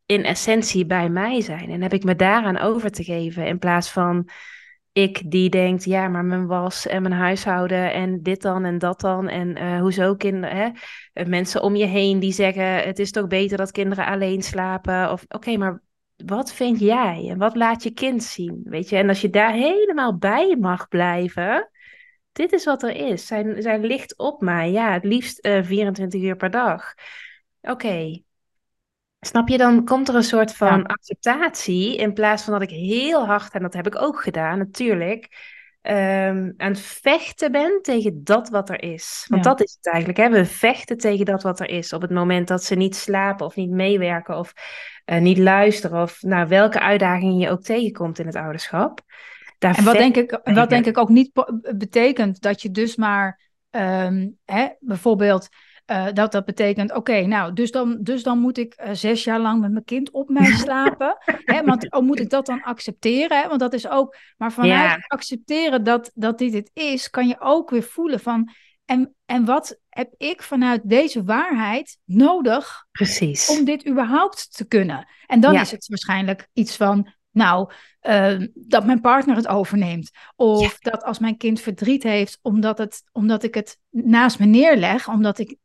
in 0.06 0.24
essentie 0.24 0.86
bij 0.86 1.08
mij 1.08 1.40
zijn. 1.40 1.70
En 1.70 1.82
heb 1.82 1.92
ik 1.92 2.04
me 2.04 2.16
daaraan 2.16 2.58
over 2.58 2.90
te 2.90 3.04
geven 3.04 3.46
in 3.46 3.58
plaats 3.58 3.90
van 3.90 4.28
ik 4.94 5.30
die 5.30 5.50
denkt, 5.50 5.84
ja, 5.84 6.08
maar 6.08 6.24
mijn 6.24 6.46
was 6.46 6.86
en 6.86 7.02
mijn 7.02 7.14
huishouden 7.14 7.92
en 7.92 8.22
dit 8.22 8.42
dan 8.42 8.64
en 8.64 8.78
dat 8.78 9.00
dan. 9.00 9.28
En 9.28 9.62
uh, 9.62 9.80
hoezo 9.80 10.14
kinderen, 10.14 10.56
hè? 10.56 10.70
Eh, 11.12 11.26
mensen 11.26 11.62
om 11.62 11.76
je 11.76 11.84
heen 11.84 12.18
die 12.18 12.32
zeggen, 12.32 12.76
het 12.76 12.98
is 12.98 13.10
toch 13.10 13.26
beter 13.26 13.56
dat 13.56 13.70
kinderen 13.70 14.06
alleen 14.06 14.42
slapen. 14.42 15.12
Of 15.12 15.24
oké, 15.28 15.56
maar 15.56 15.82
wat 16.16 16.52
vind 16.52 16.80
jij 16.80 17.26
en 17.30 17.38
wat 17.38 17.56
laat 17.56 17.82
je 17.82 17.90
kind 17.90 18.22
zien? 18.22 18.60
Weet 18.64 18.88
je, 18.88 18.96
en 18.96 19.08
als 19.08 19.20
je 19.20 19.30
daar 19.30 19.52
helemaal 19.52 20.18
bij 20.18 20.56
mag 20.60 20.88
blijven, 20.88 21.70
dit 22.34 22.52
is 22.52 22.64
wat 22.64 22.82
er 22.82 22.96
is. 22.96 23.26
Zij, 23.26 23.62
zij 23.62 23.78
ligt 23.78 24.16
op 24.18 24.40
mij, 24.40 24.70
ja, 24.70 24.92
het 24.92 25.04
liefst 25.04 25.46
uh, 25.46 25.58
eh, 25.58 25.64
24 25.64 26.22
uur 26.22 26.36
per 26.36 26.50
dag. 26.50 26.94
Oké, 27.60 28.22
Snap 29.26 29.48
je, 29.48 29.58
dan 29.58 29.84
komt 29.84 30.08
er 30.08 30.14
een 30.14 30.22
soort 30.22 30.54
van 30.54 30.86
acceptatie 30.86 31.96
in 31.96 32.12
plaats 32.12 32.42
van 32.42 32.52
dat 32.52 32.62
ik 32.62 32.70
heel 32.70 33.26
hard, 33.26 33.52
en 33.52 33.62
dat 33.62 33.74
heb 33.74 33.86
ik 33.86 33.96
ook 33.96 34.22
gedaan 34.22 34.58
natuurlijk, 34.58 35.28
um, 35.82 36.54
aan 36.56 36.70
het 36.70 36.80
vechten 36.80 37.52
ben 37.52 37.78
tegen 37.82 38.24
dat 38.24 38.48
wat 38.48 38.70
er 38.70 38.82
is. 38.82 39.26
Want 39.28 39.44
dat 39.44 39.62
is 39.62 39.76
het 39.76 39.92
eigenlijk, 39.92 40.18
hè? 40.18 40.30
we 40.30 40.44
vechten 40.44 40.98
tegen 40.98 41.24
dat 41.24 41.42
wat 41.42 41.60
er 41.60 41.68
is. 41.68 41.92
Op 41.92 42.02
het 42.02 42.10
moment 42.10 42.48
dat 42.48 42.64
ze 42.64 42.74
niet 42.74 42.96
slapen 42.96 43.46
of 43.46 43.56
niet 43.56 43.70
meewerken 43.70 44.38
of 44.38 44.52
uh, 45.06 45.20
niet 45.20 45.38
luisteren 45.38 46.02
of 46.02 46.22
naar 46.22 46.48
welke 46.48 46.80
uitdagingen 46.80 47.38
je 47.38 47.50
ook 47.50 47.62
tegenkomt 47.62 48.18
in 48.18 48.26
het 48.26 48.36
ouderschap. 48.36 49.00
Daar 49.58 49.78
en 49.78 49.84
wat 49.84 49.94
denk, 49.94 50.16
ik, 50.16 50.40
wat 50.44 50.70
denk 50.70 50.86
ik 50.86 50.98
ook 50.98 51.08
niet 51.08 51.30
betekent 51.76 52.40
dat 52.40 52.62
je 52.62 52.70
dus 52.70 52.96
maar 52.96 53.40
um, 53.70 54.38
hè, 54.44 54.68
bijvoorbeeld 54.80 55.48
uh, 55.86 56.06
dat 56.12 56.32
dat 56.32 56.44
betekent, 56.44 56.94
oké, 56.94 57.20
nou, 57.20 57.52
dus 57.52 57.70
dan, 57.70 57.98
dus 58.00 58.22
dan 58.22 58.38
moet 58.38 58.58
ik 58.58 58.80
uh, 58.80 58.90
zes 58.92 59.24
jaar 59.24 59.40
lang 59.40 59.60
met 59.60 59.72
mijn 59.72 59.84
kind 59.84 60.10
op 60.10 60.28
mij 60.28 60.52
slapen. 60.64 61.16
hè, 61.24 61.62
want 61.64 61.92
oh, 61.92 62.02
moet 62.02 62.20
ik 62.20 62.30
dat 62.30 62.46
dan 62.46 62.62
accepteren? 62.62 63.40
Hè? 63.40 63.48
Want 63.48 63.60
dat 63.60 63.72
is 63.72 63.88
ook, 63.88 64.16
maar 64.36 64.52
vanuit 64.52 65.04
accepteren 65.06 65.84
dat, 65.84 66.10
dat 66.14 66.38
dit 66.38 66.52
het 66.52 66.70
is, 66.72 67.10
kan 67.10 67.28
je 67.28 67.36
ook 67.38 67.70
weer 67.70 67.82
voelen 67.82 68.20
van, 68.20 68.50
en, 68.84 69.14
en 69.26 69.44
wat 69.44 69.78
heb 69.88 70.14
ik 70.16 70.42
vanuit 70.42 70.80
deze 70.84 71.24
waarheid 71.24 71.98
nodig 72.04 72.84
Precies. 72.92 73.48
om 73.48 73.64
dit 73.64 73.88
überhaupt 73.88 74.56
te 74.56 74.66
kunnen? 74.66 75.08
En 75.26 75.40
dan 75.40 75.54
is 75.54 75.70
het 75.70 75.88
waarschijnlijk 75.88 76.48
iets 76.52 76.76
van, 76.76 77.12
nou, 77.34 77.70
uh, 78.02 78.46
dat 78.54 78.86
mijn 78.86 79.00
partner 79.00 79.36
het 79.36 79.48
overneemt. 79.48 80.10
Of 80.36 80.78
dat 80.78 81.02
als 81.02 81.18
mijn 81.18 81.36
kind 81.36 81.60
verdriet 81.60 82.02
heeft, 82.02 82.38
omdat, 82.42 82.78
het, 82.78 83.02
omdat 83.12 83.42
ik 83.42 83.54
het 83.54 83.78
naast 83.90 84.38
me 84.38 84.46
neerleg, 84.46 85.08
omdat 85.08 85.38
ik 85.38 85.56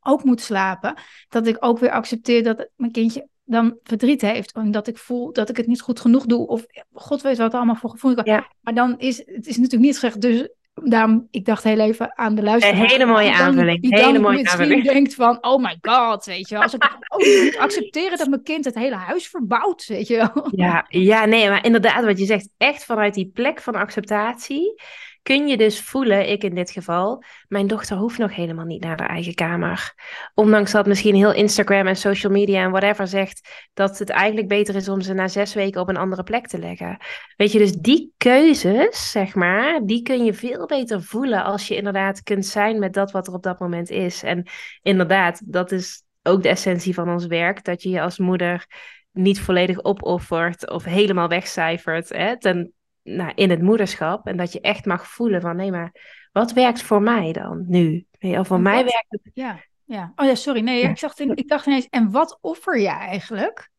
ook 0.00 0.24
moet 0.24 0.40
slapen, 0.40 0.94
dat 1.28 1.46
ik 1.46 1.56
ook 1.60 1.78
weer 1.78 1.90
accepteer 1.90 2.42
dat 2.42 2.68
mijn 2.76 2.92
kindje 2.92 3.28
dan 3.44 3.78
verdriet 3.82 4.20
heeft. 4.20 4.52
En 4.52 4.70
dat 4.70 4.86
ik 4.86 4.98
voel 4.98 5.32
dat 5.32 5.48
ik 5.48 5.56
het 5.56 5.66
niet 5.66 5.80
goed 5.80 6.00
genoeg 6.00 6.26
doe. 6.26 6.46
Of 6.46 6.66
god 6.92 7.22
weet 7.22 7.38
wat 7.38 7.54
allemaal 7.54 7.74
voor 7.74 7.90
gevoel 7.90 8.10
ik 8.10 8.26
ja. 8.26 8.52
Maar 8.60 8.74
dan 8.74 8.98
is 8.98 9.18
het 9.18 9.46
is 9.46 9.56
natuurlijk 9.56 9.82
niet 9.82 9.94
gezegd, 9.94 10.20
dus 10.20 10.48
daarom, 10.84 11.26
ik 11.30 11.44
dacht 11.44 11.64
heel 11.64 11.78
even 11.78 12.16
aan 12.18 12.34
de 12.34 12.42
luisteraar. 12.42 12.80
Een 12.80 12.86
hele 12.88 13.04
mooie 13.06 13.28
die 13.28 13.36
dan- 13.36 13.46
aanvulling, 13.46 13.80
Die 13.82 13.94
hele 13.94 14.12
dan 14.12 14.22
mooie 14.22 14.48
aanvulling. 14.50 14.84
denkt 14.84 15.14
van, 15.14 15.38
oh 15.40 15.62
my 15.62 15.78
god, 15.80 16.24
weet 16.24 16.48
je 16.48 16.54
wel. 16.54 16.62
Als 16.62 16.74
ik 16.74 16.82
niet 17.16 17.42
moet 17.44 17.56
accepteren 17.58 18.18
dat 18.18 18.28
mijn 18.28 18.42
kind 18.42 18.64
het 18.64 18.74
hele 18.74 18.94
huis 18.94 19.28
verbouwt, 19.28 19.86
weet 19.86 20.06
je 20.06 20.16
wel. 20.16 20.48
Ja, 20.50 20.84
ja, 20.88 21.24
nee, 21.24 21.48
maar 21.48 21.64
inderdaad, 21.64 22.04
wat 22.04 22.18
je 22.18 22.24
zegt, 22.24 22.48
echt 22.56 22.84
vanuit 22.84 23.14
die 23.14 23.30
plek 23.34 23.60
van 23.60 23.74
acceptatie 23.74 24.82
kun 25.22 25.48
je 25.48 25.56
dus 25.56 25.80
voelen, 25.80 26.30
ik 26.30 26.42
in 26.42 26.54
dit 26.54 26.70
geval, 26.70 27.22
mijn 27.48 27.66
dochter 27.66 27.96
hoeft 27.96 28.18
nog 28.18 28.34
helemaal 28.34 28.64
niet 28.64 28.82
naar 28.82 28.98
haar 28.98 29.08
eigen 29.08 29.34
kamer. 29.34 29.94
Ondanks 30.34 30.72
dat 30.72 30.86
misschien 30.86 31.14
heel 31.14 31.32
Instagram 31.32 31.86
en 31.86 31.96
social 31.96 32.32
media 32.32 32.62
en 32.62 32.70
whatever 32.70 33.06
zegt 33.06 33.68
dat 33.74 33.98
het 33.98 34.10
eigenlijk 34.10 34.48
beter 34.48 34.74
is 34.74 34.88
om 34.88 35.00
ze 35.00 35.12
na 35.12 35.28
zes 35.28 35.54
weken 35.54 35.80
op 35.80 35.88
een 35.88 35.96
andere 35.96 36.22
plek 36.22 36.46
te 36.46 36.58
leggen. 36.58 36.98
Weet 37.36 37.52
je, 37.52 37.58
dus 37.58 37.72
die 37.72 38.12
keuzes, 38.16 39.10
zeg 39.10 39.34
maar, 39.34 39.80
die 39.84 40.02
kun 40.02 40.24
je 40.24 40.34
veel 40.34 40.66
beter 40.66 41.02
voelen 41.02 41.44
als 41.44 41.68
je 41.68 41.76
inderdaad 41.76 42.22
kunt 42.22 42.46
zijn 42.46 42.78
met 42.78 42.92
dat 42.92 43.10
wat 43.10 43.26
er 43.26 43.34
op 43.34 43.42
dat 43.42 43.58
moment 43.58 43.90
is. 43.90 44.22
En 44.22 44.46
inderdaad, 44.82 45.40
dat 45.44 45.72
is 45.72 46.02
ook 46.22 46.42
de 46.42 46.48
essentie 46.48 46.94
van 46.94 47.08
ons 47.08 47.26
werk, 47.26 47.64
dat 47.64 47.82
je 47.82 47.88
je 47.88 48.00
als 48.00 48.18
moeder 48.18 48.66
niet 49.12 49.40
volledig 49.40 49.84
opoffert 49.84 50.70
of 50.70 50.84
helemaal 50.84 51.28
wegcijfert 51.28 52.08
hè, 52.08 52.38
ten, 52.38 52.72
nou, 53.16 53.32
in 53.34 53.50
het 53.50 53.62
moederschap. 53.62 54.26
En 54.26 54.36
dat 54.36 54.52
je 54.52 54.60
echt 54.60 54.84
mag 54.86 55.06
voelen 55.06 55.40
van 55.40 55.56
nee, 55.56 55.70
maar 55.70 55.94
wat 56.32 56.52
werkt 56.52 56.82
voor 56.82 57.02
mij 57.02 57.32
dan 57.32 57.64
nu? 57.68 58.06
Je, 58.18 58.38
Of 58.38 58.46
voor 58.46 58.56
En 58.56 58.62
mij 58.62 58.84
wat- 58.84 58.92
werkt 58.92 59.06
het. 59.10 59.20
Ja, 59.34 59.60
ja. 59.84 60.12
Oh 60.16 60.26
ja, 60.26 60.34
sorry. 60.34 60.60
Nee, 60.60 60.82
Ja. 60.82 60.88
ik, 60.88 61.00
dacht, 61.00 61.20
ik 61.20 61.48
dacht 61.48 61.66
ineens, 61.66 61.86
en 61.88 62.10
wat 62.10 62.38
offer 62.40 62.78
je 62.80 62.88
eigenlijk? 62.88 63.70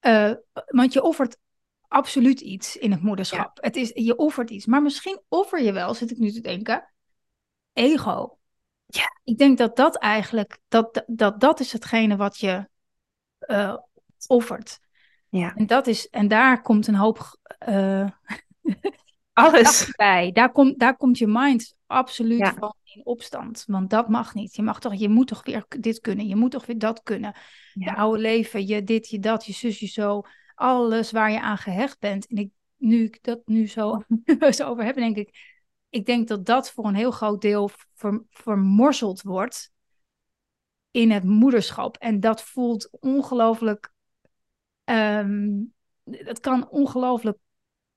Eh, 0.00 0.32
want 0.66 0.92
je 0.92 1.02
offert 1.02 1.36
absoluut 1.88 2.40
iets 2.40 2.76
in 2.76 2.90
het 2.90 3.02
moederschap. 3.02 3.58
Het 3.60 3.76
is, 3.76 3.90
je 3.94 4.16
offert 4.16 4.50
iets. 4.50 4.66
Maar 4.66 4.82
misschien 4.82 5.20
offer 5.28 5.62
je 5.62 5.72
wel, 5.72 5.94
zit 5.94 6.10
ik 6.10 6.18
nu 6.18 6.30
te 6.30 6.40
denken, 6.40 6.92
ego. 7.72 8.38
Ja. 8.86 9.18
Ik 9.24 9.38
denk 9.38 9.58
dat 9.58 9.76
dat 9.76 9.96
eigenlijk, 9.98 10.58
dat, 10.68 11.02
dat, 11.06 11.40
dat 11.40 11.60
is 11.60 11.72
hetgene 11.72 12.16
wat 12.16 12.38
je 12.38 12.68
eh, 13.38 13.76
offert. 14.26 14.80
Ja, 15.28 15.54
En, 15.54 15.66
dat 15.66 15.86
is, 15.86 16.08
en 16.08 16.28
daar 16.28 16.62
komt 16.62 16.86
een 16.86 16.94
hoop 16.94 17.38
eh, 17.58 18.08
alles. 19.32 19.92
bij. 19.96 20.32
Daar, 20.32 20.52
komt 20.52 20.78
daar 20.78 20.96
komt 20.96 21.18
je 21.18 21.26
mind 21.26 21.76
absoluut 21.86 22.38
Ja. 22.38 22.54
van 22.54 22.74
in 22.84 23.06
opstand. 23.06 23.64
Want 23.66 23.90
dat 23.90 24.08
mag 24.08 24.34
niet. 24.34 24.56
Je, 24.56 24.62
mag 24.62 24.80
toch, 24.80 24.94
je 24.94 25.08
moet 25.08 25.26
toch 25.26 25.44
weer 25.44 25.64
dit 25.68 26.00
kunnen. 26.00 26.26
Je 26.26 26.36
moet 26.36 26.50
toch 26.50 26.66
weer 26.66 26.78
dat 26.78 27.02
kunnen. 27.02 27.34
Ja. 27.72 27.90
Je 27.90 27.94
oude 27.96 28.18
leven, 28.18 28.66
je 28.66 28.84
dit, 28.84 29.08
je 29.08 29.18
dat, 29.18 29.46
je 29.46 29.52
zus, 29.52 29.78
je 29.78 29.86
zo. 29.86 30.22
Alles 30.54 31.10
waar 31.10 31.30
je 31.30 31.40
aan 31.40 31.58
gehecht 31.58 31.98
bent. 31.98 32.26
En 32.26 32.36
ik, 32.36 32.50
nu 32.76 33.04
ik 33.04 33.18
dat 33.22 33.40
nu 33.44 33.68
zo, 33.68 34.02
zo 34.50 34.68
over 34.68 34.84
heb, 34.84 34.94
denk 34.94 35.16
ik... 35.16 35.52
Ik 35.88 36.06
denk 36.06 36.28
dat 36.28 36.46
dat 36.46 36.70
voor 36.70 36.84
een 36.84 36.94
heel 36.94 37.10
groot 37.10 37.40
deel 37.40 37.70
ver, 37.94 38.24
vermorzeld 38.30 39.22
wordt 39.22 39.72
in 40.90 41.10
het 41.10 41.24
moederschap. 41.24 41.96
En 41.96 42.20
dat 42.20 42.42
voelt 42.42 42.88
ongelooflijk... 43.00 43.92
ehm, 44.84 45.62
dat 46.04 46.40
kan 46.40 46.68
ongelooflijk 46.68 47.38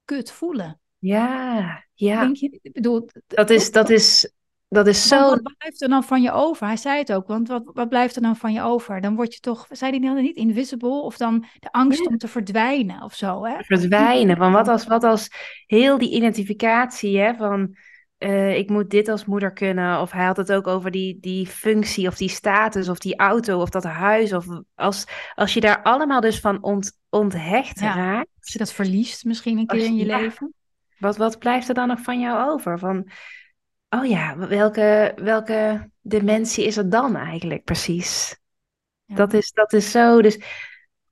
kut 0.08 0.32
voelen. 0.32 0.80
Ja, 0.98 1.84
ja. 1.94 2.22
Denk 2.22 2.36
je? 2.36 2.60
Bedoel, 2.74 3.10
Dat 3.28 3.50
is, 3.50 3.72
dat 3.72 3.90
is, 3.90 4.32
dat 4.68 4.88
is 4.88 5.08
zo. 5.08 5.30
wat 5.30 5.58
blijft 5.58 5.82
er 5.82 5.90
dan 5.90 6.04
van 6.04 6.22
je 6.22 6.32
over? 6.32 6.68
Hij 6.68 6.78
zei 6.78 6.98
het 6.98 7.14
ook, 7.14 7.28
want 7.28 7.48
wat, 7.48 7.62
wat 7.74 7.90
blijft 7.90 8.16
er 8.16 8.22
dan 8.22 8.36
van 8.36 8.54
je 8.54 8.62
over? 8.62 9.02
Dan 9.02 9.16
word 9.16 9.34
je 9.34 9.40
toch, 9.40 9.66
zei 9.70 9.92
hij 9.92 10.00
nou 10.00 10.22
niet 10.22 10.36
invisible? 10.36 11.02
Of 11.02 11.18
dan 11.18 11.46
de 11.60 11.72
angst 11.72 12.00
Ja. 12.00 12.06
om 12.06 12.18
te 12.18 12.28
verdwijnen 12.28 13.02
of 13.04 13.14
zo, 13.14 13.46
hè? 13.46 13.64
verdwijnen. 13.64 14.38
Van 14.38 14.52
wat 14.52 14.68
als, 14.68 14.86
wat 14.88 15.04
als 15.04 15.30
heel 15.66 15.98
die 15.98 16.12
identificatie 16.12 17.20
hè, 17.20 17.34
van 17.36 17.76
eh, 18.18 18.58
ik 18.58 18.70
moet 18.70 18.90
dit 18.90 19.08
als 19.08 19.26
moeder 19.26 19.54
kunnen. 19.54 20.02
Of 20.02 20.12
hij 20.12 20.26
had 20.26 20.38
het 20.38 20.52
ook 20.52 20.68
over 20.68 20.92
die, 20.92 21.18
die 21.22 21.48
functie 21.48 22.08
of 22.08 22.16
die 22.16 22.30
status 22.30 22.90
of 22.90 23.00
die 23.00 23.18
auto 23.18 23.62
of 23.62 23.70
dat 23.70 23.84
huis. 23.84 24.34
Of 24.34 24.46
als, 24.76 25.06
als 25.36 25.54
je 25.54 25.60
daar 25.60 25.82
allemaal 25.84 26.22
dus 26.22 26.40
van 26.40 26.64
ont, 26.64 26.98
onthecht 27.18 27.80
Ja. 27.80 27.96
raakt. 27.96 28.30
Als 28.40 28.52
je 28.54 28.58
dat 28.60 28.74
verliest 28.74 29.26
misschien 29.26 29.58
een 29.58 29.66
keer 29.66 29.86
in 29.86 29.96
je- 29.96 30.06
ja. 30.06 30.18
leven. 30.20 30.54
Wat, 30.98 31.18
wat 31.18 31.40
blijft 31.40 31.68
er 31.68 31.74
dan 31.74 31.88
nog 31.88 32.02
van 32.02 32.20
jou 32.20 32.50
over? 32.52 32.80
Van, 32.80 33.10
oh 33.90 34.06
ja, 34.06 34.38
welke, 34.38 35.14
welke 35.16 35.90
dimensie 36.02 36.66
is 36.66 36.78
er 36.78 36.90
dan 36.90 37.16
eigenlijk 37.16 37.64
precies? 37.64 38.40
Ja. 39.06 39.16
Dat, 39.16 39.34
is, 39.34 39.52
dat 39.52 39.74
is 39.74 39.92
zo. 39.92 40.22
Dus 40.22 40.40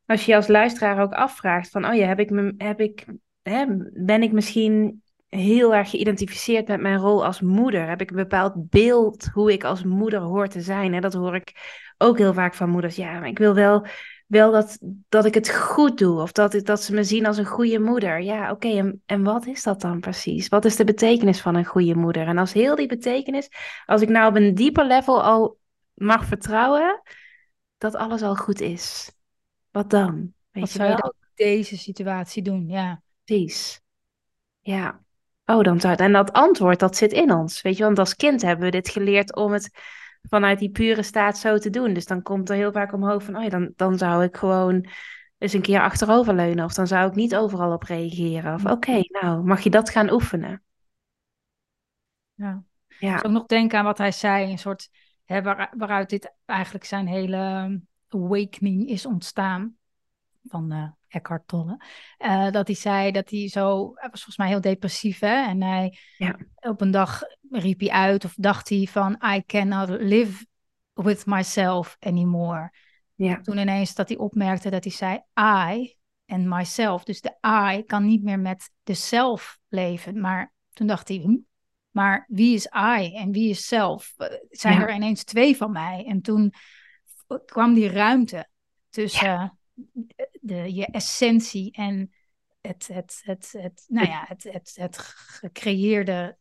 als 0.05 0.25
je 0.25 0.31
je 0.31 0.37
als 0.37 0.47
luisteraar 0.47 1.01
ook 1.01 1.13
afvraagt 1.13 1.69
van, 1.69 1.85
oh 1.85 1.95
ja, 1.95 2.07
heb 2.07 2.19
ik, 2.19 2.29
me, 2.29 2.53
heb 2.57 2.79
ik, 2.79 3.05
hè, 3.41 3.65
ben 3.93 4.23
ik 4.23 4.31
misschien 4.31 5.03
heel 5.29 5.75
erg 5.75 5.89
geïdentificeerd 5.89 6.67
met 6.67 6.81
mijn 6.81 6.97
rol 6.97 7.25
als 7.25 7.41
moeder? 7.41 7.87
Heb 7.87 8.01
ik 8.01 8.09
een 8.09 8.15
bepaald 8.15 8.69
beeld 8.69 9.29
hoe 9.33 9.53
ik 9.53 9.63
als 9.63 9.83
moeder 9.83 10.19
hoor 10.19 10.47
te 10.47 10.61
zijn? 10.61 10.93
Hè? 10.93 10.99
Dat 10.99 11.13
hoor 11.13 11.35
ik 11.35 11.53
ook 11.97 12.17
heel 12.17 12.33
vaak 12.33 12.53
van 12.53 12.69
moeders. 12.69 12.95
Ja, 12.95 13.19
maar 13.19 13.27
ik 13.27 13.37
wil 13.37 13.53
wel, 13.53 13.85
wel 14.25 14.51
dat, 14.51 14.79
dat 15.09 15.25
ik 15.25 15.33
het 15.33 15.49
goed 15.55 15.97
doe. 15.97 16.21
Of 16.21 16.31
dat, 16.31 16.59
dat 16.63 16.81
ze 16.81 16.93
me 16.93 17.03
zien 17.03 17.25
als 17.25 17.37
een 17.37 17.45
goede 17.45 17.79
moeder. 17.79 18.21
Ja, 18.21 18.51
oké. 18.51 18.67
en, 18.67 19.01
en 19.05 19.23
wat 19.23 19.45
is 19.45 19.63
dat 19.63 19.81
dan 19.81 19.99
precies? 19.99 20.47
Wat 20.47 20.65
is 20.65 20.75
de 20.75 20.83
betekenis 20.83 21.41
van 21.41 21.55
een 21.55 21.65
goede 21.65 21.95
moeder? 21.95 22.27
En 22.27 22.37
als 22.37 22.53
heel 22.53 22.75
die 22.75 22.87
betekenis, 22.87 23.49
als 23.85 24.01
ik 24.01 24.09
nou 24.09 24.29
op 24.29 24.35
een 24.35 24.55
dieper 24.55 24.85
level 24.85 25.23
al 25.23 25.57
mag 25.93 26.25
vertrouwen 26.25 27.01
dat 27.77 27.95
alles 27.95 28.21
al 28.21 28.35
goed 28.35 28.61
is. 28.61 29.11
Wat 29.71 29.89
dan? 29.89 30.33
Weet 30.51 30.63
Wat 30.63 30.71
je 30.71 30.77
zou 30.77 30.89
je 30.89 30.95
dan 30.95 31.13
deze 31.33 31.77
situatie 31.77 32.43
doen? 32.43 32.67
Ja. 32.67 33.01
Precies. 33.23 33.81
Ja. 34.59 35.03
Oh, 35.45 35.63
dan 35.63 35.79
zou 35.79 35.93
het. 35.93 36.01
En 36.01 36.11
dat 36.11 36.31
antwoord, 36.31 36.79
dat 36.79 36.95
zit 36.95 37.11
in 37.11 37.31
ons. 37.31 37.61
Weet 37.61 37.77
je, 37.77 37.83
want 37.83 37.99
als 37.99 38.15
kind 38.15 38.41
hebben 38.41 38.65
we 38.65 38.71
dit 38.71 38.89
geleerd 38.89 39.35
om 39.35 39.51
het 39.51 39.77
vanuit 40.29 40.59
die 40.59 40.69
pure 40.71 41.03
staat 41.03 41.37
zo 41.37 41.57
te 41.57 41.69
doen. 41.69 41.93
Dus 41.93 42.05
dan 42.05 42.21
komt 42.21 42.49
er 42.49 42.55
heel 42.55 42.71
vaak 42.71 42.93
omhoog 42.93 43.23
van, 43.23 43.35
oh 43.37 43.43
ja, 43.43 43.49
dan, 43.49 43.73
dan 43.75 43.97
zou 43.97 44.23
ik 44.23 44.35
gewoon 44.37 44.85
eens 45.37 45.53
een 45.53 45.61
keer 45.61 45.81
achteroverleunen. 45.81 46.65
Of 46.65 46.73
dan 46.73 46.87
zou 46.87 47.07
ik 47.09 47.15
niet 47.15 47.35
overal 47.35 47.73
op 47.73 47.83
reageren. 47.83 48.53
Of 48.53 48.65
oké, 48.65 48.99
nou, 49.21 49.43
mag 49.43 49.61
je 49.61 49.69
dat 49.69 49.89
gaan 49.89 50.11
oefenen? 50.11 50.63
ja. 52.33 52.63
Ja, 52.97 53.17
Ik 53.17 53.25
ook 53.25 53.31
nog 53.31 53.45
denken 53.45 53.79
aan 53.79 53.85
wat 53.85 53.97
hij 53.97 54.11
zei, 54.11 54.51
een 54.51 54.57
soort 54.59 54.89
hè, 55.25 55.41
waar- 55.41 55.73
waaruit 55.77 56.09
dit 56.09 56.33
eigenlijk 56.45 56.85
zijn 56.85 57.07
hele 57.07 57.35
ehm, 57.37 57.77
awakening 58.09 58.87
is 58.89 59.05
ontstaan 59.05 59.77
van 60.43 60.71
eh 60.71 60.87
Eckhart 61.15 61.47
Tolle. 61.47 61.81
Eh, 62.17 62.51
dat 62.51 62.67
hij 62.67 62.75
zei 62.75 63.11
dat 63.11 63.29
hij 63.29 63.47
zo, 63.49 63.91
hij 63.95 64.09
was 64.09 64.19
volgens 64.23 64.37
mij 64.37 64.47
heel 64.47 64.61
depressief 64.61 65.19
hè, 65.19 65.45
en 65.47 65.61
hij 65.61 65.97
Ja. 66.17 66.35
op 66.55 66.81
een 66.81 66.91
dag 66.91 67.21
riep 67.49 67.79
hij 67.79 67.89
uit 67.89 68.25
of 68.25 68.33
dacht 68.37 68.69
hij 68.69 68.87
van 68.91 69.21
I 69.35 69.43
cannot 69.45 69.89
live 69.89 70.45
with 70.93 71.25
myself 71.25 71.97
anymore. 71.99 72.71
ja, 73.15 73.41
Toen 73.41 73.57
ineens 73.57 73.95
dat 73.95 74.07
hij 74.07 74.17
opmerkte 74.17 74.69
dat 74.69 74.83
hij 74.83 74.93
zei 74.93 75.21
I 75.73 75.95
en 76.25 76.47
myself, 76.49 77.03
dus 77.03 77.21
de 77.21 77.37
I 77.75 77.83
kan 77.83 78.05
niet 78.05 78.23
meer 78.23 78.39
met 78.39 78.69
de 78.83 78.93
self 78.93 79.57
leven, 79.67 80.19
maar 80.21 80.53
toen 80.73 80.87
dacht 80.87 81.07
hij, 81.07 81.17
hm, 81.17 81.37
maar 81.91 82.25
wie 82.27 82.53
is 82.55 82.65
I 82.65 83.15
en 83.15 83.31
wie 83.31 83.49
is 83.49 83.67
self? 83.67 84.13
Eh, 84.17 84.27
Zijn 84.49 84.79
Ja. 84.79 84.87
er 84.87 84.93
ineens 84.95 85.23
twee 85.23 85.57
van 85.57 85.71
mij? 85.71 86.05
En 86.07 86.21
toen 86.21 86.53
kwam 87.45 87.73
die 87.73 87.89
ruimte 87.89 88.47
tussen 88.89 89.59
de, 90.41 90.73
je 90.73 90.85
essentie 90.85 91.71
en 91.71 92.11
het, 92.61 92.89
het, 92.93 93.21
het, 93.23 93.53
het, 93.57 93.85
nou 93.87 94.07
ja, 94.07 94.25
het, 94.27 94.43
het, 94.43 94.71
het 94.75 94.97
gecreëerde 94.97 96.37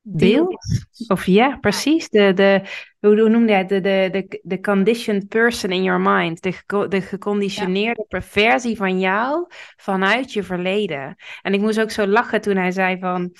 beeld. 0.00 0.64
Of 1.08 1.26
ja, 1.26 1.56
precies. 1.56 2.08
De, 2.08 2.32
de, 2.32 2.62
hoe, 2.98 3.20
hoe 3.20 3.28
noemde 3.28 3.52
hij? 3.52 3.66
De, 3.66 3.80
de, 3.80 4.08
de, 4.12 4.40
de 4.42 4.60
conditioned 4.60 5.28
person 5.28 5.70
in 5.70 5.82
your 5.82 6.00
mind. 6.00 6.42
De, 6.42 6.86
de 6.88 7.00
geconditioneerde 7.00 8.06
versie 8.08 8.76
van 8.76 9.00
jou 9.00 9.46
vanuit 9.76 10.32
je 10.32 10.42
verleden. 10.42 11.16
En 11.42 11.54
ik 11.54 11.60
moest 11.60 11.80
ook 11.80 11.90
zo 11.90 12.06
lachen 12.06 12.40
toen 12.40 12.56
hij 12.56 12.70
zei 12.70 12.98
van... 12.98 13.32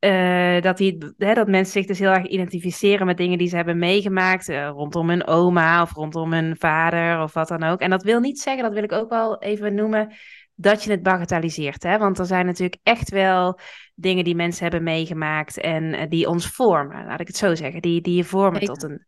eh, 0.00 0.60
dat, 0.62 0.78
hij, 0.78 0.98
hè, 1.18 1.34
dat 1.34 1.48
mensen 1.48 1.72
zich 1.72 1.86
dus 1.86 1.98
heel 1.98 2.10
erg 2.10 2.26
identificeren 2.26 3.06
met 3.06 3.16
dingen 3.16 3.38
die 3.38 3.48
ze 3.48 3.56
hebben 3.56 3.78
meegemaakt. 3.78 4.48
eh, 4.48 4.68
rondom 4.68 5.08
hun 5.08 5.26
oma 5.26 5.82
of 5.82 5.92
rondom 5.92 6.32
hun 6.32 6.56
vader 6.58 7.22
of 7.22 7.32
wat 7.32 7.48
dan 7.48 7.62
ook. 7.62 7.80
En 7.80 7.90
dat 7.90 8.02
wil 8.02 8.20
niet 8.20 8.40
zeggen, 8.40 8.62
dat 8.62 8.72
wil 8.72 8.82
ik 8.82 8.92
ook 8.92 9.08
wel 9.10 9.38
even 9.38 9.74
noemen, 9.74 10.12
dat 10.54 10.84
je 10.84 10.90
het 10.90 11.02
bagatelliseert. 11.02 11.82
Hè? 11.82 11.98
Want 11.98 12.18
er 12.18 12.26
zijn 12.26 12.46
natuurlijk 12.46 12.80
echt 12.82 13.10
wel 13.10 13.58
dingen 13.94 14.24
die 14.24 14.34
mensen 14.34 14.62
hebben 14.62 14.82
meegemaakt 14.82 15.58
en 15.58 15.94
eh, 15.94 16.08
die 16.08 16.28
ons 16.28 16.46
vormen, 16.46 17.06
laat 17.06 17.20
ik 17.20 17.26
het 17.26 17.36
zo 17.36 17.54
zeggen. 17.54 17.82
Die, 17.82 18.00
die 18.00 18.16
je 18.16 18.24
vormen 18.24 18.60
Zeker. 18.60 18.74
tot 18.74 18.90
een. 18.90 19.06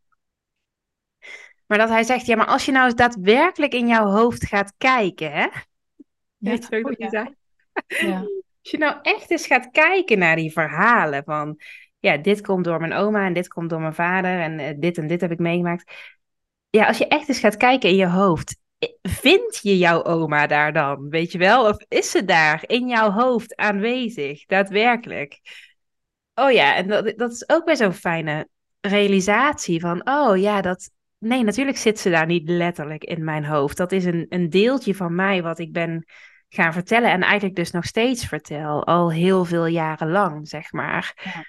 Maar 1.66 1.78
dat 1.78 1.88
hij 1.88 2.02
zegt, 2.02 2.26
ja, 2.26 2.36
maar 2.36 2.46
als 2.46 2.64
je 2.64 2.72
nou 2.72 2.84
eens 2.84 2.94
daadwerkelijk 2.94 3.72
in 3.72 3.86
jouw 3.86 4.06
hoofd 4.06 4.46
gaat 4.46 4.74
kijken, 4.78 5.32
hè? 5.32 5.46
Weet 6.36 6.66
je 6.70 6.76
ook 6.76 6.84
oh 6.84 6.96
dat 6.98 7.10
hij 7.10 7.20
ja. 7.20 7.34
zei? 7.88 8.10
Ja. 8.10 8.24
Als 8.62 8.70
je 8.70 8.78
nou 8.78 8.96
echt 9.02 9.30
eens 9.30 9.46
gaat 9.46 9.70
kijken 9.70 10.18
naar 10.18 10.36
die 10.36 10.52
verhalen 10.52 11.24
van, 11.24 11.60
ja, 11.98 12.16
dit 12.16 12.40
komt 12.40 12.64
door 12.64 12.80
mijn 12.80 12.92
oma 12.92 13.26
en 13.26 13.32
dit 13.32 13.48
komt 13.48 13.70
door 13.70 13.80
mijn 13.80 13.94
vader 13.94 14.40
en 14.40 14.58
eh, 14.58 14.74
dit 14.78 14.98
en 14.98 15.06
dit 15.06 15.20
heb 15.20 15.30
ik 15.30 15.38
meegemaakt. 15.38 15.92
Ja, 16.70 16.86
als 16.86 16.98
je 16.98 17.06
echt 17.06 17.28
eens 17.28 17.38
gaat 17.38 17.56
kijken 17.56 17.88
in 17.88 17.96
je 17.96 18.08
hoofd, 18.08 18.56
eh, 18.78 18.88
vind 19.02 19.58
je 19.62 19.78
jouw 19.78 20.04
oma 20.04 20.46
daar 20.46 20.72
dan, 20.72 21.08
weet 21.08 21.32
je 21.32 21.38
wel? 21.38 21.68
Of 21.68 21.84
is 21.88 22.10
ze 22.10 22.24
daar 22.24 22.64
in 22.66 22.88
jouw 22.88 23.10
hoofd 23.10 23.56
aanwezig, 23.56 24.46
daadwerkelijk? 24.46 25.40
oh 26.34 26.52
ja, 26.52 26.74
en 26.76 26.88
dat, 26.88 27.12
dat 27.16 27.32
is 27.32 27.48
ook 27.48 27.64
weer 27.64 27.76
zo'n 27.76 27.92
fijne 27.92 28.48
realisatie 28.80 29.80
van, 29.80 30.08
oh 30.08 30.36
ja, 30.36 30.60
dat, 30.60 30.90
nee, 31.18 31.42
natuurlijk 31.42 31.76
zit 31.76 31.98
ze 32.00 32.10
daar 32.10 32.26
niet 32.26 32.48
letterlijk 32.48 33.04
in 33.04 33.24
mijn 33.24 33.44
hoofd. 33.44 33.76
Dat 33.76 33.92
is 33.92 34.04
een, 34.04 34.26
een 34.28 34.50
deeltje 34.50 34.94
van 34.94 35.14
mij 35.14 35.42
wat 35.42 35.58
ik 35.58 35.72
ben 35.72 36.04
gaan 36.54 36.72
vertellen 36.72 37.10
en 37.10 37.22
eigenlijk 37.22 37.56
dus 37.56 37.70
nog 37.70 37.84
steeds 37.84 38.26
vertel, 38.26 38.84
al 38.84 39.10
heel 39.10 39.44
veel 39.44 39.66
jaren 39.66 40.10
lang, 40.10 40.48
zeg 40.48 40.72
maar. 40.72 41.12
Ja. 41.24 41.44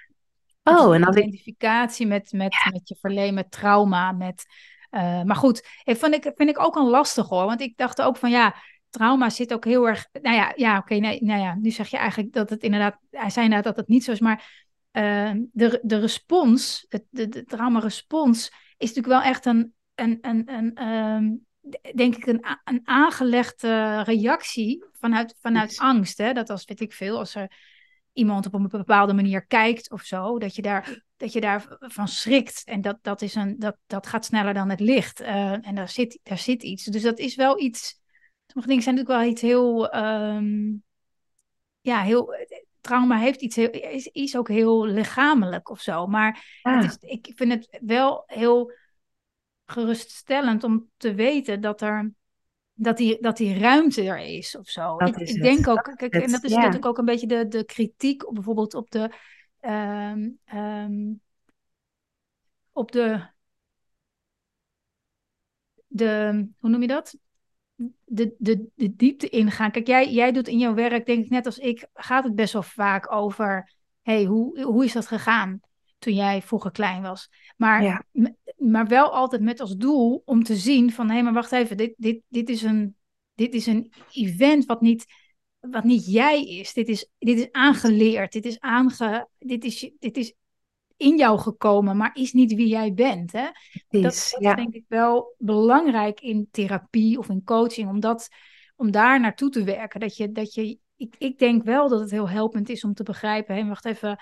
Oh, 0.76 0.94
en 0.94 1.04
als 1.04 1.16
identificatie 1.16 2.06
met, 2.06 2.32
met, 2.32 2.54
met 2.72 2.88
je 2.88 2.96
verleden, 3.00 3.34
met 3.34 3.50
trauma, 3.50 4.12
met... 4.12 4.44
Uh, 4.90 5.22
maar 5.22 5.36
goed, 5.36 5.68
vind 5.84 6.14
ik, 6.14 6.32
vind 6.34 6.50
ik 6.50 6.60
ook 6.60 6.76
een 6.76 6.88
lastig 6.88 7.28
hoor. 7.28 7.44
Want 7.44 7.60
ik 7.60 7.76
dacht 7.76 8.02
ook 8.02 8.16
van 8.16 8.30
ja, 8.30 8.54
trauma 8.90 9.30
zit 9.30 9.52
ook 9.52 9.64
heel 9.64 9.88
erg. 9.88 10.06
Nou 10.22 10.36
ja, 10.36 10.52
ja 10.56 10.78
oké, 10.78 10.94
nee, 10.94 11.22
nou 11.22 11.40
ja, 11.40 11.54
nu 11.54 11.70
zeg 11.70 11.88
je 11.88 11.96
eigenlijk 11.96 12.32
dat 12.32 12.50
het 12.50 12.62
inderdaad. 12.62 12.98
Hij 13.10 13.30
zei 13.30 13.44
inderdaad 13.44 13.74
dat 13.74 13.76
het 13.76 13.88
niet 13.88 14.04
zo 14.04 14.12
is, 14.12 14.20
maar 14.20 14.66
uh, 14.92 15.30
de, 15.52 15.80
de 15.82 15.98
respons, 15.98 16.86
de, 16.88 17.04
de, 17.10 17.28
de 17.28 17.44
trauma-respons, 17.44 18.52
is 18.76 18.92
natuurlijk 18.94 19.22
wel 19.22 19.32
echt 19.32 19.46
een, 19.46 19.74
een, 19.94 20.18
een, 20.20 20.52
een 20.52 20.86
um, 20.86 21.46
denk 21.94 22.16
ik, 22.16 22.26
een, 22.26 22.46
een 22.64 22.80
aangelegde 22.84 24.02
reactie 24.02 24.84
vanuit, 25.04 25.34
vanuit 25.40 25.78
angst. 25.78 26.18
Hè? 26.18 26.32
Dat 26.32 26.50
als, 26.50 26.64
weet 26.64 26.80
ik 26.80 26.92
veel, 26.92 27.18
als 27.18 27.34
er 27.34 27.50
iemand 28.12 28.46
op 28.46 28.54
een 28.54 28.68
bepaalde 28.68 29.12
manier 29.12 29.46
kijkt 29.46 29.90
of 29.90 30.02
zo, 30.02 30.38
dat 30.38 30.54
je 30.54 30.62
daar, 30.62 31.04
dat 31.16 31.32
je 31.32 31.40
daar 31.40 31.76
van 31.78 32.08
schrikt. 32.08 32.62
En 32.64 32.80
dat, 32.80 32.98
dat, 33.02 33.22
is 33.22 33.34
een, 33.34 33.58
dat, 33.58 33.76
dat 33.86 34.06
gaat 34.06 34.24
sneller 34.24 34.54
dan 34.54 34.70
het 34.70 34.80
licht. 34.80 35.20
Uh, 35.20 35.66
en 35.66 35.74
daar 35.74 35.88
zit, 35.88 36.18
daar 36.22 36.38
zit 36.38 36.62
iets. 36.62 36.84
Dus 36.84 37.02
dat 37.02 37.18
is 37.18 37.34
wel 37.34 37.60
iets. 37.60 38.00
Sommige 38.46 38.68
dingen 38.68 38.82
zijn 38.82 38.94
natuurlijk 38.94 39.22
wel 39.22 39.32
iets 39.32 39.42
heel. 39.42 39.94
Um, 39.96 40.82
ja, 41.80 42.02
heel. 42.02 42.34
Trauma 42.80 43.18
heeft 43.18 43.40
iets 43.40 43.56
heel, 43.56 43.70
is, 43.70 44.06
is 44.06 44.36
ook 44.36 44.48
heel 44.48 44.86
lichamelijk 44.86 45.70
of 45.70 45.80
zo. 45.80 46.06
Maar 46.06 46.60
het 46.62 46.84
is, 46.84 46.96
ik 47.10 47.32
vind 47.34 47.52
het 47.52 47.78
wel 47.80 48.22
heel 48.26 48.72
geruststellend 49.66 50.64
om 50.64 50.90
te 50.96 51.14
weten 51.14 51.60
dat 51.60 51.80
er 51.80 52.12
dat 52.74 52.96
die, 52.96 53.18
dat 53.20 53.36
die 53.36 53.58
ruimte 53.58 54.02
er 54.02 54.18
is 54.18 54.56
of 54.56 54.68
zo. 54.68 54.96
ik, 54.98 55.16
ik 55.16 55.42
denk 55.42 55.68
ook, 55.68 55.92
kijk, 55.96 56.12
en 56.14 56.30
dat 56.30 56.44
is 56.44 56.54
natuurlijk 56.54 56.86
ook 56.86 56.98
een 56.98 57.04
beetje 57.04 57.26
de, 57.26 57.48
de 57.48 57.64
kritiek 57.64 58.26
op 58.26 58.34
bijvoorbeeld 58.34 58.74
op 58.74 58.90
de, 58.90 59.10
ehm, 59.60 60.30
ehm, 60.44 61.12
op 62.72 62.92
de, 62.92 63.26
de, 65.86 66.46
hoe 66.58 66.70
noem 66.70 66.80
je 66.80 66.86
dat? 66.86 67.16
De, 68.04 68.34
de, 68.38 68.66
de 68.74 68.96
diepte 68.96 69.28
ingaan. 69.28 69.70
Kijk, 69.70 69.86
jij, 69.86 70.12
jij 70.12 70.32
doet 70.32 70.48
in 70.48 70.58
jouw 70.58 70.74
werk, 70.74 71.06
denk 71.06 71.24
ik 71.24 71.30
net 71.30 71.46
als 71.46 71.58
ik, 71.58 71.86
gaat 71.94 72.24
het 72.24 72.34
best 72.34 72.52
wel 72.52 72.62
vaak 72.62 73.12
over, 73.12 73.72
hey, 74.02 74.24
hoe, 74.24 74.62
hoe 74.62 74.84
is 74.84 74.92
dat 74.92 75.06
gegaan? 75.06 75.60
Toen 76.04 76.14
jij 76.14 76.42
vroeger 76.42 76.70
klein 76.70 77.02
was. 77.02 77.30
Maar, 77.56 78.06
maar 78.56 78.86
wel 78.86 79.12
altijd 79.12 79.42
met 79.42 79.60
als 79.60 79.76
doel 79.76 80.22
om 80.24 80.42
te 80.42 80.56
zien 80.56 80.92
van 80.92 81.06
hé, 81.06 81.12
hey, 81.12 81.22
maar 81.22 81.32
wacht 81.32 81.52
even, 81.52 81.76
dit, 81.76 81.94
dit, 81.96 82.22
dit, 82.28 82.48
is 82.48 82.62
een, 82.62 82.96
dit 83.34 83.54
is 83.54 83.66
een 83.66 83.92
event 84.12 84.64
wat 84.64 84.80
niet, 84.80 85.04
wat 85.60 85.84
niet 85.84 86.06
jij 86.06 86.44
is. 86.44 86.72
Dit 86.72 86.88
is, 86.88 87.10
dit 87.18 87.38
is 87.38 87.48
aangeleerd, 87.50 88.32
dit 88.32 88.44
is, 88.44 88.60
aange, 88.60 89.28
dit, 89.38 89.64
is, 89.64 89.90
dit 89.98 90.16
is 90.16 90.34
in 90.96 91.16
jou 91.16 91.38
gekomen, 91.38 91.96
maar 91.96 92.10
is 92.14 92.32
niet 92.32 92.54
wie 92.54 92.68
jij 92.68 92.94
bent. 92.94 93.32
Hè? 93.32 93.44
dat, 93.88 94.02
dat 94.02 94.12
is 94.12 94.36
denk 94.38 94.74
ik 94.74 94.84
wel 94.88 95.34
belangrijk 95.38 96.20
in 96.20 96.48
therapie 96.50 97.18
of 97.18 97.28
in 97.28 97.44
coaching, 97.44 97.88
om, 97.88 98.00
dat, 98.00 98.28
om 98.76 98.90
daar 98.90 99.20
naartoe 99.20 99.50
te 99.50 99.64
werken. 99.64 100.00
Dat 100.00 100.16
je, 100.16 100.32
dat 100.32 100.54
je, 100.54 100.78
ik, 100.96 101.14
ik 101.18 101.38
denk 101.38 101.62
wel 101.62 101.88
dat 101.88 102.00
het 102.00 102.10
heel 102.10 102.28
helpend 102.28 102.68
is 102.68 102.84
om 102.84 102.94
te 102.94 103.02
begrijpen, 103.02 103.54
hé, 103.54 103.60
hey, 103.60 103.68
wacht 103.68 103.84
even 103.84 104.18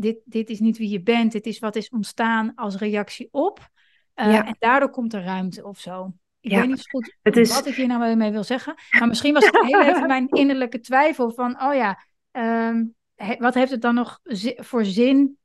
dit, 0.00 0.18
dit 0.24 0.50
is 0.50 0.60
niet 0.60 0.78
wie 0.78 0.88
je 0.88 1.02
bent, 1.02 1.32
dit 1.32 1.46
is 1.46 1.58
wat 1.58 1.76
is 1.76 1.88
ontstaan 1.88 2.52
als 2.54 2.76
reactie 2.76 3.28
op. 3.30 3.68
Uh, 4.14 4.34
En 4.34 4.56
daardoor 4.58 4.90
komt 4.90 5.14
er 5.14 5.22
ruimte 5.22 5.64
of 5.64 5.78
zo. 5.78 6.12
Ik 6.40 6.50
weet 6.50 6.66
niet 6.66 6.78
zo 6.78 6.98
goed 6.98 7.36
is... 7.36 7.54
wat 7.54 7.66
ik 7.66 7.74
hier 7.74 7.86
nou 7.86 8.16
mee 8.16 8.30
wil 8.30 8.44
zeggen. 8.44 8.74
Maar 8.98 9.08
misschien 9.08 9.34
was 9.34 9.44
het 9.44 9.60
heel 9.66 9.82
even 9.82 10.06
mijn 10.06 10.28
innerlijke 10.28 10.80
twijfel 10.80 11.30
van, 11.30 11.62
oh 11.62 11.74
ja, 11.74 12.04
um, 12.32 12.94
wat 13.38 13.54
heeft 13.54 13.70
het 13.70 13.82
dan 13.82 13.94
nog 13.94 14.20
voor 14.56 14.84
zin? 14.84 15.38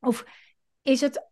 Of 0.00 0.24
is 0.82 1.00
het, 1.00 1.28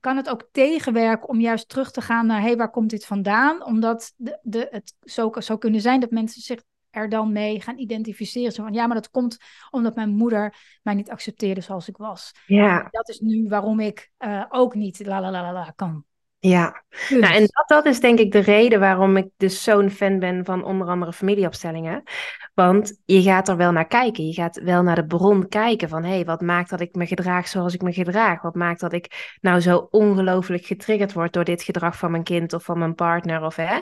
kan 0.00 0.16
het 0.16 0.28
ook 0.28 0.48
tegenwerken 0.52 1.28
om 1.28 1.40
juist 1.40 1.68
terug 1.68 1.90
te 1.90 2.00
gaan 2.00 2.26
naar, 2.26 2.40
hé, 2.40 2.46
hey, 2.46 2.56
waar 2.56 2.70
komt 2.70 2.90
dit 2.90 3.06
vandaan? 3.06 3.64
Omdat 3.64 4.12
de, 4.16 4.38
de, 4.42 4.68
het 4.70 4.94
zo 5.00 5.30
zou 5.34 5.58
kunnen 5.58 5.80
zijn 5.80 6.00
dat 6.00 6.10
mensen 6.10 6.42
zich 6.42 6.62
er 6.94 7.08
dan 7.08 7.32
mee 7.32 7.60
gaan 7.60 7.78
identificeren. 7.78 8.52
Zo 8.52 8.62
van 8.62 8.72
ja, 8.72 8.86
maar 8.86 8.96
dat 8.96 9.10
komt 9.10 9.36
omdat 9.70 9.94
mijn 9.94 10.10
moeder 10.10 10.54
mij 10.82 10.94
niet 10.94 11.10
accepteerde 11.10 11.60
zoals 11.60 11.88
ik 11.88 11.96
was. 11.96 12.32
Ja. 12.46 12.88
dat 12.90 13.08
is 13.08 13.20
nu 13.20 13.48
waarom 13.48 13.80
ik 13.80 14.10
uh, 14.18 14.44
ook 14.48 14.74
niet 14.74 15.06
la 15.06 15.20
la 15.20 15.30
la 15.30 15.52
la 15.52 15.72
kan. 15.76 16.04
Ja, 16.48 16.84
dus. 16.90 17.08
nou, 17.10 17.34
en 17.34 17.40
dat, 17.40 17.64
dat 17.66 17.86
is 17.86 18.00
denk 18.00 18.18
ik 18.18 18.32
de 18.32 18.38
reden 18.38 18.80
waarom 18.80 19.16
ik 19.16 19.28
dus 19.36 19.62
zo'n 19.62 19.90
fan 19.90 20.18
ben 20.18 20.44
van 20.44 20.64
onder 20.64 20.86
andere 20.88 21.12
familieopstellingen. 21.12 22.02
Want 22.54 23.00
je 23.04 23.22
gaat 23.22 23.48
er 23.48 23.56
wel 23.56 23.72
naar 23.72 23.86
kijken. 23.86 24.26
Je 24.26 24.32
gaat 24.32 24.60
wel 24.62 24.82
naar 24.82 24.94
de 24.94 25.06
bron 25.06 25.48
kijken 25.48 25.88
van 25.88 26.04
hé, 26.04 26.14
hey, 26.14 26.24
wat 26.24 26.40
maakt 26.40 26.70
dat 26.70 26.80
ik 26.80 26.94
me 26.94 27.06
gedraag 27.06 27.48
zoals 27.48 27.74
ik 27.74 27.82
me 27.82 27.92
gedraag? 27.92 28.42
Wat 28.42 28.54
maakt 28.54 28.80
dat 28.80 28.92
ik 28.92 29.36
nou 29.40 29.60
zo 29.60 29.88
ongelooflijk 29.90 30.64
getriggerd 30.64 31.12
word 31.12 31.32
door 31.32 31.44
dit 31.44 31.62
gedrag 31.62 31.98
van 31.98 32.10
mijn 32.10 32.24
kind 32.24 32.52
of 32.52 32.64
van 32.64 32.78
mijn 32.78 32.94
partner 32.94 33.42
of 33.42 33.56
hè? 33.56 33.78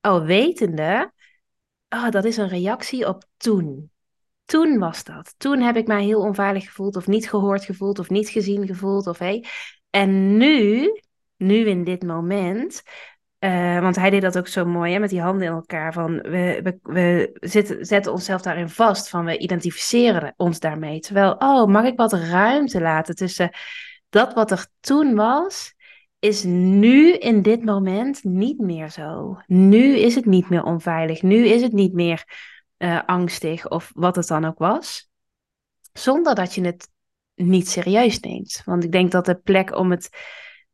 Al 0.00 0.24
wetende 0.24 1.12
oh, 1.92 2.10
dat 2.10 2.24
is 2.24 2.36
een 2.36 2.48
reactie 2.48 3.08
op 3.08 3.24
toen. 3.36 3.90
Toen 4.44 4.78
was 4.78 5.04
dat. 5.04 5.34
Toen 5.36 5.60
heb 5.60 5.76
ik 5.76 5.86
mij 5.86 6.04
heel 6.04 6.20
onveilig 6.20 6.64
gevoeld 6.64 6.96
of 6.96 7.06
niet 7.06 7.28
gehoord 7.28 7.64
gevoeld 7.64 7.98
of 7.98 8.10
niet 8.10 8.28
gezien 8.28 8.66
gevoeld. 8.66 9.06
Of, 9.06 9.18
hey. 9.18 9.44
En 9.90 10.36
nu, 10.36 10.90
nu 11.36 11.68
in 11.68 11.84
dit 11.84 12.02
moment, 12.02 12.82
uh, 13.38 13.80
want 13.80 13.96
hij 13.96 14.10
deed 14.10 14.22
dat 14.22 14.38
ook 14.38 14.48
zo 14.48 14.64
mooi 14.64 14.92
hè, 14.92 14.98
met 14.98 15.10
die 15.10 15.20
handen 15.20 15.46
in 15.46 15.52
elkaar. 15.52 15.92
Van 15.92 16.20
we, 16.20 16.60
we, 16.62 16.78
we 16.82 17.30
zitten, 17.40 17.86
zetten 17.86 18.12
onszelf 18.12 18.42
daarin 18.42 18.68
vast. 18.68 19.08
Van 19.08 19.24
we 19.24 19.38
identificeren 19.38 20.34
ons 20.36 20.60
daarmee. 20.60 21.00
Terwijl, 21.00 21.32
oh, 21.32 21.66
mag 21.66 21.84
ik 21.84 21.96
wat 21.96 22.12
ruimte 22.12 22.80
laten 22.80 23.14
tussen 23.14 23.50
dat 24.08 24.34
wat 24.34 24.50
er 24.50 24.66
toen 24.80 25.14
was 25.14 25.74
is 26.22 26.42
nu 26.44 27.12
in 27.12 27.42
dit 27.42 27.64
moment 27.64 28.24
niet 28.24 28.58
meer 28.58 28.90
zo. 28.90 29.38
Nu 29.46 29.96
is 29.96 30.14
het 30.14 30.24
niet 30.24 30.48
meer 30.48 30.62
onveilig. 30.62 31.22
Nu 31.22 31.46
is 31.46 31.62
het 31.62 31.72
niet 31.72 31.92
meer 31.92 32.24
uh, 32.78 33.02
angstig 33.06 33.68
of 33.68 33.90
wat 33.94 34.16
het 34.16 34.26
dan 34.26 34.44
ook 34.44 34.58
was. 34.58 35.10
Zonder 35.92 36.34
dat 36.34 36.54
je 36.54 36.64
het 36.64 36.88
niet 37.34 37.68
serieus 37.68 38.20
neemt. 38.20 38.62
Want 38.64 38.84
ik 38.84 38.92
denk 38.92 39.10
dat 39.10 39.24
de 39.24 39.34
plek 39.34 39.76
om 39.76 39.90
het. 39.90 40.08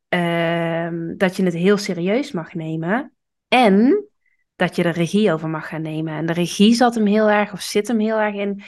Uh, 0.08 0.88
dat 1.16 1.36
je 1.36 1.44
het 1.44 1.54
heel 1.54 1.76
serieus 1.76 2.32
mag 2.32 2.54
nemen. 2.54 3.14
En 3.48 4.06
dat 4.56 4.76
je 4.76 4.82
de 4.82 4.90
regie 4.90 5.32
over 5.32 5.48
mag 5.48 5.68
gaan 5.68 5.82
nemen. 5.82 6.14
En 6.14 6.26
de 6.26 6.32
regie 6.32 6.74
zat 6.74 6.94
hem 6.94 7.06
heel 7.06 7.30
erg, 7.30 7.52
of 7.52 7.60
zit 7.60 7.88
hem 7.88 7.98
heel 7.98 8.18
erg 8.18 8.34
in. 8.34 8.62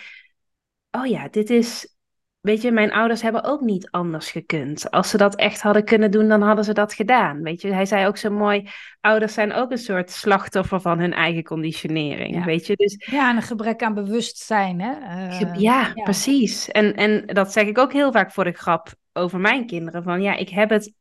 Oh 0.90 1.06
ja, 1.06 1.28
dit 1.28 1.50
is 1.50 1.96
Weet 2.40 2.62
je, 2.62 2.70
mijn 2.70 2.92
ouders 2.92 3.22
hebben 3.22 3.44
ook 3.44 3.60
niet 3.60 3.90
anders 3.90 4.30
gekund. 4.30 4.90
Als 4.90 5.10
ze 5.10 5.16
dat 5.16 5.34
echt 5.34 5.60
hadden 5.60 5.84
kunnen 5.84 6.10
doen, 6.10 6.28
dan 6.28 6.42
hadden 6.42 6.64
ze 6.64 6.72
dat 6.72 6.94
gedaan. 6.94 7.42
Weet 7.42 7.60
je, 7.60 7.72
hij 7.72 7.86
zei 7.86 8.06
ook 8.06 8.16
zo 8.16 8.30
mooi: 8.30 8.68
ouders 9.00 9.34
zijn 9.34 9.52
ook 9.52 9.70
een 9.70 9.78
soort 9.78 10.10
slachtoffer 10.10 10.80
van 10.80 10.98
hun 10.98 11.12
eigen 11.12 11.42
conditionering. 11.42 12.34
Ja. 12.34 12.44
Weet 12.44 12.66
je, 12.66 12.76
dus. 12.76 13.04
Ja, 13.10 13.36
een 13.36 13.42
gebrek 13.42 13.82
aan 13.82 13.94
bewustzijn, 13.94 14.80
hè? 14.80 14.90
Uh, 14.90 15.54
ja, 15.54 15.92
precies. 15.92 16.70
En, 16.70 16.94
en 16.94 17.26
dat 17.26 17.52
zeg 17.52 17.66
ik 17.66 17.78
ook 17.78 17.92
heel 17.92 18.12
vaak 18.12 18.32
voor 18.32 18.44
de 18.44 18.52
grap 18.52 18.94
over 19.12 19.40
mijn 19.40 19.66
kinderen: 19.66 20.02
van 20.02 20.22
ja, 20.22 20.36
ik 20.36 20.48
heb 20.48 20.70
het. 20.70 20.92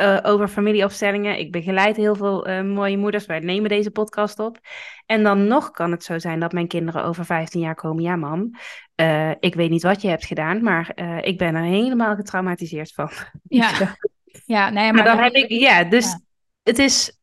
Uh, 0.00 0.18
over 0.22 0.48
familieopstellingen. 0.48 1.38
Ik 1.38 1.52
begeleid 1.52 1.96
heel 1.96 2.14
veel 2.14 2.48
uh, 2.48 2.62
mooie 2.62 2.96
moeders. 2.96 3.26
Wij 3.26 3.38
nemen 3.38 3.68
deze 3.68 3.90
podcast 3.90 4.38
op. 4.38 4.58
En 5.06 5.22
dan 5.22 5.46
nog 5.46 5.70
kan 5.70 5.90
het 5.90 6.04
zo 6.04 6.18
zijn 6.18 6.40
dat 6.40 6.52
mijn 6.52 6.68
kinderen 6.68 7.04
over 7.04 7.24
15 7.24 7.60
jaar 7.60 7.74
komen. 7.74 8.02
Ja, 8.02 8.16
mam, 8.16 8.50
uh, 8.96 9.30
ik 9.40 9.54
weet 9.54 9.70
niet 9.70 9.82
wat 9.82 10.02
je 10.02 10.08
hebt 10.08 10.24
gedaan, 10.24 10.62
maar 10.62 10.92
ik 11.22 11.38
ben 11.38 11.54
er 11.54 11.62
helemaal 11.62 12.14
getraumatiseerd 12.14 12.92
van. 12.92 13.10
Ja, 13.48 13.96
ja 14.44 14.70
nee, 14.70 14.92
maar, 14.92 14.94
maar 14.94 15.04
dan 15.04 15.24
heb 15.24 15.32
ik, 15.32 15.48
ja, 15.48 15.84
dus 15.84 16.18
het 16.62 16.78
is 16.78 17.20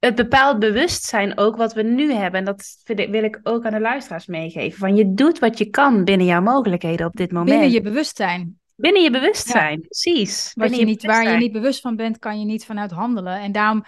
het 0.00 0.14
bepaalt 0.14 0.58
bewustzijn 0.58 1.38
ook 1.38 1.56
wat 1.56 1.74
we 1.74 1.82
nu 1.82 2.12
hebben. 2.12 2.40
En 2.40 2.46
dat 2.46 2.82
wil 2.84 3.24
ik 3.24 3.40
ook 3.42 3.64
aan 3.64 3.72
de 3.72 3.80
luisteraars 3.80 4.26
meegeven. 4.26 4.78
Van 4.78 4.96
je 4.96 5.14
doet 5.14 5.38
wat 5.38 5.58
je 5.58 5.70
kan 5.70 6.04
binnen 6.04 6.26
jouw 6.26 6.40
mogelijkheden 6.40 7.06
op 7.06 7.16
dit 7.16 7.32
moment. 7.32 7.50
Binnen 7.50 7.70
je 7.70 7.80
bewustzijn. 7.80 8.59
Binnen 8.80 9.02
je 9.02 9.10
bewustzijn, 9.10 9.80
precies. 9.80 10.52
Wat 10.54 10.76
je, 10.76 10.84
niet, 10.84 11.02
waar 11.02 11.30
je 11.30 11.36
niet 11.36 11.52
bewust 11.52 11.80
van 11.80 11.96
bent, 11.96 12.18
kan 12.18 12.38
je 12.38 12.44
niet 12.44 12.64
vanuit 12.64 12.90
handelen. 12.90 13.40
En 13.40 13.52
daarom, 13.52 13.84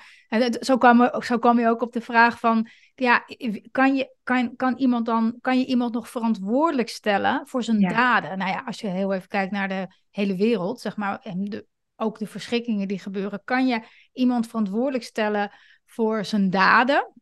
zo 0.61 0.79
kwam, 0.79 1.11
zo 1.23 1.39
kwam 1.39 1.59
je 1.59 1.69
ook 1.69 1.83
op 1.83 1.93
de 1.93 2.01
vraag 2.01 2.39
van, 2.39 2.69
ja, 2.95 3.25
kan, 3.71 3.97
je, 3.97 4.15
kan, 4.23 4.57
kan, 4.57 4.77
iemand 4.77 5.07
dan, 5.07 5.35
kan 5.41 5.59
je 5.59 5.67
iemand 5.67 5.93
nog 5.95 6.09
verantwoordelijk 6.09 6.89
stellen 6.89 7.43
voor 7.45 7.63
zijn 7.63 7.81
daden? 7.81 8.39
Nou 8.39 8.51
ja, 8.51 8.63
als 8.67 8.81
je 8.81 8.87
heel 8.87 9.13
even 9.13 9.29
kijkt 9.29 9.53
naar 9.53 9.69
de 9.69 9.87
hele 10.11 10.37
wereld, 10.37 10.81
zeg 10.81 10.97
maar, 10.97 11.19
en 11.23 11.45
de, 11.45 11.67
ook 11.97 12.19
de 12.19 12.27
verschrikkingen 12.27 12.89
die 12.89 12.99
gebeuren, 12.99 13.43
kan 13.45 13.67
je 13.67 13.83
iemand 14.13 14.47
verantwoordelijk 14.47 15.05
stellen 15.05 15.51
voor 15.87 16.25
zijn 16.25 16.51
daden? 16.51 17.13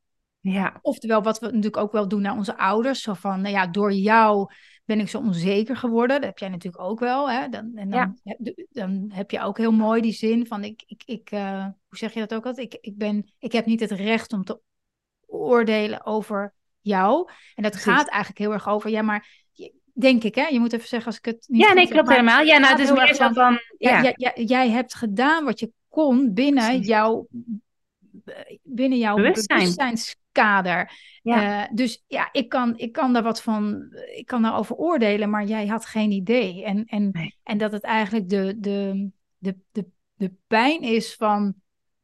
Ja. 0.41 0.79
Oftewel, 0.83 1.23
wat 1.23 1.39
we 1.39 1.47
natuurlijk 1.47 1.77
ook 1.77 1.93
wel 1.93 2.09
doen 2.09 2.23
naar 2.23 2.37
onze 2.37 2.57
ouders. 2.57 3.03
Zo 3.03 3.15
van, 3.15 3.41
nou 3.41 3.55
ja, 3.55 3.67
door 3.67 3.93
jou 3.93 4.53
ben 4.85 5.01
ik 5.01 5.09
zo 5.09 5.19
onzeker 5.19 5.77
geworden. 5.77 6.17
Dat 6.17 6.29
heb 6.29 6.39
jij 6.39 6.49
natuurlijk 6.49 6.83
ook 6.83 7.01
wel. 7.01 7.31
Hè? 7.31 7.49
Dan, 7.49 7.73
en 7.75 7.91
dan, 7.91 8.19
heb, 8.23 8.67
dan 8.71 9.11
heb 9.13 9.31
je 9.31 9.41
ook 9.41 9.59
heel 9.59 9.73
mooi 9.73 10.01
die 10.01 10.13
zin 10.13 10.47
van, 10.47 10.65
ik, 10.65 10.83
ik, 10.87 11.03
ik 11.05 11.31
uh, 11.31 11.65
hoe 11.65 11.99
zeg 11.99 12.13
je 12.13 12.21
dat 12.21 12.35
ook 12.35 12.47
altijd? 12.47 12.75
Ik, 12.75 12.79
ik, 12.81 12.97
ben, 12.97 13.33
ik 13.39 13.53
heb 13.53 13.67
niet 13.67 13.81
het 13.81 13.91
recht 13.91 14.33
om 14.33 14.45
te 14.45 14.61
oordelen 15.27 16.07
over 16.07 16.55
jou. 16.81 17.31
En 17.55 17.63
dat 17.63 17.77
gaat 17.77 18.09
eigenlijk 18.09 18.39
heel 18.39 18.53
erg 18.53 18.69
over, 18.69 18.91
ja, 18.91 19.03
maar 19.03 19.45
denk 19.93 20.25
ik, 20.25 20.35
hè? 20.35 20.47
Je 20.47 20.61
moet 20.61 20.73
even 20.73 20.89
zeggen 20.89 21.09
als 21.09 21.19
ik 21.19 21.25
het 21.25 21.45
niet. 21.49 21.63
Ja, 21.63 21.73
nee, 21.73 21.89
klopt 21.89 22.09
helemaal. 22.09 22.43
Ja, 22.43 22.59
nou, 22.59 22.73
het 22.73 22.81
is 22.81 22.93
meer 22.93 23.15
zo 23.15 23.33
van. 23.33 23.59
Ja. 23.79 24.13
Ja, 24.17 24.33
jij 24.35 24.71
hebt 24.71 24.95
gedaan 24.95 25.45
wat 25.45 25.61
je 25.61 25.73
kon 25.89 26.35
binnen 26.35 26.81
jouw 26.81 27.27
binnen 28.63 28.99
jouw 28.99 29.17
Bewustzijn. 29.17 29.97
Ja. 31.23 31.63
Uh, 31.63 31.71
dus 31.75 32.05
ja, 32.07 32.29
ik 32.33 32.49
kan, 32.49 32.79
ik 32.79 32.93
kan 32.93 33.13
daar 33.13 33.23
wat 33.23 33.43
van, 33.43 33.93
ik 34.15 34.27
kan 34.27 34.43
daarover 34.43 34.77
oordelen, 34.77 35.31
maar 35.31 35.45
jij 35.45 35.67
had 35.67 35.87
geen 35.87 36.11
idee. 36.11 36.65
En, 36.65 36.85
en, 36.85 37.33
en 37.43 37.59
dat 37.59 37.73
het 37.73 37.83
eigenlijk 37.83 38.29
de, 38.29 38.55
de, 38.59 39.09
de, 39.39 39.57
de, 39.73 39.87
de 40.15 40.33
pijn 40.47 40.81
is 40.81 41.15
van 41.15 41.55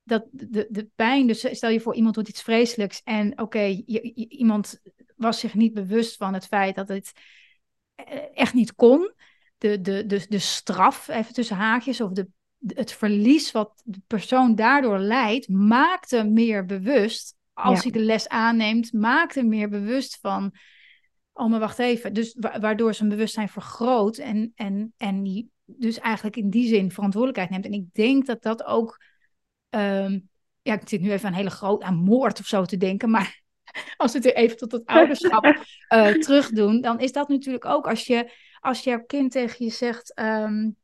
dat 0.03 0.27
de, 0.31 0.67
de 0.71 0.89
pijn, 0.95 1.27
dus 1.27 1.57
stel 1.57 1.71
je 1.71 1.81
voor 1.81 1.95
iemand 1.95 2.15
doet 2.15 2.29
iets 2.29 2.43
vreselijks 2.43 3.03
en 3.03 3.41
oké, 3.41 3.65
iemand 4.29 4.81
was 5.17 5.41
zich 5.41 5.55
niet 5.55 5.75
bewust 5.75 6.17
van 6.17 6.35
het 6.35 6.47
feit 6.47 6.75
dat 6.75 6.89
het 6.89 7.13
eh, 7.95 8.19
echt 8.35 8.55
niet 8.55 8.75
kon. 8.75 9.13
De, 9.59 9.81
de, 9.81 10.07
de, 10.07 10.27
de 10.29 10.39
straf, 10.39 11.09
even 11.09 11.35
tussen 11.35 11.57
haakjes, 11.57 12.01
of 12.01 12.11
de, 12.11 12.29
het 12.67 12.93
verlies 12.93 13.53
wat 13.53 13.83
de 13.85 14.01
persoon 14.07 14.55
daardoor 14.55 14.99
leidt, 14.99 15.49
maakt 15.49 16.11
hem 16.11 16.33
meer 16.33 16.65
bewust. 16.65 17.36
Als 17.57 17.83
hij 17.83 17.93
de 17.93 18.01
les 18.01 18.29
aanneemt, 18.29 18.93
maakt 18.93 19.35
hem 19.35 19.49
meer 19.49 19.69
bewust 19.69 20.19
van. 20.21 20.55
Oh, 21.33 21.51
maar 21.51 21.61
wacht 21.61 21.79
even. 21.79 22.13
Dus 22.13 22.37
waardoor 22.61 22.95
zijn 22.95 23.09
bewustzijn 23.09 23.49
vergroot 23.49 24.17
en, 24.17 24.53
en, 24.55 24.93
en 24.97 25.51
dus 25.65 25.99
eigenlijk 25.99 26.37
in 26.37 26.51
die 26.51 26.69
zin 26.69 26.91
verantwoordelijkheid 26.91 27.51
neemt. 27.51 27.65
En 27.65 27.81
ik 27.81 27.95
denk 27.95 28.27
dat 28.27 28.43
dat 28.43 28.65
ook. 28.65 29.01
Ehm, 29.71 30.19
ja, 30.63 30.75
ik 30.75 30.89
zit 30.89 31.01
nu 31.01 31.11
even 31.11 31.29
aan 31.29 31.35
hele 31.35 31.51
groot 31.51 31.83
aan 31.83 31.97
moord 31.97 32.41
of 32.41 32.47
zo 32.47 32.65
te 32.65 32.77
denken, 32.77 33.11
maar 33.11 33.43
als 33.97 34.13
we 34.13 34.19
het 34.19 34.27
weer 34.27 34.37
even 34.37 34.57
tot 34.57 34.73
het 34.73 34.87
ouderschap 34.87 35.45
uh, 35.45 36.09
terugdoen, 36.25 36.81
dan 36.81 37.01
is 37.01 37.13
dat 37.13 37.29
natuurlijk 37.29 37.65
ook 37.65 37.89
als 37.89 38.07
je 38.07 38.33
als 38.61 38.85
jouw 38.85 39.05
kind 39.07 39.33
tegen 39.33 39.65
je 39.65 39.71
zegt. 39.71 40.19
Um, 40.21 40.77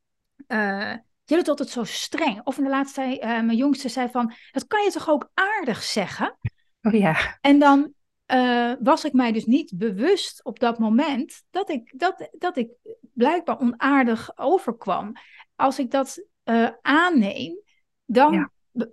uh, 0.48 0.94
je 1.24 1.34
bent 1.34 1.48
altijd 1.48 1.68
zo 1.68 1.84
streng. 1.84 2.40
Of 2.44 2.58
in 2.58 2.64
de 2.64 2.70
laatste 2.70 3.00
tijd, 3.00 3.16
uh, 3.18 3.24
mijn 3.24 3.56
jongste 3.56 3.88
zei 3.88 4.08
van, 4.08 4.32
dat 4.50 4.66
kan 4.66 4.84
je 4.84 4.90
toch 4.90 5.08
ook 5.08 5.30
aardig 5.34 5.82
zeggen? 5.82 6.38
Oh 6.82 6.92
ja. 6.92 7.38
En 7.40 7.58
dan 7.58 7.92
uh, 8.32 8.72
was 8.80 9.04
ik 9.04 9.12
mij 9.12 9.32
dus 9.32 9.44
niet 9.44 9.72
bewust 9.74 10.44
op 10.44 10.58
dat 10.58 10.78
moment 10.78 11.44
dat 11.50 11.70
ik, 11.70 11.92
dat, 11.96 12.28
dat 12.38 12.56
ik 12.56 12.70
blijkbaar 13.12 13.60
onaardig 13.60 14.38
overkwam. 14.38 15.12
Als 15.56 15.78
ik 15.78 15.90
dat 15.90 16.26
uh, 16.44 16.68
aanneem, 16.82 17.60
dan, 18.04 18.32
ja. 18.32 18.50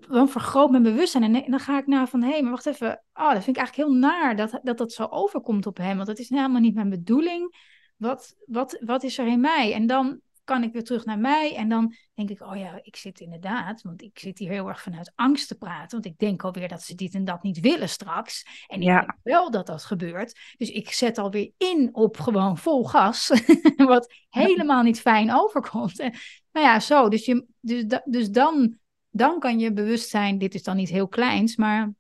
dan 0.08 0.30
vergroot 0.30 0.72
mijn 0.72 0.84
bewustzijn. 0.84 1.36
En 1.36 1.52
dan 1.52 1.60
ga 1.60 1.78
ik 1.78 1.88
naar 1.88 2.08
van, 2.08 2.22
hé, 2.22 2.30
hey, 2.30 2.42
maar 2.42 2.52
wacht 2.52 2.66
even. 2.66 3.04
Oh, 3.14 3.34
dat 3.34 3.44
vind 3.44 3.58
ik 3.58 3.64
eigenlijk 3.64 3.90
heel 3.90 4.00
naar 4.00 4.36
dat, 4.36 4.60
dat 4.64 4.78
dat 4.78 4.92
zo 4.92 5.08
overkomt 5.10 5.66
op 5.66 5.78
hem. 5.78 5.96
Want 5.96 6.08
dat 6.08 6.20
is 6.20 6.30
helemaal 6.30 6.62
niet 6.62 6.76
mijn 6.76 6.90
bedoeling. 6.90 7.56
Wat, 7.98 8.36
wat, 8.46 8.78
wat 8.80 9.04
is 9.04 9.18
er 9.18 9.28
in 9.28 9.40
mij? 9.40 9.74
En 9.74 9.88
dan 9.88 10.20
kan 10.50 10.64
ik 10.64 10.74
weer 10.74 10.84
terug 10.84 11.06
naar 11.06 11.20
mij. 11.20 11.56
En 11.56 11.70
dan 11.70 11.96
denk 12.14 12.30
ik, 12.30 12.42
oh 12.42 12.58
ja, 12.58 12.80
ik 12.82 12.96
zit 12.96 13.20
inderdaad, 13.20 13.82
want 13.82 14.02
ik 14.02 14.20
zit 14.20 14.40
hier 14.40 14.50
heel 14.50 14.68
erg 14.68 14.82
vanuit 14.82 15.12
angst 15.16 15.48
te 15.48 15.58
praten. 15.58 16.02
Want 16.02 16.06
ik 16.06 16.18
denk 16.18 16.44
alweer 16.44 16.68
dat 16.68 16.82
ze 16.82 16.96
dit 16.96 17.14
en 17.14 17.26
dat 17.26 17.44
niet 17.44 17.60
willen 17.60 17.90
straks. 17.90 18.66
En 18.68 18.82
ik 18.82 18.88
ja. 18.88 19.00
denk 19.00 19.18
wel 19.24 19.52
dat 19.52 19.68
dat 19.68 19.84
gebeurt. 19.84 20.40
Dus 20.58 20.70
ik 20.70 20.92
zet 20.92 21.18
alweer 21.18 21.52
in 21.58 21.90
op 21.92 22.20
gewoon 22.20 22.58
vol 22.58 22.86
gas. 22.86 23.32
wat 23.76 24.14
helemaal 24.30 24.84
niet 24.84 25.02
fijn 25.02 25.34
overkomt. 25.34 26.00
En, 26.00 26.14
nou 26.52 26.66
ja, 26.66 26.80
zo. 26.80 27.10
Dus, 27.10 27.26
je, 27.26 27.46
dus, 27.60 28.00
dus 28.06 28.30
dan, 28.30 28.78
dan 29.10 29.40
kan 29.40 29.60
je 29.60 29.74
bewust 29.74 30.10
zijn, 30.10 30.38
dit 30.38 30.54
is 30.54 30.64
dan 30.64 30.76
niet 30.76 30.90
heel 30.90 31.08
kleins, 31.08 31.56
maar 31.56 31.94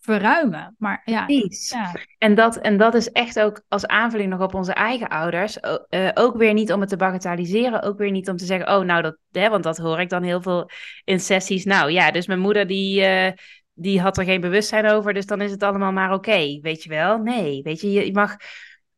verruimen. 0.00 0.74
Maar 0.78 1.02
ja, 1.04 1.24
ja. 1.26 1.94
En, 2.18 2.34
dat, 2.34 2.56
en 2.56 2.76
dat 2.76 2.94
is 2.94 3.10
echt 3.10 3.40
ook 3.40 3.62
als 3.68 3.86
aanvulling 3.86 4.30
nog 4.30 4.40
op 4.40 4.54
onze 4.54 4.72
eigen 4.72 5.08
ouders. 5.08 5.58
Uh, 5.90 6.08
ook 6.14 6.36
weer 6.36 6.52
niet 6.52 6.72
om 6.72 6.80
het 6.80 6.88
te 6.88 6.96
bagatelliseren. 6.96 7.82
Ook 7.82 7.98
weer 7.98 8.10
niet 8.10 8.28
om 8.28 8.36
te 8.36 8.44
zeggen, 8.44 8.76
oh 8.76 8.84
nou, 8.84 9.02
dat, 9.02 9.16
hè, 9.30 9.48
want 9.48 9.62
dat 9.62 9.78
hoor 9.78 10.00
ik 10.00 10.08
dan 10.08 10.22
heel 10.22 10.42
veel 10.42 10.70
in 11.04 11.20
sessies. 11.20 11.64
Nou 11.64 11.90
ja, 11.90 12.10
dus 12.10 12.26
mijn 12.26 12.40
moeder 12.40 12.66
die, 12.66 13.00
uh, 13.00 13.30
die 13.74 14.00
had 14.00 14.18
er 14.18 14.24
geen 14.24 14.40
bewustzijn 14.40 14.86
over. 14.86 15.14
Dus 15.14 15.26
dan 15.26 15.40
is 15.40 15.50
het 15.50 15.62
allemaal 15.62 15.92
maar 15.92 16.12
oké, 16.12 16.58
weet 16.60 16.82
je 16.82 16.88
wel. 16.88 17.18
Nee, 17.18 17.62
weet 17.62 17.80
je, 17.80 17.90
je 17.90 18.12
mag 18.12 18.36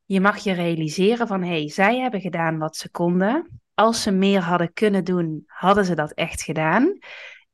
je, 0.04 0.20
mag 0.20 0.38
je 0.38 0.52
realiseren 0.52 1.26
van, 1.26 1.42
hé, 1.42 1.58
hey, 1.58 1.68
zij 1.68 1.98
hebben 1.98 2.20
gedaan 2.20 2.58
wat 2.58 2.76
ze 2.76 2.90
konden. 2.90 3.60
Als 3.74 4.02
ze 4.02 4.10
meer 4.10 4.40
hadden 4.40 4.72
kunnen 4.72 5.04
doen, 5.04 5.42
hadden 5.46 5.84
ze 5.84 5.94
dat 5.94 6.12
echt 6.12 6.42
gedaan. 6.42 6.98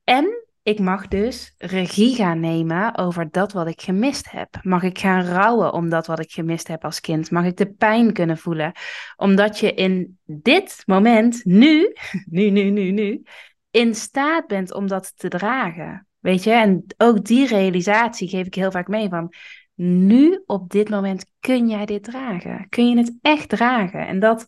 En 0.05 0.46
ik 0.67 0.79
mag 0.79 1.09
dus 1.09 1.55
regie 1.59 2.14
gaan 2.14 2.41
nemen 2.41 2.99
over 2.99 3.31
dat 3.31 3.53
wat 3.53 3.67
ik 3.67 3.81
gemist 3.81 4.31
heb. 4.31 4.49
Mag 4.62 4.83
ik 4.83 4.99
gaan 4.99 5.25
rouwen 5.25 5.73
om 5.73 5.89
dat 5.89 6.07
wat 6.07 6.19
ik 6.19 6.31
gemist 6.31 6.69
heb 6.69 6.85
als 6.85 7.01
kind? 7.01 7.31
Mag 7.31 7.45
ik 7.45 7.57
de 7.57 7.73
pijn 7.73 8.12
kunnen 8.12 8.39
voelen? 8.39 8.73
Omdat 9.17 9.59
je 9.59 9.75
in 9.75 10.19
dit 10.25 10.83
moment, 10.87 11.45
nu, 11.45 11.93
nu, 12.37 12.51
nu, 12.51 12.71
nu, 12.71 12.91
nu, 12.91 13.23
in 13.71 13.95
staat 13.95 14.47
bent 14.47 14.73
om 14.73 14.87
dat 14.87 15.12
te 15.17 15.29
dragen. 15.29 16.07
Weet 16.19 16.45
je, 16.45 16.51
en 16.51 16.85
ook 16.97 17.25
die 17.25 17.47
realisatie 17.47 18.29
geef 18.29 18.47
ik 18.47 18.55
heel 18.55 18.71
vaak 18.71 18.89
mee 18.89 19.09
van. 19.09 19.33
Nu, 19.75 20.43
op 20.47 20.71
dit 20.71 20.89
moment, 20.89 21.27
kun 21.41 21.69
jij 21.69 21.87
dit 21.87 22.05
dragen. 22.05 22.67
Kun 22.69 22.89
je 22.89 22.97
het 22.97 23.19
echt 23.23 23.49
dragen. 23.49 24.07
En 24.07 24.19
dat 24.19 24.47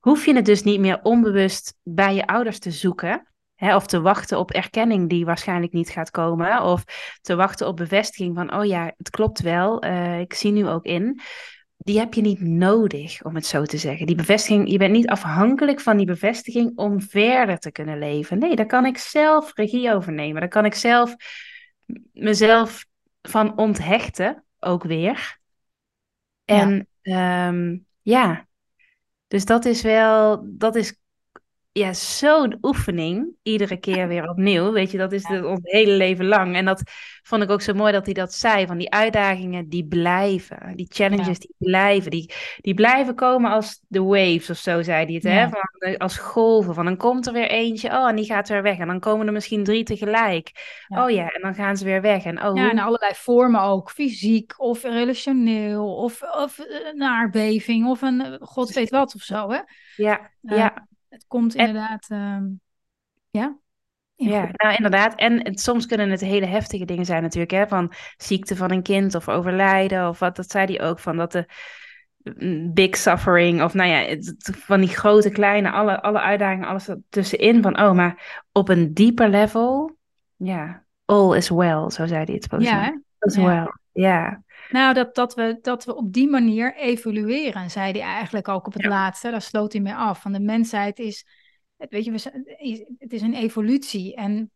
hoef 0.00 0.24
je 0.24 0.34
het 0.34 0.44
dus 0.44 0.62
niet 0.62 0.80
meer 0.80 1.00
onbewust 1.02 1.74
bij 1.82 2.14
je 2.14 2.26
ouders 2.26 2.58
te 2.58 2.70
zoeken 2.70 3.28
of 3.58 3.86
te 3.86 4.00
wachten 4.00 4.38
op 4.38 4.50
erkenning 4.50 5.08
die 5.08 5.24
waarschijnlijk 5.24 5.72
niet 5.72 5.88
gaat 5.88 6.10
komen. 6.10 6.62
Of 6.62 6.84
te 7.20 7.36
wachten 7.36 7.66
op 7.66 7.76
bevestiging 7.76 8.34
van, 8.34 8.54
oh 8.54 8.64
ja, 8.64 8.92
het 8.96 9.10
klopt 9.10 9.40
wel, 9.40 9.84
uh, 9.84 10.20
ik 10.20 10.34
zie 10.34 10.52
nu 10.52 10.68
ook 10.68 10.84
in. 10.84 11.20
Die 11.76 11.98
heb 11.98 12.14
je 12.14 12.20
niet 12.20 12.40
nodig, 12.40 13.24
om 13.24 13.34
het 13.34 13.46
zo 13.46 13.64
te 13.64 13.78
zeggen. 13.78 14.06
Die 14.06 14.16
bevestiging, 14.16 14.70
je 14.70 14.78
bent 14.78 14.92
niet 14.92 15.08
afhankelijk 15.08 15.80
van 15.80 15.96
die 15.96 16.06
bevestiging 16.06 16.72
om 16.76 17.00
verder 17.00 17.58
te 17.58 17.72
kunnen 17.72 17.98
leven. 17.98 18.38
Nee, 18.38 18.56
daar 18.56 18.66
kan 18.66 18.86
ik 18.86 18.98
zelf 18.98 19.54
regie 19.54 19.92
over 19.92 20.12
nemen. 20.12 20.40
Daar 20.40 20.50
kan 20.50 20.64
ik 20.64 20.74
zelf 20.74 21.14
mezelf 22.12 22.86
van 23.22 23.56
onthechten, 23.56 24.44
ook 24.58 24.82
weer. 24.82 25.38
En 26.44 26.88
ja, 27.00 27.48
um, 27.48 27.86
ja. 28.02 28.46
dus 29.26 29.44
dat 29.44 29.64
is 29.64 29.82
wel, 29.82 30.46
dat 30.46 30.76
is 30.76 30.98
ja, 31.72 31.92
zo'n 31.92 32.58
oefening, 32.62 33.28
iedere 33.42 33.76
keer 33.76 34.08
weer 34.08 34.28
opnieuw. 34.28 34.72
Weet 34.72 34.90
je, 34.90 34.98
dat 34.98 35.12
is 35.12 35.28
het 35.28 35.44
ons 35.44 35.60
hele 35.62 35.92
leven 35.92 36.26
lang. 36.26 36.56
En 36.56 36.64
dat 36.64 36.82
vond 37.22 37.42
ik 37.42 37.50
ook 37.50 37.60
zo 37.60 37.74
mooi 37.74 37.92
dat 37.92 38.04
hij 38.04 38.14
dat 38.14 38.32
zei, 38.32 38.66
van 38.66 38.78
die 38.78 38.90
uitdagingen 38.90 39.68
die 39.68 39.86
blijven. 39.86 40.72
Die 40.76 40.86
challenges 40.88 41.38
die 41.38 41.54
blijven, 41.58 42.10
die, 42.10 42.32
die 42.60 42.74
blijven 42.74 43.14
komen 43.14 43.50
als 43.50 43.80
de 43.88 44.02
waves 44.02 44.50
of 44.50 44.56
zo, 44.56 44.82
zei 44.82 45.04
hij 45.04 45.14
het. 45.14 45.22
Hè? 45.22 45.48
Van, 45.48 45.60
eh, 45.78 45.96
als 45.96 46.18
golven, 46.18 46.74
van 46.74 46.84
dan 46.84 46.96
komt 46.96 47.26
er 47.26 47.32
weer 47.32 47.50
eentje, 47.50 47.88
oh, 47.88 48.08
en 48.08 48.16
die 48.16 48.24
gaat 48.24 48.48
weer 48.48 48.62
weg. 48.62 48.78
En 48.78 48.86
dan 48.86 49.00
komen 49.00 49.26
er 49.26 49.32
misschien 49.32 49.64
drie 49.64 49.84
tegelijk. 49.84 50.50
Oh 50.88 51.10
ja, 51.10 51.28
en 51.28 51.40
dan 51.40 51.54
gaan 51.54 51.76
ze 51.76 51.84
weer 51.84 52.00
weg. 52.00 52.24
En, 52.24 52.44
oh, 52.44 52.56
ja, 52.56 52.70
en 52.70 52.78
allerlei 52.78 53.12
vormen 53.14 53.60
ook, 53.60 53.90
fysiek 53.90 54.60
of 54.60 54.82
relationeel, 54.82 55.94
of, 55.94 56.22
of 56.22 56.58
een 56.92 57.02
aardbeving, 57.02 57.86
of 57.86 58.02
een 58.02 58.20
eh, 58.20 58.32
god 58.40 58.72
weet 58.72 58.90
wat 58.90 59.14
of 59.14 59.22
zo, 59.22 59.50
hè? 59.50 59.60
Ja, 59.96 60.30
ja. 60.40 60.86
Het 61.18 61.26
komt 61.28 61.54
inderdaad, 61.54 62.06
ehm, 62.08 62.46
ja. 63.30 63.58
Ja, 64.14 64.48
nou 64.52 64.74
inderdaad. 64.74 65.14
En 65.14 65.58
soms 65.58 65.86
kunnen 65.86 66.10
het 66.10 66.20
hele 66.20 66.46
heftige 66.46 66.84
dingen 66.84 67.04
zijn 67.04 67.22
natuurlijk, 67.22 67.50
hè, 67.50 67.68
van 67.68 67.92
ziekte 68.16 68.56
van 68.56 68.70
een 68.70 68.82
kind 68.82 69.14
of 69.14 69.28
overlijden 69.28 70.08
of 70.08 70.18
wat, 70.18 70.36
dat 70.36 70.50
zei 70.50 70.76
hij 70.76 70.88
ook, 70.88 70.98
van 70.98 71.16
dat 71.16 71.32
de 71.32 71.46
mm, 72.22 72.72
big 72.74 72.96
suffering 72.96 73.62
of 73.62 73.74
nou 73.74 73.90
ja, 73.90 73.98
het, 73.98 74.56
van 74.58 74.80
die 74.80 74.88
grote, 74.88 75.30
kleine, 75.30 75.70
alle, 75.70 76.02
alle 76.02 76.20
uitdagingen, 76.20 76.68
alles 76.68 76.88
tussenin 77.08 77.62
van, 77.62 77.80
oh, 77.80 77.92
maar 77.92 78.42
op 78.52 78.68
een 78.68 78.94
dieper 78.94 79.28
level, 79.28 79.96
ja, 80.36 80.84
all 81.04 81.36
is 81.36 81.48
well, 81.48 81.90
zo 81.90 82.06
zei 82.06 82.24
hij 82.24 82.34
het 82.34 82.46
volgens 82.48 82.70
ja, 82.70 82.80
mij. 82.80 83.00
All 83.18 83.30
is 83.30 83.34
ja. 83.34 83.44
well, 83.44 83.72
ja. 83.92 84.42
Nou, 84.70 84.94
dat, 84.94 85.14
dat, 85.14 85.34
we, 85.34 85.58
dat 85.62 85.84
we 85.84 85.96
op 85.96 86.12
die 86.12 86.28
manier 86.28 86.76
evolueren, 86.76 87.70
zei 87.70 87.92
hij 87.92 88.00
eigenlijk 88.00 88.48
ook 88.48 88.66
op 88.66 88.72
het 88.72 88.84
laatste. 88.84 89.30
Daar 89.30 89.42
sloot 89.42 89.72
hij 89.72 89.82
mee 89.82 89.94
af. 89.94 90.20
Van 90.20 90.32
de 90.32 90.40
mensheid 90.40 90.98
is, 90.98 91.26
weet 91.76 92.04
je, 92.04 92.12
het 92.98 93.12
is 93.12 93.22
een 93.22 93.34
evolutie. 93.34 94.14
En 94.14 94.50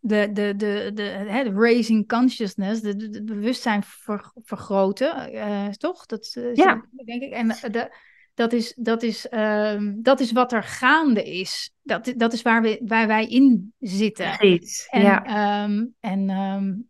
de, 0.00 0.32
de, 0.32 0.54
de, 0.56 0.90
de, 0.94 1.24
de 1.44 1.52
raising 1.54 2.08
consciousness, 2.08 2.80
de, 2.80 2.96
de, 3.10 3.24
bewustzijn 3.24 3.82
ver, 3.82 4.32
vergroten, 4.34 5.34
uh, 5.34 5.68
toch? 5.68 6.06
Dat 6.06 6.34
uh, 6.38 6.54
ja. 6.54 6.86
denk 7.04 7.22
ik. 7.22 7.32
En 7.32 7.48
de, 7.48 7.96
dat 8.36 8.52
is, 8.52 8.74
dat 8.76 9.02
is, 9.02 9.28
ehm, 9.28 9.94
dat 9.96 10.20
is 10.20 10.32
wat 10.32 10.52
er 10.52 10.62
gaande 10.62 11.24
is. 11.38 11.70
Dat, 11.82 12.12
dat 12.16 12.32
is 12.32 12.42
waar, 12.42 12.62
we, 12.62 12.80
waar 12.84 13.06
wij 13.06 13.26
in 13.26 13.74
zitten. 13.78 14.36
Precies, 14.36 14.86
En, 14.90 15.02
ja. 15.02 15.24
ehm, 15.24 15.84
en 16.00 16.28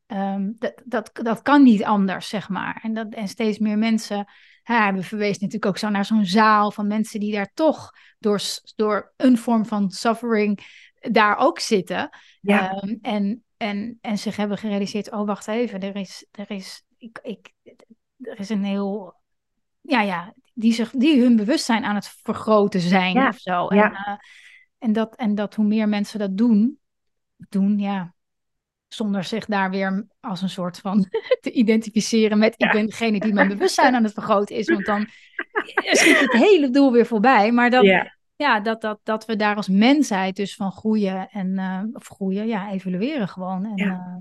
ehm, 0.07 0.53
dat, 0.59 0.83
dat, 0.85 1.11
dat 1.13 1.43
kan 1.43 1.63
niet 1.63 1.85
anders, 1.85 2.29
zeg 2.29 2.49
maar. 2.49 2.81
En, 2.83 2.95
dat, 2.95 3.15
en 3.15 3.29
steeds 3.29 3.59
meer 3.59 3.79
mensen 3.79 4.27
hebben 4.63 5.05
verwezen 5.05 5.43
natuurlijk 5.43 5.67
ook 5.67 5.79
zo 5.79 5.89
naar 5.89 6.05
zo'n 6.05 6.25
zaal 6.25 6.71
van 6.71 6.87
mensen 6.87 7.21
die 7.21 7.33
daar 7.33 7.51
toch 7.55 7.93
door, 8.19 8.41
door 8.77 9.13
een 9.17 9.39
vorm 9.39 9.67
van 9.67 9.91
suffering 9.91 10.61
daar 11.01 11.37
ook 11.37 11.59
zitten. 11.59 12.09
Ja. 12.41 12.83
En, 13.03 13.45
en, 13.57 13.99
en 14.01 14.19
zich 14.19 14.37
hebben 14.37 14.59
gerealiseerd, 14.59 15.13
oh 15.13 15.27
wacht 15.27 15.49
even, 15.49 15.81
er 15.81 15.97
is, 15.97 16.27
er 16.31 16.51
is, 16.51 16.83
ik, 16.99 17.19
ik, 17.23 17.53
er 18.19 18.39
is 18.39 18.49
een 18.49 18.65
heel, 18.65 19.15
ja, 19.81 20.03
ja, 20.03 20.35
die, 20.59 20.73
zich, 20.73 20.91
die 20.91 21.21
hun 21.21 21.37
bewustzijn 21.37 21.85
aan 21.85 21.95
het 21.95 22.09
vergroten 22.23 22.81
zijn 22.81 23.15
Ja, 23.15 23.29
of 23.29 23.39
zo. 23.39 23.75
ja. 23.75 23.85
En, 23.85 23.95
eh, 23.95 24.19
en, 24.79 24.93
dat, 24.93 25.17
en 25.17 25.35
dat 25.35 25.55
hoe 25.55 25.65
meer 25.67 25.89
mensen 25.89 26.19
dat 26.19 26.37
doen, 26.37 26.79
doen, 27.49 27.79
ja, 27.79 28.15
zonder 28.89 29.25
zich 29.25 29.45
daar 29.45 29.71
weer 29.71 30.07
als 30.21 30.43
een 30.43 30.49
soort 30.51 30.79
van 30.79 31.09
te 31.41 31.51
identificeren 31.53 32.39
met 32.39 32.55
ik 32.57 32.71
ben 32.73 32.87
degene 32.87 33.21
die 33.21 33.33
mijn 33.33 33.49
bewustzijn 33.49 33.95
aan 33.95 34.05
het 34.05 34.13
vergroten 34.13 34.57
is, 34.57 34.69
want 34.69 34.85
dan 34.87 35.07
schiet 35.99 36.19
het 36.21 36.33
hele 36.33 36.71
doel 36.71 36.93
weer 36.93 37.07
voorbij. 37.07 37.53
Maar 37.53 37.71
dat, 37.71 37.85
ja. 37.85 38.15
ja, 38.37 38.61
dat, 38.61 38.81
dat, 38.81 39.01
dat 39.03 39.25
we 39.25 39.37
daar 39.37 39.57
als 39.57 39.69
mensheid 39.69 40.37
dus 40.37 40.55
van 40.55 40.73
groeien 40.73 41.29
en 41.31 41.59
eh, 41.59 41.83
of 41.93 42.07
groeien, 42.07 42.47
ja, 42.47 42.71
evalueren 42.71 43.29
gewoon. 43.29 43.65
En, 43.65 43.73
Ja. 43.77 43.93
eh, 43.93 44.17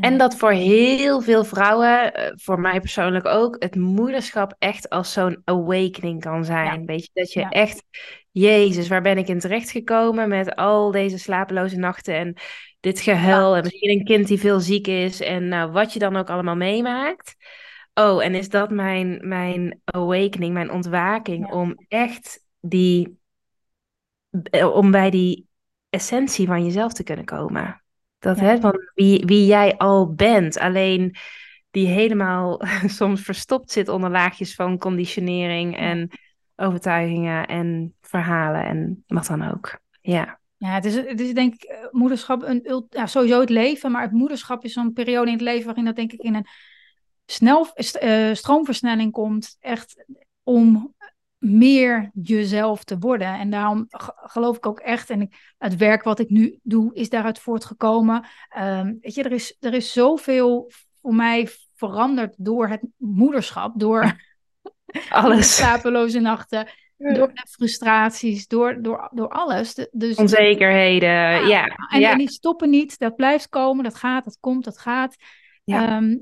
En 0.00 0.18
dat 0.18 0.36
voor 0.36 0.52
heel 0.52 1.20
veel 1.20 1.44
vrouwen, 1.44 2.14
eh, 2.14 2.32
voor 2.34 2.60
mij 2.60 2.80
persoonlijk 2.80 3.26
ook, 3.26 3.56
het 3.58 3.74
moederschap 3.74 4.54
echt 4.58 4.88
als 4.88 5.12
zo'n 5.12 5.42
awakening 5.44 6.20
kan 6.20 6.44
zijn. 6.44 6.86
Weet 6.86 7.04
je, 7.04 7.10
dat 7.12 7.32
je 7.32 7.40
Ja. 7.40 7.48
echt, 7.48 7.84
Jezus, 8.30 8.88
waar 8.88 9.02
ben 9.02 9.18
ik 9.18 9.28
in 9.28 9.38
terechtgekomen 9.38 10.28
met 10.28 10.54
al 10.56 10.90
deze 10.90 11.18
slapeloze 11.18 11.76
nachten 11.76 12.14
en 12.14 12.34
dit 12.80 13.00
gehuil 13.00 13.56
en 13.56 13.62
misschien 13.62 13.90
een 13.90 14.04
kind 14.04 14.26
die 14.26 14.40
veel 14.40 14.60
ziek 14.60 14.86
is 14.86 15.20
en 15.20 15.48
nou, 15.48 15.72
wat 15.72 15.92
je 15.92 15.98
dan 15.98 16.16
ook 16.16 16.30
allemaal 16.30 16.56
meemaakt. 16.56 17.36
Oh, 17.94 18.24
en 18.24 18.34
is 18.34 18.48
dat 18.48 18.70
mijn, 18.70 19.28
mijn 19.28 19.80
awakening, 19.84 20.52
mijn 20.52 20.70
ontwaking 20.70 21.52
om 21.52 21.74
echt 21.88 22.44
die, 22.60 23.18
eh, 24.50 24.74
om 24.74 24.90
bij 24.90 25.10
die 25.10 25.46
essentie 25.90 26.46
van 26.46 26.64
jezelf 26.64 26.92
te 26.92 27.02
kunnen 27.02 27.24
komen. 27.24 27.84
Dat 28.26 28.38
Ja. 28.38 28.44
hè, 28.44 28.60
van 28.60 28.80
wie, 28.94 29.22
wie 29.26 29.46
jij 29.46 29.76
al 29.76 30.14
bent. 30.14 30.58
Alleen 30.58 31.16
die 31.70 31.86
helemaal 31.86 32.60
soms 32.86 33.22
verstopt 33.22 33.70
zit 33.70 33.88
onder 33.88 34.10
laagjes 34.10 34.54
van 34.54 34.78
conditionering 34.78 35.76
en 35.76 36.10
overtuigingen 36.56 37.46
en 37.46 37.94
verhalen 38.00 38.64
en 38.64 39.04
wat 39.06 39.26
dan 39.26 39.50
ook. 39.50 39.78
Ja, 40.00 40.40
Ja, 40.56 40.68
het 40.68 40.84
is, 40.84 40.94
het 40.94 41.20
is 41.20 41.34
denk 41.34 41.54
ik 41.54 41.62
eh, 41.62 41.78
moederschap 41.90 42.42
een 42.42 42.86
ja, 42.88 43.06
sowieso 43.06 43.40
het 43.40 43.50
leven, 43.50 43.90
maar 43.90 44.02
het 44.02 44.12
moederschap 44.12 44.64
is 44.64 44.72
zo'n 44.72 44.92
periode 44.92 45.26
in 45.26 45.36
het 45.36 45.42
leven 45.42 45.66
waarin 45.66 45.84
dat 45.84 45.96
denk 45.96 46.12
ik 46.12 46.20
in 46.20 46.34
een 46.34 46.46
snel 47.26 47.68
eh, 47.74 48.34
stroomversnelling 48.34 49.12
komt, 49.12 49.56
echt 49.60 50.04
om 50.42 50.94
meer 51.50 52.10
jezelf 52.22 52.84
te 52.84 52.98
worden. 52.98 53.38
En 53.38 53.50
daarom 53.50 53.86
geloof 54.22 54.56
ik 54.56 54.66
ook 54.66 54.80
echt, 54.80 55.10
en 55.10 55.20
ik, 55.20 55.54
het 55.58 55.76
werk 55.76 56.02
wat 56.02 56.18
ik 56.18 56.30
nu 56.30 56.58
doe, 56.62 56.94
is 56.94 57.08
daaruit 57.08 57.38
voortgekomen. 57.38 58.24
Ehm, 58.48 58.94
weet 59.00 59.14
je, 59.14 59.22
er 59.22 59.32
is, 59.32 59.56
er 59.60 59.74
is 59.74 59.92
zoveel 59.92 60.70
voor 61.00 61.14
mij 61.14 61.48
veranderd 61.74 62.34
door 62.38 62.68
het 62.68 62.80
moederschap, 62.96 63.72
door 63.80 64.16
alles. 65.08 65.56
slapeloze 65.56 66.20
nachten, 66.20 66.68
door 66.96 67.30
de 67.34 67.46
frustraties, 67.50 68.46
door, 68.46 68.82
door, 68.82 69.08
door 69.12 69.28
alles. 69.28 69.74
De- 69.74 69.88
Dus 69.92 70.16
Onzekerheden, 70.16 71.46
ja. 71.48 71.66
en, 71.90 72.00
ja. 72.00 72.10
en 72.12 72.18
die 72.18 72.30
stoppen 72.30 72.70
niet, 72.70 72.98
dat 72.98 73.16
blijft 73.16 73.48
komen, 73.48 73.84
dat 73.84 73.94
gaat, 73.94 74.24
dat 74.24 74.38
komt, 74.40 74.64
dat 74.64 74.78
gaat. 74.78 75.16
Ja. 75.64 75.86
Ehm, 75.88 76.16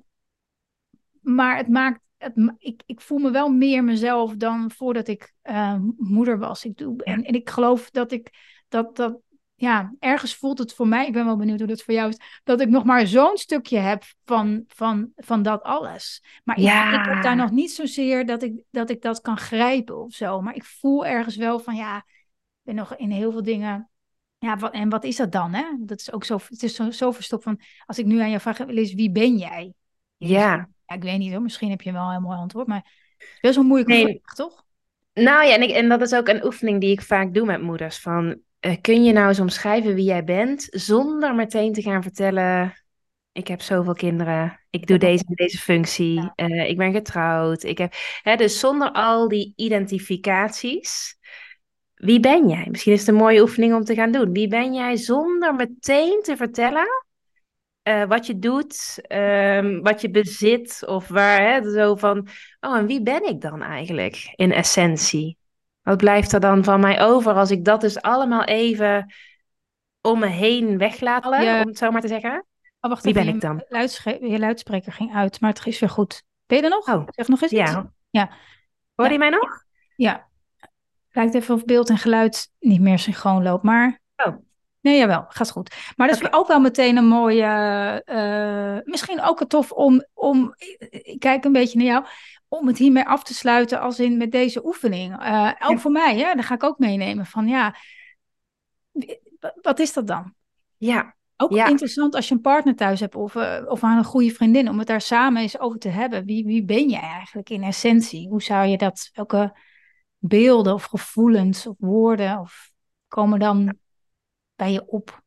maar 1.21 1.57
het 1.57 1.69
maakt, 1.69 2.01
het, 2.25 2.55
ik, 2.59 2.83
ik 2.87 3.01
voel 3.01 3.19
me 3.19 3.31
wel 3.31 3.49
meer 3.49 3.85
mezelf 3.85 4.35
dan 4.37 4.71
voordat 4.71 5.09
ik 5.09 5.33
eh, 5.43 5.77
moeder 5.97 6.39
was. 6.39 6.65
Ik 6.65 6.77
doe, 6.77 7.03
en, 7.03 7.25
en 7.25 7.35
ik 7.35 7.51
geloof 7.51 7.91
dat 7.91 8.13
ik, 8.13 8.31
dat, 8.69 8.97
dat, 8.97 9.19
ja, 9.55 9.95
ergens 9.99 10.37
voelt 10.37 10.59
het 10.59 10.75
voor 10.75 10.89
mij, 10.89 11.07
ik 11.07 11.13
ben 11.13 11.25
wel 11.25 11.37
benieuwd 11.37 11.59
hoe 11.59 11.69
dat 11.69 11.83
voor 11.83 11.95
jou 11.95 12.09
is, 12.09 12.19
dat 12.45 12.61
ik 12.61 12.69
nog 12.69 12.85
maar 12.85 13.07
zo'n 13.07 13.37
stukje 13.37 13.79
heb 13.79 14.03
van, 14.25 14.65
van, 14.67 15.13
van 15.17 15.43
dat 15.43 15.63
alles. 15.63 16.25
Maar 16.45 16.57
ik, 16.57 16.63
Ja. 16.63 17.01
ik 17.01 17.15
heb 17.15 17.23
daar 17.23 17.37
nog 17.37 17.51
niet 17.51 17.73
zozeer 17.73 18.27
dat 18.27 18.43
ik, 18.43 18.63
dat 18.71 18.91
ik 18.91 19.03
dat 19.03 19.21
kan 19.21 19.37
grijpen 19.37 20.01
of 20.01 20.13
zo. 20.13 20.41
Maar 20.41 20.55
ik 20.55 20.65
voel 20.65 21.07
ergens 21.07 21.37
wel 21.37 21.59
van, 21.59 21.75
ja, 21.75 21.97
ik 21.97 22.05
ben 22.63 22.75
nog 22.75 22.97
in 22.97 23.11
heel 23.11 23.33
veel 23.33 23.43
dingen 23.43 23.89
ja, 24.39 24.57
wat, 24.57 24.73
en 24.73 24.89
wat 24.89 25.05
is 25.05 25.17
dat 25.17 25.33
dan? 25.33 25.53
Hè? 25.55 25.65
Dat 25.79 26.01
is 26.01 26.13
ook 26.13 26.25
zo, 26.25 26.39
het 26.49 26.63
is 26.63 26.75
zo, 26.75 26.91
zo 26.91 27.11
verstopt 27.11 27.43
van, 27.43 27.61
als 27.87 27.99
ik 27.99 28.07
nu 28.07 28.21
aan 28.21 28.29
jou 28.29 28.41
vraag, 28.41 28.59
Liz, 28.67 28.95
wie 28.95 29.11
ben 29.11 29.37
jij? 29.37 29.73
ja. 30.17 30.69
Ja, 30.87 30.95
ik 30.95 31.03
weet 31.03 31.19
niet 31.19 31.33
hoor, 31.33 31.43
misschien 31.43 31.71
heb 31.71 31.81
je 31.81 31.93
wel 31.93 32.11
een 32.13 32.23
mooi 32.23 32.39
antwoord, 32.39 32.67
maar 32.67 32.83
het 33.19 33.29
is 33.29 33.41
best 33.41 33.55
wel 33.55 33.63
een 33.65 33.71
moeilijke 33.71 33.93
Nee. 33.93 34.21
vraag, 34.23 34.35
toch? 34.35 34.65
Nou 35.15 35.47
ja, 35.47 35.55
en, 35.55 35.63
ik, 35.63 35.71
en 35.71 35.89
dat 35.89 36.01
is 36.01 36.15
ook 36.15 36.29
een 36.29 36.45
oefening 36.45 36.81
die 36.81 36.91
ik 36.91 37.03
vaak 37.03 37.35
doe 37.35 37.47
met 37.47 37.63
moeders. 37.63 37.99
Van, 37.99 38.41
eh, 38.61 38.77
kun 38.81 39.05
je 39.05 39.13
nou 39.13 39.29
eens 39.29 39.41
omschrijven 39.41 39.95
wie 39.95 40.05
jij 40.05 40.25
bent, 40.25 40.67
zonder 40.71 41.35
meteen 41.35 41.73
te 41.73 41.83
gaan 41.83 42.03
vertellen... 42.03 42.79
Ik 43.33 43.49
heb 43.49 43.61
zoveel 43.61 43.95
kinderen, 43.95 44.61
ik 44.71 44.87
doe 44.87 44.99
deze 44.99 45.25
deze 45.27 45.59
functie, 45.59 46.31
eh, 46.35 46.69
ik 46.69 46.77
ben 46.77 46.93
getrouwd. 46.93 47.63
Ik 47.63 47.79
heb, 47.79 47.95
hè, 48.23 48.37
dus 48.37 48.59
zonder 48.59 48.93
al 48.93 49.29
die 49.29 49.53
identificaties, 49.57 51.19
wie 51.95 52.21
ben 52.21 52.49
jij? 52.49 52.67
Misschien 52.71 52.93
is 52.93 52.99
het 52.99 53.09
een 53.09 53.15
mooie 53.15 53.41
oefening 53.41 53.75
om 53.75 53.85
te 53.85 53.95
gaan 53.95 54.13
doen. 54.13 54.33
Wie 54.33 54.49
ben 54.49 54.75
jij 54.75 54.97
zonder 54.97 55.55
meteen 55.55 56.21
te 56.23 56.37
vertellen 56.37 56.87
eh, 57.85 58.05
wat 58.05 58.27
je 58.27 58.39
doet, 58.39 58.99
ehm, 59.03 59.81
wat 59.81 60.01
je 60.01 60.11
bezit 60.11 60.83
of 60.87 61.09
waar, 61.09 61.41
hè, 61.41 61.71
zo 61.73 61.95
van, 61.95 62.29
oh, 62.61 62.77
en 62.77 62.87
wie 62.87 63.03
ben 63.03 63.29
ik 63.29 63.41
dan 63.41 63.63
eigenlijk 63.63 64.33
in 64.35 64.53
essentie? 64.53 65.39
Wat 65.83 65.97
blijft 65.97 66.33
er 66.33 66.41
dan 66.41 66.65
van 66.65 66.81
mij 66.81 67.03
over 67.03 67.33
als 67.33 67.51
ik 67.51 67.65
dat 67.65 67.81
dus 67.81 68.01
allemaal 68.03 68.45
even 68.45 69.15
om 70.01 70.19
me 70.19 70.27
heen 70.27 70.79
weglaat, 70.79 71.25
Ja. 71.25 71.61
om 71.61 71.69
het 71.69 71.79
zo 71.79 71.91
maar 71.91 72.01
te 72.01 72.09
zeggen? 72.09 72.47
Oh, 72.81 72.91
wacht 72.91 73.05
Wie 73.05 73.15
ben 73.15 73.29
ik 73.29 73.41
dan? 73.41 73.63
je 74.21 74.39
luidspreker 74.39 74.93
ging 74.93 75.15
uit, 75.15 75.41
maar 75.41 75.53
het 75.53 75.67
is 75.67 75.79
weer 75.79 75.91
goed. 75.91 76.23
Ben 76.47 76.59
je 76.59 76.65
er 76.65 76.71
nog? 76.71 76.89
Oh, 76.89 77.03
Zeg 77.11 77.29
nog 77.29 77.43
eens 77.43 77.53
iets. 77.53 77.71
ja. 78.11 78.29
Hoor 78.95 79.07
Ja. 79.07 79.13
je 79.13 79.19
mij 79.19 79.31
nog? 79.31 79.63
Ja. 79.97 80.27
Lijkt 81.11 81.35
even 81.35 81.55
of 81.55 81.65
beeld 81.65 81.89
en 81.91 81.99
geluid 81.99 82.51
niet 82.59 82.81
meer 82.81 82.99
synchroon 82.99 83.43
loopt, 83.43 83.63
maar... 83.63 84.01
Oh. 84.17 84.37
Nee, 84.85 84.99
jawel, 84.99 85.25
gaat 85.29 85.51
goed. 85.51 85.75
Maar 85.97 86.09
dat 86.09 86.23
is 86.23 86.33
ook 86.33 86.47
wel 86.47 86.61
meteen 86.61 86.97
een 86.97 87.07
mooie... 87.09 87.45
eh, 88.05 88.79
misschien 88.85 89.23
ook 89.23 89.39
het 89.39 89.49
tof 89.49 89.73
om, 89.73 90.05
om... 90.15 90.55
Ik 90.91 91.17
kijk 91.19 91.45
een 91.45 91.53
beetje 91.53 91.79
naar 91.79 91.87
jou. 91.87 92.05
Om 92.49 92.67
het 92.67 92.79
hiermee 92.79 93.05
af 93.05 93.23
te 93.25 93.35
sluiten 93.35 93.81
als 93.81 93.99
in 93.99 94.17
met 94.17 94.33
deze 94.33 94.67
oefening. 94.67 95.21
Eh, 95.21 95.53
ook 95.61 95.71
Ja. 95.71 95.79
voor 95.79 95.91
mij, 95.91 96.15
hè. 96.19 96.35
Daar 96.35 96.43
ga 96.45 96.55
ik 96.55 96.63
ook 96.63 96.79
meenemen 96.79 97.27
van 97.27 97.49
ja... 97.49 97.77
Wat 99.63 99.79
is 99.79 99.93
dat 99.93 100.07
dan? 100.07 100.35
Ja, 100.77 101.15
Ook 101.37 101.53
Ja. 101.53 101.67
interessant 101.67 102.15
als 102.15 102.29
je 102.29 102.35
een 102.35 102.41
partner 102.41 102.77
thuis 102.77 103.01
hebt 103.01 103.15
of, 103.15 103.35
eh, 103.37 103.63
of 103.67 103.83
aan 103.83 103.99
een 103.99 104.05
goede 104.05 104.31
vriendin, 104.31 104.69
om 104.69 104.79
het 104.79 104.87
daar 104.87 105.01
samen 105.01 105.43
eens 105.43 105.59
over 105.59 105.79
te 105.79 105.89
hebben. 105.89 106.25
Wie, 106.25 106.45
wie 106.45 106.65
ben 106.65 106.89
jij 106.89 107.01
eigenlijk 107.01 107.51
in 107.51 107.63
essentie? 107.63 108.29
Hoe 108.29 108.43
zou 108.43 108.67
je 108.67 108.77
dat, 108.77 109.11
welke 109.15 109.57
beelden 110.19 110.75
of 110.75 110.85
gevoelens 110.85 111.67
of 111.67 111.75
woorden 111.79 112.39
of 112.39 112.71
komen 113.09 113.39
dan 113.39 113.77
je 114.73 114.87
op? 114.87 115.23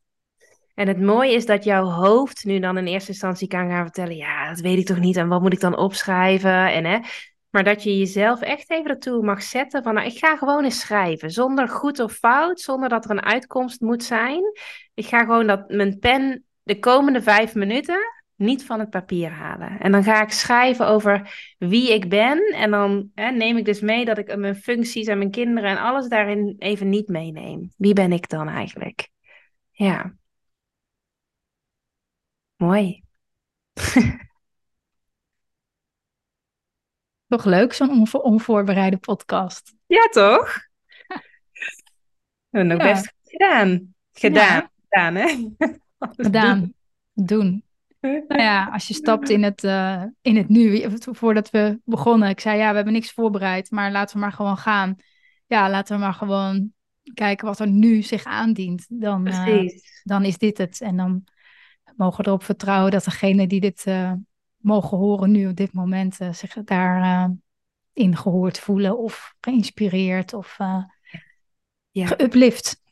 En 0.73 0.87
het 0.87 1.01
mooie 1.01 1.33
is 1.33 1.45
dat 1.45 1.63
jouw 1.63 1.83
hoofd 1.83 2.45
nu 2.45 2.59
dan 2.59 2.77
in 2.77 2.87
eerste 2.87 3.11
instantie 3.11 3.47
kan 3.47 3.69
gaan 3.69 3.83
vertellen: 3.83 4.15
ja, 4.15 4.49
dat 4.49 4.59
weet 4.59 4.77
ik 4.77 4.85
toch 4.85 4.99
niet 4.99 5.15
en 5.17 5.27
wat 5.27 5.41
moet 5.41 5.53
ik 5.53 5.59
dan 5.59 5.77
opschrijven? 5.77 6.73
En, 6.73 6.85
hè, 6.85 6.99
maar 7.49 7.63
dat 7.63 7.83
je 7.83 7.97
jezelf 7.97 8.41
echt 8.41 8.71
even 8.71 8.89
ertoe 8.89 9.23
mag 9.23 9.43
zetten 9.43 9.83
van: 9.83 9.93
nou, 9.93 10.07
ik 10.07 10.17
ga 10.17 10.37
gewoon 10.37 10.63
eens 10.63 10.79
schrijven, 10.79 11.31
zonder 11.31 11.67
goed 11.67 11.99
of 11.99 12.13
fout, 12.13 12.59
zonder 12.59 12.89
dat 12.89 13.05
er 13.05 13.11
een 13.11 13.23
uitkomst 13.23 13.81
moet 13.81 14.03
zijn. 14.03 14.41
Ik 14.93 15.05
ga 15.05 15.19
gewoon 15.19 15.47
dat 15.47 15.69
mijn 15.69 15.99
pen 15.99 16.45
de 16.63 16.79
komende 16.79 17.21
vijf 17.21 17.55
minuten 17.55 17.99
niet 18.35 18.65
van 18.65 18.79
het 18.79 18.89
papier 18.89 19.31
halen. 19.31 19.79
En 19.79 19.91
dan 19.91 20.03
ga 20.03 20.21
ik 20.21 20.31
schrijven 20.31 20.87
over 20.87 21.35
wie 21.57 21.93
ik 21.93 22.09
ben. 22.09 22.43
En 22.55 22.71
dan 22.71 23.09
hè, 23.15 23.31
neem 23.31 23.57
ik 23.57 23.65
dus 23.65 23.79
mee 23.79 24.05
dat 24.05 24.17
ik 24.17 24.37
mijn 24.37 24.55
functies 24.55 25.07
en 25.07 25.17
mijn 25.17 25.31
kinderen 25.31 25.69
en 25.69 25.77
alles 25.77 26.07
daarin 26.07 26.55
even 26.59 26.89
niet 26.89 27.07
meeneem. 27.07 27.71
Wie 27.77 27.93
ben 27.93 28.11
ik 28.11 28.29
dan 28.29 28.49
eigenlijk? 28.49 29.09
Ja. 29.77 30.15
Mooi. 32.57 33.03
Toch 37.27 37.45
leuk, 37.45 37.73
zo'n 37.73 37.89
onvo- 37.89 38.17
onvoorbereide 38.19 38.97
podcast. 38.97 39.73
Ja, 39.87 40.07
toch? 40.07 40.53
We 42.49 42.57
hebben 42.57 42.75
ook 42.75 42.81
Ja. 42.81 42.91
best 42.91 43.07
goed 43.07 43.31
gedaan. 43.31 43.95
Gedaan. 44.13 44.55
Ja. 44.55 44.71
Gedaan, 44.89 45.15
hè? 45.15 45.25
Alles 45.97 46.15
Gedaan, 46.15 46.59
doen. 47.13 47.25
doen. 47.25 47.65
Nou 48.01 48.41
ja, 48.41 48.65
als 48.71 48.87
je 48.87 48.93
stapt 48.93 49.29
in 49.29 49.43
het, 49.43 49.63
uh, 49.63 50.03
in 50.21 50.35
het 50.37 50.49
nu, 50.49 50.85
voordat 50.99 51.49
we 51.49 51.79
begonnen. 51.83 52.29
Ik 52.29 52.39
zei 52.39 52.57
ja, 52.57 52.69
we 52.69 52.75
hebben 52.75 52.93
niks 52.93 53.11
voorbereid, 53.11 53.71
maar 53.71 53.91
laten 53.91 54.15
we 54.15 54.21
maar 54.21 54.31
gewoon 54.31 54.57
gaan. 54.57 54.95
Ja, 55.47 55.69
laten 55.69 55.95
we 55.95 56.01
maar 56.01 56.13
gewoon 56.13 56.73
kijken 57.13 57.47
wat 57.47 57.59
er 57.59 57.67
nu 57.67 58.01
zich 58.01 58.23
aandient. 58.23 58.85
Dan, 58.89 59.27
uh, 59.27 59.69
dan 60.03 60.23
is 60.23 60.37
dit 60.37 60.57
het. 60.57 60.81
En 60.81 60.97
dan 60.97 61.23
mogen 61.95 62.23
we 62.23 62.29
erop 62.29 62.43
vertrouwen 62.43 62.91
dat 62.91 63.03
degene 63.03 63.47
die 63.47 63.59
dit 63.59 63.85
uh, 63.87 64.13
mogen 64.57 64.97
horen 64.97 65.31
nu 65.31 65.47
op 65.47 65.55
dit 65.55 65.73
moment 65.73 66.17
zich 66.31 66.53
daar 66.53 67.31
in 67.93 68.15
gehoord 68.15 68.59
voelen 68.59 68.97
of 68.97 69.33
geïnspireerd 69.39 70.33
of 70.33 70.57
ja. 71.91 72.05
geuplift. 72.05 72.85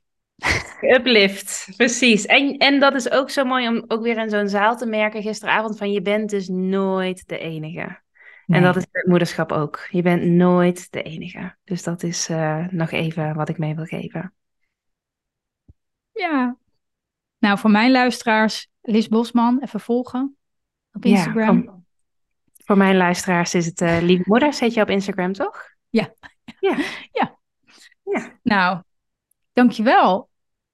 Uplift, 0.82 1.68
precies. 1.78 2.26
En, 2.26 2.58
en 2.58 2.80
dat 2.80 2.96
is 2.96 3.10
ook 3.10 3.30
zo 3.30 3.46
mooi 3.46 3.68
om 3.68 3.84
ook 3.88 4.02
weer 4.02 4.18
in 4.18 4.30
zo'n 4.30 4.50
zaal 4.50 4.78
te 4.78 4.86
merken 4.86 5.22
gisteravond 5.22 5.78
van 5.78 5.92
je 5.92 6.02
bent 6.02 6.30
dus 6.30 6.48
nooit 6.48 7.28
de 7.28 7.38
enige. 7.38 8.04
En 8.48 8.64
dat 8.64 8.76
is 8.76 8.86
het 8.92 9.08
moederschap 9.08 9.52
ook. 9.52 9.88
Je 9.90 10.02
bent 10.02 10.24
nooit 10.24 10.92
de 10.92 11.02
enige. 11.02 11.56
Dus 11.64 11.84
dat 11.84 12.04
is 12.04 12.30
uh, 12.30 12.68
nog 12.68 12.92
even 12.92 13.36
wat 13.36 13.50
ik 13.50 13.58
mee 13.58 13.76
wil 13.76 13.86
geven. 13.86 14.34
Ja. 16.12 16.58
Nou, 17.38 17.58
voor 17.58 17.72
mijn 17.72 17.92
luisteraars, 17.92 18.68
Lis 18.82 19.08
Bosman, 19.08 19.60
even 19.62 19.80
volgen 19.80 20.38
op 20.92 21.06
Instagram. 21.06 21.64
Ja, 21.64 21.80
voor 22.66 22.78
mijn 22.78 22.98
luisteraars 22.98 23.54
is 23.54 23.66
het 23.66 23.82
uh, 23.82 24.02
Lieve 24.02 24.24
Moeder, 24.26 24.54
zet 24.54 24.74
je 24.74 24.82
op 24.82 24.90
Instagram, 24.90 25.34
toch? 25.34 25.74
Ja. 25.90 26.14
Ja. 26.60 26.78
ja. 27.12 27.38
ja. 28.04 28.32
Nou, 28.44 28.82
dankjewel. 29.54 30.30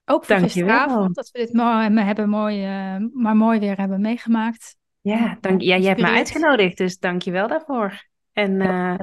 Ook 0.05 0.25
voor 0.25 0.35
gisteravond, 0.35 1.15
dat 1.15 1.29
we 1.31 1.39
dit 1.39 1.53
mooi, 1.53 1.99
hebben 1.99 2.29
mooi, 2.29 2.65
uh, 2.65 3.05
maar 3.13 3.35
mooi 3.35 3.59
weer 3.59 3.77
hebben 3.77 4.01
meegemaakt. 4.01 4.75
Ja, 5.01 5.37
dank, 5.41 5.61
ja 5.61 5.77
jij 5.77 5.87
hebt 5.87 6.01
me 6.01 6.07
uitgenodigd, 6.07 6.77
dus 6.77 6.99
dank 6.99 7.21
je 7.21 7.31
wel 7.31 7.47
daarvoor. 7.47 8.07
En 8.33 8.51
uh, 8.51 8.95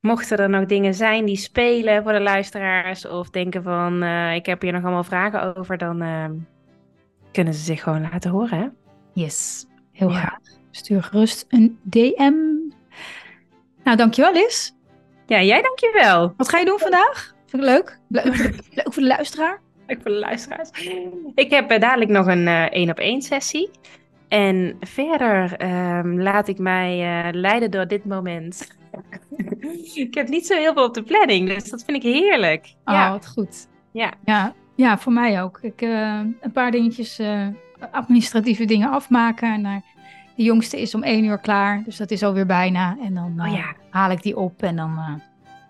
mochten 0.00 0.38
er 0.38 0.48
nog 0.48 0.64
dingen 0.64 0.94
zijn 0.94 1.24
die 1.24 1.36
spelen 1.36 2.02
voor 2.02 2.12
de 2.12 2.20
luisteraars 2.20 3.06
of 3.06 3.30
denken 3.30 3.62
van 3.62 4.02
uh, 4.02 4.34
ik 4.34 4.46
heb 4.46 4.62
hier 4.62 4.72
nog 4.72 4.82
allemaal 4.82 5.04
vragen 5.04 5.56
over, 5.56 5.78
dan 5.78 5.98
kunnen 7.32 7.54
ze 7.54 7.60
zich 7.64 7.82
gewoon 7.82 8.08
laten 8.12 8.30
horen. 8.30 8.58
Hè? 8.58 8.68
Yes, 9.12 9.66
heel 9.92 10.08
graag. 10.08 10.38
Stuur 10.70 11.02
gerust 11.02 11.44
een 11.48 11.78
DM. 11.82 12.34
Nou, 13.84 13.96
dankjewel 13.96 14.32
Liz. 14.32 14.70
Ja, 15.26 15.42
jij 15.42 15.62
dankjewel. 15.62 16.34
Wat 16.36 16.48
ga 16.48 16.58
je 16.58 16.64
doen 16.64 16.78
vandaag? 16.78 17.34
Vind 17.46 17.62
ik 17.62 17.68
leuk. 17.68 17.98
Leuk, 18.08 18.36
leuk 18.70 18.86
voor 18.92 19.02
de 19.02 19.08
luisteraar. 19.08 19.60
Leuk 19.86 20.02
voor 20.02 20.10
de 20.10 20.18
luisteraars. 20.18 20.70
Ik 21.34 21.50
heb 21.50 21.72
uh, 21.72 21.78
dadelijk 21.78 22.10
nog 22.10 22.26
een 22.26 22.46
uh, 22.46 22.62
één 22.62 22.90
op 22.90 22.98
één 22.98 23.22
sessie. 23.22 23.70
En 24.28 24.76
verder 24.80 25.62
um, 25.62 26.22
laat 26.22 26.48
ik 26.48 26.58
mij 26.58 27.24
uh, 27.26 27.32
leiden 27.32 27.70
door 27.70 27.86
dit 27.86 28.04
moment. 28.04 28.76
ik 29.94 30.14
heb 30.14 30.28
niet 30.28 30.46
zo 30.46 30.56
heel 30.56 30.72
veel 30.72 30.84
op 30.84 30.94
de 30.94 31.02
planning, 31.02 31.48
dus 31.48 31.70
dat 31.70 31.84
vind 31.84 32.04
ik 32.04 32.12
heerlijk. 32.12 32.74
Oh, 32.84 32.94
ja. 32.94 33.10
wat 33.10 33.28
goed. 33.28 33.68
Ja. 33.92 34.12
ja. 34.24 34.54
Ja, 34.74 34.98
voor 34.98 35.12
mij 35.12 35.42
ook. 35.42 35.58
Ik, 35.62 35.80
een 35.80 36.52
paar 36.52 36.70
dingetjes, 36.70 37.20
administratieve 37.90 38.64
dingen 38.64 38.90
afmaken. 38.90 39.52
En 39.52 39.84
de 40.36 40.42
jongste 40.42 40.80
is 40.80 40.94
om 40.94 41.02
één 41.02 41.24
uur 41.24 41.38
klaar, 41.38 41.82
dus 41.84 41.96
dat 41.96 42.10
is 42.10 42.22
alweer 42.22 42.46
bijna. 42.46 42.96
En 43.02 43.14
dan 43.14 43.40
oh, 43.40 43.52
ja. 43.52 43.74
haal 43.90 44.10
ik 44.10 44.22
die 44.22 44.36
op 44.36 44.62
en 44.62 44.76
dan 44.76 45.22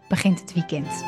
begint 0.08 0.40
het 0.40 0.54
weekend. 0.54 1.04